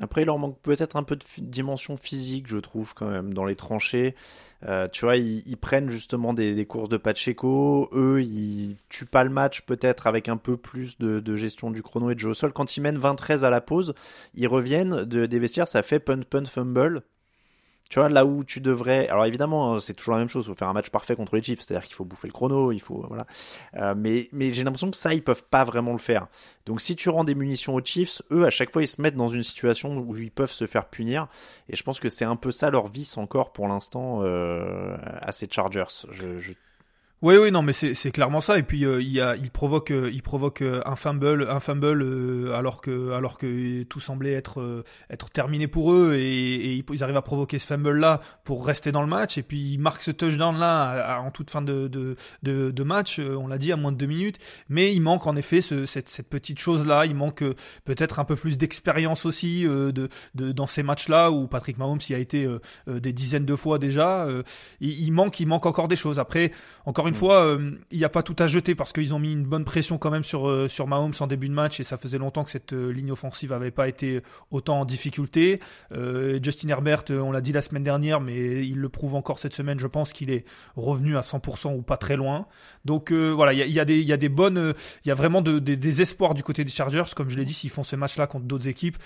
Après, 0.00 0.22
il 0.22 0.26
leur 0.26 0.38
manque 0.38 0.60
peut-être 0.60 0.96
un 0.96 1.02
peu 1.02 1.16
de 1.16 1.24
dimension 1.38 1.96
physique, 1.96 2.48
je 2.48 2.58
trouve, 2.58 2.92
quand 2.92 3.08
même, 3.08 3.32
dans 3.32 3.46
les 3.46 3.56
tranchées. 3.56 4.14
Euh, 4.66 4.88
tu 4.88 5.06
vois, 5.06 5.16
ils, 5.16 5.56
prennent 5.56 5.88
justement 5.88 6.34
des, 6.34 6.66
courses 6.66 6.90
de 6.90 6.98
Pacheco. 6.98 7.88
Eux, 7.94 8.20
ils 8.22 8.76
tuent 8.90 9.06
pas 9.06 9.24
le 9.24 9.30
match, 9.30 9.62
peut-être, 9.62 10.06
avec 10.06 10.28
un 10.28 10.36
peu 10.36 10.58
plus 10.58 10.98
de, 10.98 11.36
gestion 11.36 11.70
du 11.70 11.82
chrono 11.82 12.10
et 12.10 12.14
de 12.14 12.20
jeu 12.20 12.30
au 12.30 12.34
sol. 12.34 12.52
Quand 12.52 12.76
ils 12.76 12.82
mènent 12.82 12.98
20-13 12.98 13.42
à 13.44 13.50
la 13.50 13.62
pause, 13.62 13.94
ils 14.34 14.48
reviennent 14.48 15.04
de, 15.04 15.24
des 15.24 15.38
vestiaires, 15.38 15.68
ça 15.68 15.82
fait 15.82 15.98
punt-punt 15.98 16.44
fumble. 16.44 17.02
Tu 17.88 18.00
vois, 18.00 18.08
là 18.08 18.26
où 18.26 18.42
tu 18.42 18.60
devrais. 18.60 19.08
Alors 19.08 19.24
évidemment, 19.26 19.74
hein, 19.74 19.80
c'est 19.80 19.94
toujours 19.94 20.14
la 20.14 20.18
même 20.18 20.28
chose. 20.28 20.46
Il 20.46 20.48
faut 20.48 20.54
faire 20.56 20.68
un 20.68 20.72
match 20.72 20.90
parfait 20.90 21.14
contre 21.14 21.36
les 21.36 21.42
Chiefs. 21.42 21.60
C'est-à-dire 21.60 21.86
qu'il 21.86 21.94
faut 21.94 22.04
bouffer 22.04 22.26
le 22.26 22.32
chrono, 22.32 22.72
il 22.72 22.80
faut. 22.80 23.04
Voilà. 23.06 23.26
Euh, 23.74 23.94
mais 23.96 24.28
mais 24.32 24.52
j'ai 24.52 24.64
l'impression 24.64 24.90
que 24.90 24.96
ça, 24.96 25.14
ils 25.14 25.22
peuvent 25.22 25.44
pas 25.44 25.64
vraiment 25.64 25.92
le 25.92 25.98
faire. 25.98 26.26
Donc 26.66 26.80
si 26.80 26.96
tu 26.96 27.10
rends 27.10 27.24
des 27.24 27.36
munitions 27.36 27.74
aux 27.74 27.84
Chiefs, 27.84 28.22
eux, 28.32 28.44
à 28.44 28.50
chaque 28.50 28.72
fois, 28.72 28.82
ils 28.82 28.88
se 28.88 29.00
mettent 29.00 29.16
dans 29.16 29.28
une 29.28 29.44
situation 29.44 29.98
où 29.98 30.16
ils 30.16 30.32
peuvent 30.32 30.50
se 30.50 30.66
faire 30.66 30.86
punir. 30.86 31.28
Et 31.68 31.76
je 31.76 31.82
pense 31.84 32.00
que 32.00 32.08
c'est 32.08 32.24
un 32.24 32.36
peu 32.36 32.50
ça 32.50 32.70
leur 32.70 32.88
vice 32.88 33.16
encore 33.18 33.52
pour 33.52 33.68
l'instant 33.68 34.20
euh, 34.22 34.96
à 35.20 35.30
ces 35.30 35.48
Chargers. 35.48 36.06
Je, 36.10 36.40
je 36.40 36.52
oui, 37.26 37.38
oui, 37.38 37.50
non, 37.50 37.60
mais 37.60 37.72
c'est 37.72 38.12
clairement 38.12 38.40
ça. 38.40 38.56
Et 38.56 38.62
puis 38.62 38.84
euh, 38.84 39.02
il, 39.02 39.20
il 39.42 39.50
provoque, 39.50 39.90
euh, 39.90 40.08
il 40.12 40.22
provoque 40.22 40.62
euh, 40.62 40.80
un 40.86 40.94
fumble, 40.94 41.48
un 41.50 41.58
fumble 41.58 42.52
alors 42.54 42.80
que, 42.80 43.10
alors 43.10 43.36
que 43.36 43.82
tout 43.82 43.98
semblait 43.98 44.34
être, 44.34 44.84
être 45.10 45.30
terminé 45.30 45.66
pour 45.66 45.92
eux 45.92 46.14
et, 46.14 46.84
ils 46.88 47.02
arrivent 47.02 47.16
à 47.16 47.22
provoquer 47.22 47.58
ce 47.58 47.66
fumble 47.66 47.98
là 47.98 48.20
pour 48.44 48.64
rester 48.64 48.92
dans 48.92 49.00
le 49.00 49.08
match. 49.08 49.38
Et 49.38 49.42
puis 49.42 49.58
ils 49.58 49.78
marquent 49.78 50.02
ce 50.02 50.12
touchdown 50.12 50.56
là 50.56 51.20
en 51.20 51.32
toute 51.32 51.50
fin 51.50 51.62
de, 51.62 51.88
de, 51.88 52.82
match. 52.84 53.18
On 53.18 53.48
l'a 53.48 53.58
dit 53.58 53.72
à 53.72 53.76
moins 53.76 53.90
de 53.90 53.96
deux 53.96 54.06
minutes. 54.06 54.38
Mais 54.68 54.94
il 54.94 55.00
manque 55.00 55.26
en 55.26 55.34
effet 55.34 55.62
ce, 55.62 55.84
cette, 55.84 56.28
petite 56.30 56.60
chose 56.60 56.86
là. 56.86 57.06
Il 57.06 57.16
manque 57.16 57.42
peut-être 57.84 58.20
un 58.20 58.24
peu 58.24 58.36
plus 58.36 58.56
d'expérience 58.56 59.26
aussi 59.26 59.64
de, 59.64 59.90
de, 59.90 60.52
dans 60.52 60.68
ces 60.68 60.84
matchs 60.84 61.08
là 61.08 61.32
où 61.32 61.48
Patrick 61.48 61.76
Mahomes 61.76 61.98
y 62.08 62.14
a 62.14 62.18
été 62.18 62.46
des 62.86 63.12
dizaines 63.12 63.46
de 63.46 63.56
fois 63.56 63.80
déjà. 63.80 64.28
Il, 64.80 65.10
manque, 65.10 65.40
il 65.40 65.48
manque 65.48 65.66
encore 65.66 65.88
des 65.88 65.96
choses. 65.96 66.20
Après, 66.20 66.52
encore 66.84 67.08
une. 67.08 67.15
Fois, 67.16 67.44
euh, 67.44 67.70
il 67.90 67.98
n'y 67.98 68.04
a 68.04 68.08
pas 68.08 68.22
tout 68.22 68.36
à 68.38 68.46
jeter 68.46 68.74
parce 68.74 68.92
qu'ils 68.92 69.14
ont 69.14 69.18
mis 69.18 69.32
une 69.32 69.44
bonne 69.44 69.64
pression 69.64 69.96
quand 69.96 70.10
même 70.10 70.22
sur, 70.22 70.48
euh, 70.48 70.68
sur 70.68 70.86
Mahomes 70.86 71.14
en 71.18 71.26
début 71.26 71.48
de 71.48 71.54
match 71.54 71.80
et 71.80 71.82
ça 71.82 71.96
faisait 71.96 72.18
longtemps 72.18 72.44
que 72.44 72.50
cette 72.50 72.74
euh, 72.74 72.90
ligne 72.90 73.10
offensive 73.10 73.50
n'avait 73.50 73.70
pas 73.70 73.88
été 73.88 74.20
autant 74.50 74.80
en 74.80 74.84
difficulté. 74.84 75.60
Justin 76.42 76.68
Herbert, 76.68 77.04
on 77.10 77.32
l'a 77.32 77.40
dit 77.40 77.52
la 77.52 77.62
semaine 77.62 77.82
dernière, 77.82 78.20
mais 78.20 78.66
il 78.66 78.78
le 78.78 78.88
prouve 78.88 79.14
encore 79.14 79.38
cette 79.38 79.54
semaine, 79.54 79.78
je 79.78 79.86
pense 79.86 80.12
qu'il 80.12 80.30
est 80.30 80.44
revenu 80.76 81.16
à 81.16 81.22
100% 81.22 81.74
ou 81.74 81.82
pas 81.82 81.96
très 81.96 82.16
loin. 82.16 82.46
Donc 82.84 83.12
voilà, 83.12 83.52
il 83.52 83.58
y 83.58 83.80
a, 83.80 83.84
y 83.84 84.12
a 84.12 84.16
des 84.16 84.28
bonnes, 84.28 84.74
il 85.04 85.08
y 85.08 85.10
a 85.10 85.14
vraiment 85.14 85.40
des 85.40 86.02
espoirs 86.02 86.34
du 86.34 86.42
côté 86.42 86.64
des 86.64 86.70
Chargers, 86.70 87.04
comme 87.14 87.30
je 87.30 87.36
l'ai 87.36 87.44
dit, 87.44 87.54
s'ils 87.54 87.70
font 87.70 87.82
ce 87.82 87.96
match-là 87.96 88.26
contre 88.26 88.44
d'autres 88.44 88.68
équipes, 88.68 88.98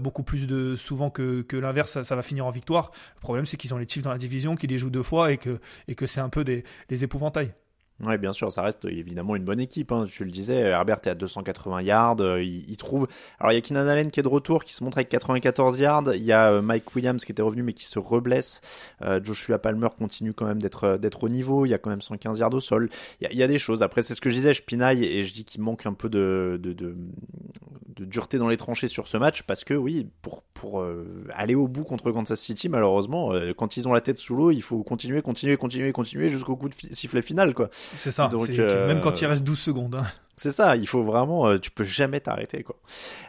beaucoup 0.00 0.22
plus 0.22 0.46
de 0.46 0.76
souvent 0.76 1.10
que, 1.10 1.42
que 1.42 1.56
l'inverse, 1.56 2.02
ça, 2.02 2.16
va 2.16 2.22
finir 2.22 2.46
en 2.46 2.50
victoire. 2.50 2.92
Le 3.16 3.20
problème, 3.20 3.46
c'est 3.46 3.56
qu'ils 3.56 3.74
ont 3.74 3.78
les 3.78 3.88
Chiefs 3.88 4.02
dans 4.02 4.12
la 4.12 4.18
division, 4.18 4.56
qu'ils 4.56 4.70
les 4.70 4.78
jouent 4.78 4.90
deux 4.90 5.02
fois 5.02 5.32
et 5.32 5.38
que, 5.38 5.58
et 5.88 5.94
que 5.94 6.06
c'est 6.06 6.20
un 6.20 6.28
peu 6.28 6.44
des, 6.44 6.64
des 6.88 7.04
épouvantails. 7.04 7.47
Oui, 8.06 8.16
bien 8.16 8.32
sûr, 8.32 8.52
ça 8.52 8.62
reste 8.62 8.84
évidemment 8.84 9.34
une 9.34 9.42
bonne 9.42 9.58
équipe. 9.58 9.90
Hein. 9.90 10.04
Tu 10.08 10.24
le 10.24 10.30
disais, 10.30 10.54
Herbert 10.54 10.98
est 11.04 11.08
à 11.08 11.14
280 11.16 11.82
yards. 11.82 12.20
Euh, 12.20 12.40
il, 12.40 12.76
trouve. 12.76 13.08
Alors 13.40 13.50
il 13.50 13.56
y 13.56 13.58
a 13.58 13.60
Keenan 13.60 13.88
Allen 13.88 14.12
qui 14.12 14.20
est 14.20 14.22
de 14.22 14.28
retour, 14.28 14.62
qui 14.62 14.72
se 14.72 14.84
montre 14.84 14.98
avec 14.98 15.08
94 15.08 15.80
yards. 15.80 16.14
Il 16.14 16.22
y 16.22 16.30
a 16.30 16.52
euh, 16.52 16.62
Mike 16.62 16.94
Williams 16.94 17.24
qui 17.24 17.32
était 17.32 17.42
revenu 17.42 17.64
mais 17.64 17.72
qui 17.72 17.86
se 17.86 17.98
reblesse. 17.98 18.60
Euh, 19.02 19.18
Joshua 19.22 19.58
Palmer 19.58 19.88
continue 19.98 20.32
quand 20.32 20.46
même 20.46 20.62
d'être 20.62 20.96
d'être 20.96 21.24
au 21.24 21.28
niveau. 21.28 21.66
Il 21.66 21.70
y 21.70 21.74
a 21.74 21.78
quand 21.78 21.90
même 21.90 22.00
115 22.00 22.38
yards 22.38 22.54
au 22.54 22.60
sol. 22.60 22.88
Il 23.20 23.36
y 23.36 23.42
a, 23.42 23.48
des 23.48 23.58
choses. 23.58 23.82
Après, 23.82 24.02
c'est 24.02 24.14
ce 24.14 24.20
que 24.20 24.30
je 24.30 24.36
disais, 24.36 24.54
je 24.54 24.62
pinaille 24.62 25.04
et 25.04 25.24
je 25.24 25.34
dis 25.34 25.44
qu'il 25.44 25.62
manque 25.62 25.84
un 25.86 25.94
peu 25.94 26.08
de, 26.08 26.60
de, 26.62 26.72
de, 26.72 26.94
dureté 28.04 28.38
dans 28.38 28.48
les 28.48 28.56
tranchées 28.56 28.86
sur 28.86 29.08
ce 29.08 29.16
match 29.16 29.42
parce 29.42 29.64
que 29.64 29.74
oui, 29.74 30.06
pour 30.22 30.44
pour 30.54 30.84
aller 31.32 31.54
au 31.56 31.66
bout 31.66 31.84
contre 31.84 32.12
Kansas 32.12 32.40
City, 32.40 32.68
malheureusement, 32.68 33.32
quand 33.56 33.76
ils 33.76 33.88
ont 33.88 33.92
la 33.92 34.00
tête 34.00 34.18
sous 34.18 34.36
l'eau, 34.36 34.50
il 34.50 34.62
faut 34.62 34.82
continuer, 34.82 35.22
continuer, 35.22 35.56
continuer, 35.56 35.92
continuer 35.92 36.30
jusqu'au 36.30 36.56
coup 36.56 36.68
de 36.68 36.74
sifflet 36.92 37.22
final, 37.22 37.54
quoi. 37.54 37.70
C'est 37.94 38.10
ça. 38.10 38.28
Donc, 38.28 38.48
même 38.48 39.00
quand 39.00 39.20
il 39.20 39.26
reste 39.26 39.44
12 39.44 39.58
secondes. 39.58 39.94
Hein. 39.96 40.06
C'est 40.38 40.52
ça, 40.52 40.76
il 40.76 40.86
faut 40.86 41.02
vraiment, 41.02 41.48
euh, 41.48 41.58
tu 41.58 41.72
peux 41.72 41.82
jamais 41.82 42.20
t'arrêter 42.20 42.62
quoi. 42.62 42.76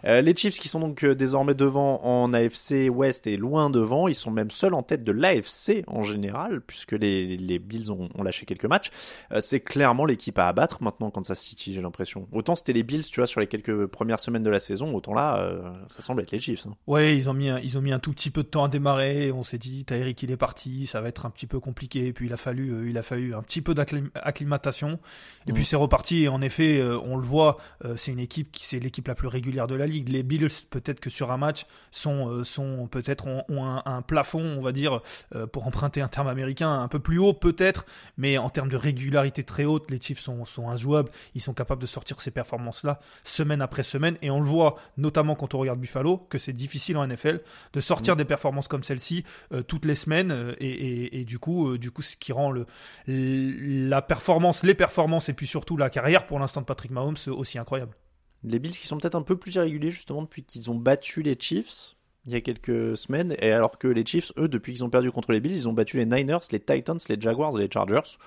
Euh, 0.06 0.22
les 0.22 0.36
Chiefs 0.36 0.60
qui 0.60 0.70
sont 0.70 0.80
donc 0.80 1.04
euh, 1.04 1.16
désormais 1.16 1.56
devant 1.56 2.04
en 2.04 2.32
AFC 2.34 2.88
West 2.92 3.26
et 3.26 3.36
loin 3.36 3.72
devant, 3.72 4.08
ils 4.08 4.14
sont 4.14 4.30
même 4.30 4.52
seuls 4.52 4.76
en 4.76 4.84
tête 4.84 5.04
de 5.04 5.12
l'AFC 5.12 5.84
en 5.88 6.04
général, 6.04 6.62
puisque 6.62 6.92
les, 6.92 7.36
les 7.36 7.58
Bills 7.58 7.92
ont, 7.92 8.10
ont, 8.14 8.22
lâché 8.22 8.46
quelques 8.46 8.66
matchs. 8.66 8.92
c'est 9.40 9.60
clairement 9.60 10.06
l'équipe 10.06 10.38
à 10.38 10.48
abattre 10.48 10.84
maintenant 10.84 11.10
quand 11.10 11.26
ça 11.26 11.34
City, 11.34 11.74
j'ai 11.74 11.82
l'impression. 11.82 12.28
Autant 12.32 12.56
c'était 12.56 12.74
les 12.74 12.84
Bills, 12.84 13.04
tu 13.04 13.20
vois, 13.20 13.28
sur 13.28 13.40
les 13.40 13.48
quelques 13.48 13.88
premières 13.88 14.20
semaines 14.20 14.44
de 14.44 14.50
la 14.52 14.60
saison, 14.60 14.94
autant 14.94 15.16
là, 15.16 15.52
ça 15.90 16.04
semble 16.04 16.22
être 16.22 16.32
les 16.32 16.40
Chiefs. 16.40 16.68
Hein. 16.68 16.76
Ouais, 16.86 17.18
ils 17.18 17.28
ont 17.28 17.34
mis, 17.34 17.50
un, 17.50 17.60
ils 17.60 17.76
ont 17.78 17.82
mis 17.82 17.92
un 17.92 18.00
tout 18.00 18.14
petit 18.14 18.30
peu 18.30 18.44
de 18.44 18.50
temps 18.50 18.66
à 18.66 18.70
démarrer. 18.70 19.32
On 19.32 19.44
s'est 19.44 19.58
dit, 19.58 19.84
Tyreek 19.84 20.22
il 20.22 20.30
est 20.30 20.38
parti, 20.38 20.86
ça 20.86 21.02
va 21.02 21.08
être 21.08 21.26
un 21.26 21.32
petit 21.32 21.48
peu 21.48 21.60
compliqué. 21.60 22.06
Et 22.06 22.14
puis 22.14 22.28
il 22.28 22.34
a 22.34 22.38
fallu, 22.38 22.88
il 22.88 22.98
a 23.00 23.04
fallu 23.04 23.34
un 23.34 23.42
petit 23.42 23.62
peu 23.62 23.74
d'acclimatation. 23.74 25.00
Et 25.48 25.54
puis 25.54 25.64
mm. 25.64 25.66
c'est 25.66 25.76
reparti. 25.76 26.24
Et 26.24 26.28
en 26.28 26.42
effet 26.42 26.80
on 27.06 27.18
le 27.18 27.26
voit, 27.26 27.58
euh, 27.86 27.96
c'est 27.98 28.12
une 28.12 28.20
équipe 28.20 28.52
qui 28.52 28.66
c'est 28.66 28.80
l'équipe 28.80 29.08
la 29.08 29.16
plus 29.16 29.28
régulière 29.28 29.68
de 29.68 29.76
la 29.76 29.88
ligue. 29.88 30.10
Les 30.10 30.24
Bills, 30.24 30.48
peut-être 30.70 31.00
que 31.00 31.10
sur 31.10 31.32
un 31.32 31.38
match, 31.38 31.66
sont, 31.92 32.30
euh, 32.30 32.44
sont 32.44 32.88
peut-être 32.88 33.28
ont, 33.28 33.44
un, 33.86 34.02
plafond, 34.02 34.44
on 34.44 34.62
va 34.62 34.72
dire, 34.72 35.02
euh, 35.36 35.48
pour 35.48 35.68
emprunter 35.68 36.02
un 36.02 36.08
terme 36.08 36.28
américain, 36.28 36.72
un 36.82 36.88
peu 36.88 37.00
plus 37.00 37.20
haut 37.20 37.34
peut-être, 37.34 37.86
mais 38.18 38.38
en 38.38 38.50
termes 38.50 38.70
de 38.70 38.78
régularité 38.78 39.44
très 39.44 39.66
haute, 39.66 39.90
les 39.92 40.00
Chiefs 40.00 40.20
sont, 40.20 40.46
sont 40.46 40.70
injouables. 40.70 41.10
Ils 41.36 41.42
sont 41.42 41.54
capables 41.54 41.82
de 41.82 41.88
sortir 41.88 42.22
ces 42.22 42.32
performances-là 42.32 43.00
semaine 43.24 43.62
après 43.62 43.84
semaine, 43.84 44.18
et 44.22 44.32
on 44.32 44.40
le 44.40 44.46
voit 44.46 44.76
notamment 44.98 45.36
quand 45.36 45.54
on 45.54 45.60
regarde 45.60 45.80
Buffalo, 45.80 46.18
que 46.30 46.38
c'est 46.38 46.54
difficile 46.54 46.98
en 46.98 47.08
NFL 47.08 47.42
de 47.74 47.82
sortir 47.82 48.16
mm. 48.16 48.18
des 48.18 48.26
performances 48.26 48.68
comme 48.68 48.84
celle-ci 48.84 49.24
toutes 49.68 49.86
les 49.86 49.96
semaines, 49.96 50.56
et, 50.60 51.24
du 51.26 51.40
coup, 51.40 51.78
du 51.78 51.92
coup, 51.92 52.02
ce 52.02 52.18
qui 52.18 52.32
rend 52.32 52.52
le, 52.52 52.66
la 53.08 54.02
performance, 54.02 54.64
les 54.64 54.74
performances, 54.74 55.30
et 55.30 55.34
puis 55.34 55.48
surtout 55.48 55.78
la 55.78 55.90
carrière 55.90 56.26
pour 56.26 56.40
l'instant 56.40 56.62
de 56.62 56.66
Patrick 56.66 56.89
Mahomes 56.92 57.18
aussi 57.28 57.58
incroyable. 57.58 57.96
Les 58.44 58.60
Bills 58.60 58.72
qui 58.72 58.88
sont 58.88 58.98
peut-être 58.98 59.16
un 59.16 59.22
peu 59.22 59.38
plus 59.38 59.56
irréguliers 59.56 59.92
justement 59.92 60.22
depuis 60.22 60.44
qu'ils 60.44 60.72
ont 60.72 60.76
battu 60.76 61.22
les 61.22 61.36
Chiefs 61.38 61.96
il 62.26 62.34
y 62.34 62.36
a 62.36 62.42
quelques 62.42 62.98
semaines, 62.98 63.36
et 63.40 63.52
alors 63.52 63.78
que 63.78 63.88
les 63.88 64.06
Chiefs, 64.06 64.32
eux, 64.38 64.48
depuis 64.48 64.74
qu'ils 64.74 64.84
ont 64.84 64.90
perdu 64.90 65.12
contre 65.12 65.32
les 65.32 65.40
Bills, 65.40 65.56
ils 65.56 65.68
ont 65.68 65.74
battu 65.74 65.98
les 65.98 66.06
Niners, 66.06 66.40
les 66.52 66.60
Titans, 66.60 67.00
les 67.08 67.20
Jaguars 67.20 67.58
et 67.58 67.64
les 67.64 67.72
Chargers. 67.72 68.18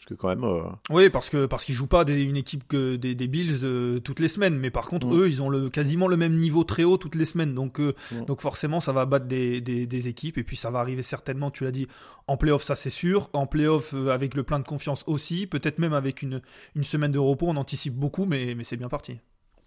Parce 0.00 0.08
que 0.08 0.14
quand 0.14 0.28
même. 0.28 0.44
Euh, 0.44 0.62
oui, 0.88 1.10
parce 1.10 1.28
que 1.28 1.44
parce 1.44 1.62
qu'ils 1.62 1.74
jouent 1.74 1.86
pas 1.86 2.04
une 2.08 2.38
équipe 2.38 2.66
que 2.66 2.96
des, 2.96 3.14
Bills 3.14 3.58
euh, 3.64 4.00
toutes 4.00 4.18
les 4.18 4.28
semaines, 4.28 4.56
mais 4.56 4.70
par 4.70 4.86
contre 4.86 5.14
eux, 5.14 5.28
ils 5.28 5.42
ont 5.42 5.50
le, 5.50 5.68
quasiment 5.68 6.08
le 6.08 6.16
même 6.16 6.36
niveau 6.38 6.64
très 6.64 6.84
haut 6.84 6.96
toutes 6.96 7.16
les 7.16 7.26
semaines, 7.26 7.54
donc 7.54 7.80
euh, 7.80 7.94
donc 8.26 8.40
forcément 8.40 8.80
ça 8.80 8.92
va 8.92 9.04
battre 9.04 9.26
des, 9.26 9.60
des, 9.60 10.08
équipes. 10.08 10.38
Et 10.38 10.42
puis 10.42 10.56
ça 10.56 10.70
va 10.70 10.80
arriver 10.80 11.02
certainement, 11.02 11.50
tu 11.50 11.64
l'as 11.64 11.70
dit, 11.70 11.86
en 12.28 12.38
playoff 12.38 12.62
ça 12.62 12.76
c'est 12.76 12.88
sûr, 12.88 13.28
en 13.34 13.46
playoff 13.46 13.92
avec 13.92 14.34
le 14.34 14.42
plein 14.42 14.58
de 14.58 14.64
confiance 14.64 15.04
aussi, 15.06 15.46
peut-être 15.46 15.78
même 15.78 15.92
avec 15.92 16.22
une 16.22 16.40
une 16.74 16.84
semaine 16.84 17.12
de 17.12 17.18
repos, 17.18 17.48
on 17.48 17.56
anticipe 17.56 17.94
beaucoup, 17.94 18.24
mais 18.24 18.54
mais 18.54 18.64
c'est 18.64 18.78
bien 18.78 18.88
parti. 18.88 19.18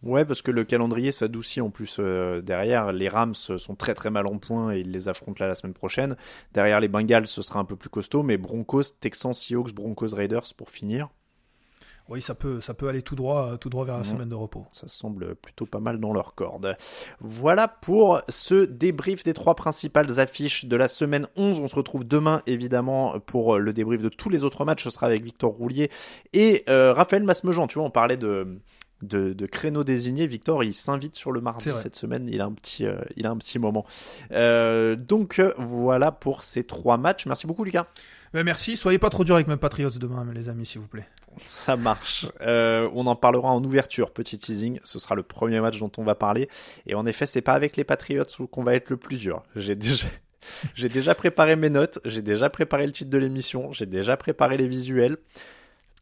Ouais, 0.04 0.26
parce 0.26 0.42
que 0.42 0.52
le 0.52 0.66
calendrier 0.66 1.12
s'adoucit 1.12 1.62
en 1.62 1.70
plus 1.70 1.98
euh, 2.00 2.42
derrière. 2.42 2.92
Les 2.92 3.08
Rams 3.08 3.36
sont 3.36 3.76
très 3.76 3.94
très 3.94 4.12
mal 4.12 4.28
en 4.28 4.38
point 4.38 4.74
et 4.74 4.82
ils 4.82 4.92
les 4.92 5.08
affrontent 5.08 5.38
là 5.40 5.48
la 5.48 5.56
semaine 5.56 5.74
prochaine. 5.74 6.18
Derrière 6.54 6.82
les 6.82 6.90
Bengals, 6.90 7.28
ce 7.28 7.42
sera 7.42 7.60
un 7.60 7.66
peu 7.66 7.78
plus 7.78 7.90
costaud, 7.90 8.22
mais 8.22 8.38
Broncos, 8.38 8.84
Texans, 9.00 9.34
Seahawks, 9.34 9.74
Broncos, 9.74 10.14
Raiders 10.14 10.54
pour 10.58 10.70
finir. 10.70 11.10
Oui, 12.10 12.22
ça 12.22 12.36
peut, 12.36 12.60
ça 12.60 12.74
peut 12.74 12.90
aller 12.90 13.02
tout 13.02 13.16
droit, 13.16 13.58
tout 13.58 13.70
droit 13.70 13.86
vers 13.86 13.98
la 13.98 14.04
semaine 14.04 14.28
de 14.28 14.36
repos. 14.36 14.66
Ça 14.74 14.90
semble 14.90 15.36
plutôt 15.36 15.66
pas 15.66 15.80
mal 15.80 16.02
dans 16.02 16.12
leur 16.12 16.36
corde. 16.36 16.76
Voilà 17.22 17.70
pour 17.70 18.22
ce 18.28 18.66
débrief 18.66 19.24
des 19.24 19.34
trois 19.34 19.56
principales 19.56 20.20
affiches 20.20 20.66
de 20.66 20.76
la 20.76 20.90
semaine 20.90 21.28
11. 21.38 21.62
On 21.62 21.68
se 21.70 21.76
retrouve 21.76 22.06
demain, 22.06 22.42
évidemment, 22.46 23.22
pour 23.22 23.58
le 23.58 23.72
débrief 23.72 24.02
de 24.02 24.10
tous 24.10 24.30
les 24.30 24.44
autres 24.44 24.66
matchs. 24.66 24.84
Ce 24.84 24.90
sera 24.90 25.08
avec 25.08 25.24
Victor 25.24 25.54
Roulier 25.54 25.90
et 26.34 26.66
euh, 26.68 26.94
Raphaël 26.94 27.24
Masmejean. 27.24 27.68
Tu 27.68 27.76
vois, 27.76 27.88
on 27.88 27.92
parlait 27.92 28.18
de, 28.18 28.60
de, 29.04 29.34
de 29.34 29.46
créneaux 29.46 29.84
désignés. 29.84 30.28
Victor, 30.28 30.64
il 30.64 30.74
s'invite 30.74 31.16
sur 31.16 31.32
le 31.32 31.42
mardi 31.42 31.70
cette 31.76 31.96
semaine. 31.96 32.28
Il 32.30 32.42
a 32.42 32.46
un 32.46 32.54
petit, 32.54 32.86
euh, 32.86 32.96
il 33.16 33.28
a 33.28 33.32
un 33.32 33.38
petit 33.38 33.60
moment. 33.60 33.86
Euh, 34.32 34.96
donc 34.96 35.40
euh, 35.40 35.54
voilà 35.58 36.12
pour 36.12 36.44
ces 36.44 36.64
trois 36.64 36.98
matchs. 36.98 37.26
Merci 37.26 37.48
beaucoup, 37.48 37.64
Lucas. 37.64 37.88
Ben, 38.34 38.44
merci. 38.44 38.76
Soyez 38.76 38.98
pas 38.98 39.10
trop 39.10 39.24
dur 39.24 39.36
avec 39.36 39.48
mes 39.48 39.58
Patriots 39.58 39.92
demain, 40.00 40.26
les 40.34 40.50
amis, 40.50 40.66
s'il 40.66 40.82
vous 40.82 40.88
plaît. 40.88 41.08
Ça 41.46 41.76
marche. 41.76 42.28
on 42.42 43.08
en 43.08 43.16
parlera 43.16 43.52
en 43.52 43.64
ouverture. 43.64 44.12
Petit 44.12 44.38
teasing. 44.38 44.80
Ce 44.84 45.00
sera 45.00 45.16
le 45.16 45.24
premier 45.24 45.60
match 45.62 45.80
dont 45.80 45.92
on 45.98 46.04
va 46.04 46.16
parler. 46.16 46.50
Et 46.88 46.96
en 46.96 47.06
effet, 47.06 47.26
c'est 47.26 47.42
pas 47.42 47.54
avec 47.54 47.78
les 47.78 47.84
Patriots 47.84 48.26
qu'on 48.52 48.64
va 48.64 48.76
être 48.76 48.90
le 48.90 48.98
plus 48.98 49.18
dur. 49.18 49.44
J'ai 49.56 49.76
déjà. 49.76 50.08
J'ai 50.76 50.90
déjà 50.90 51.16
préparé 51.16 51.56
mes 51.56 51.70
notes, 51.70 52.00
j'ai 52.04 52.22
déjà 52.22 52.50
préparé 52.50 52.86
le 52.86 52.92
titre 52.92 53.10
de 53.10 53.18
l'émission, 53.18 53.72
j'ai 53.72 53.86
déjà 53.86 54.18
préparé 54.18 54.58
les 54.58 54.68
visuels. 54.68 55.16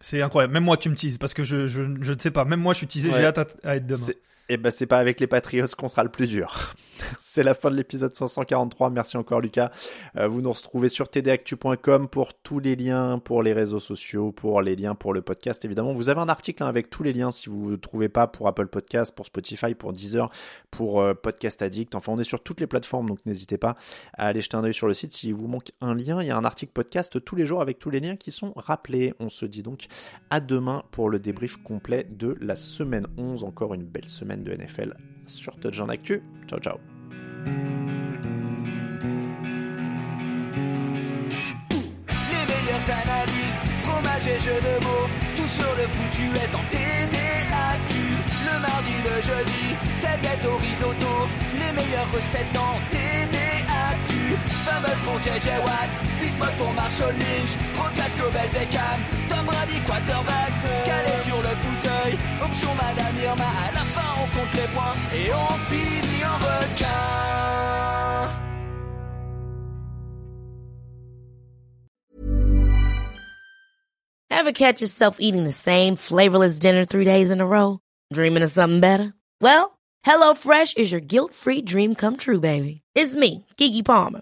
C'est 0.02 0.22
incroyable. 0.22 0.54
Même 0.54 0.64
moi, 0.64 0.78
tu 0.78 0.90
me 0.90 0.96
teases 0.96 1.18
parce 1.18 1.34
que 1.34 1.44
je, 1.44 1.68
je, 1.68 1.84
je 2.02 2.14
ne 2.14 2.20
sais 2.20 2.32
pas. 2.32 2.44
Même 2.44 2.60
moi, 2.60 2.74
je 2.74 2.80
suis 2.80 2.88
teasé. 2.88 3.12
J'ai 3.12 3.24
hâte 3.24 3.58
à, 3.64 3.76
être 3.78 3.86
demain. 3.86 4.08
Et 4.52 4.58
ben 4.58 4.70
c'est 4.70 4.86
pas 4.86 4.98
avec 4.98 5.22
les 5.22 5.28
Patriots 5.28 5.66
qu'on 5.78 5.88
sera 5.88 6.04
le 6.04 6.10
plus 6.10 6.28
dur. 6.28 6.74
c'est 7.20 7.42
la 7.42 7.54
fin 7.54 7.72
de 7.72 7.78
l'épisode 7.78 8.14
543. 8.14 8.90
Merci 8.90 9.16
encore 9.16 9.40
Lucas. 9.40 9.72
Euh, 10.18 10.28
vous 10.28 10.42
nous 10.42 10.52
retrouvez 10.52 10.90
sur 10.90 11.08
tdactu.com 11.08 12.10
pour 12.10 12.34
tous 12.34 12.60
les 12.60 12.76
liens, 12.76 13.18
pour 13.20 13.44
les 13.44 13.54
réseaux 13.54 13.80
sociaux, 13.80 14.34
pour 14.34 14.62
les 14.62 14.76
liens 14.76 14.94
pour 14.94 15.14
le 15.14 15.22
podcast. 15.22 15.64
Évidemment, 15.64 15.94
vous 15.94 16.10
avez 16.10 16.20
un 16.20 16.28
article 16.28 16.64
hein, 16.64 16.68
avec 16.68 16.90
tous 16.90 17.02
les 17.02 17.14
liens 17.14 17.32
si 17.32 17.48
vous 17.48 17.72
ne 17.72 17.76
trouvez 17.78 18.10
pas 18.10 18.28
pour 18.28 18.46
Apple 18.50 18.68
Podcast, 18.68 19.16
pour 19.16 19.26
Spotify, 19.26 19.74
pour 19.74 19.94
Deezer, 19.94 20.30
pour 20.70 21.00
euh, 21.00 21.14
Podcast 21.14 21.62
Addict. 21.62 21.96
Enfin, 21.96 22.12
on 22.12 22.20
est 22.20 22.26
sur 22.26 22.44
toutes 22.44 22.60
les 22.60 22.68
plateformes, 22.68 23.08
donc 23.08 23.26
n'hésitez 23.26 23.58
pas 23.58 23.78
à 24.16 24.28
aller 24.28 24.42
jeter 24.42 24.58
un 24.58 24.66
œil 24.66 24.74
sur 24.74 24.88
le 24.88 24.94
site. 24.94 25.14
S'il 25.14 25.34
vous 25.34 25.48
manque 25.48 25.72
un 25.80 25.96
lien, 25.96 26.22
il 26.22 26.28
y 26.28 26.32
a 26.32 26.36
un 26.36 26.44
article 26.44 26.74
podcast 26.74 27.24
tous 27.24 27.38
les 27.38 27.46
jours 27.46 27.62
avec 27.62 27.80
tous 27.80 27.90
les 27.90 28.02
liens 28.02 28.18
qui 28.18 28.32
sont 28.32 28.52
rappelés. 28.58 29.14
On 29.22 29.30
se 29.30 29.46
dit 29.46 29.64
donc 29.64 29.86
à 30.30 30.42
demain 30.42 30.84
pour 30.92 31.10
le 31.10 31.20
débrief 31.20 31.56
complet 31.56 32.06
de 32.10 32.36
la 32.42 32.58
semaine 32.58 33.08
11. 33.18 33.46
Encore 33.46 33.74
une 33.74 33.86
belle 33.86 34.10
semaine 34.10 34.41
de 34.44 34.54
NFL 34.54 34.94
sur 35.28 35.56
Touchdown 35.58 35.90
Actu. 35.90 36.22
Ciao, 36.48 36.60
ciao. 36.60 36.78
Les 42.32 42.46
meilleures 42.52 42.90
analyses, 42.90 43.58
fromage 43.84 44.28
et 44.28 44.40
jeux 44.40 44.62
de 44.62 44.84
mots, 44.86 45.08
tout 45.38 45.48
sur 45.48 45.72
le 45.76 45.88
foutu 45.88 46.28
est 46.44 46.54
en 46.56 46.64
TDAQ. 46.70 47.94
Le 48.48 48.56
mardi, 48.62 48.96
le 49.04 49.22
jeudi, 49.22 49.76
tel 50.02 50.20
gâteau 50.22 50.58
risotto, 50.58 51.28
les 51.54 51.72
meilleures 51.74 52.12
recettes 52.14 52.52
dans 52.54 52.80
TDAQ. 52.90 53.01
Fumble 54.82 54.98
pour 55.06 55.20
JJ 55.20 55.50
Watt, 55.64 55.90
pour 56.58 56.74
Marshall 56.74 57.14
Lynch, 57.14 57.58
Global 58.18 58.48
Beckham, 58.50 59.00
Tom 59.30 59.46
Brady 59.46 59.80
quarterback, 59.86 60.52
calé 60.86 61.12
sur 61.22 61.38
le 61.38 61.56
fauteuil, 61.56 62.18
option 62.44 62.70
Madame 62.76 63.16
Irma, 63.24 63.46
à 63.46 63.72
la 63.72 63.80
fin 63.80 64.22
on 64.22 64.28
compte 64.38 64.54
les 64.54 64.68
points 64.74 64.96
et 65.14 65.32
on 65.34 65.54
finit 65.70 66.26
en 66.26 66.38
requin. 66.38 66.88
Ever 74.30 74.54
catch 74.54 74.82
yourself 74.82 75.18
eating 75.20 75.44
the 75.44 75.52
same 75.52 75.96
flavorless 75.96 76.58
dinner 76.58 76.86
three 76.86 77.06
days 77.06 77.30
in 77.30 77.42
a 77.42 77.46
row? 77.46 77.80
Dreaming 78.12 78.42
of 78.44 78.50
something 78.50 78.80
better? 78.80 79.14
Well, 79.40 79.78
HelloFresh 80.06 80.78
is 80.78 80.92
your 80.92 81.02
guilt-free 81.02 81.62
dream 81.62 81.94
come 81.94 82.18
true, 82.18 82.40
baby. 82.40 82.82
It's 82.96 83.14
me, 83.14 83.46
Kiki 83.58 83.84
Palmer. 83.84 84.22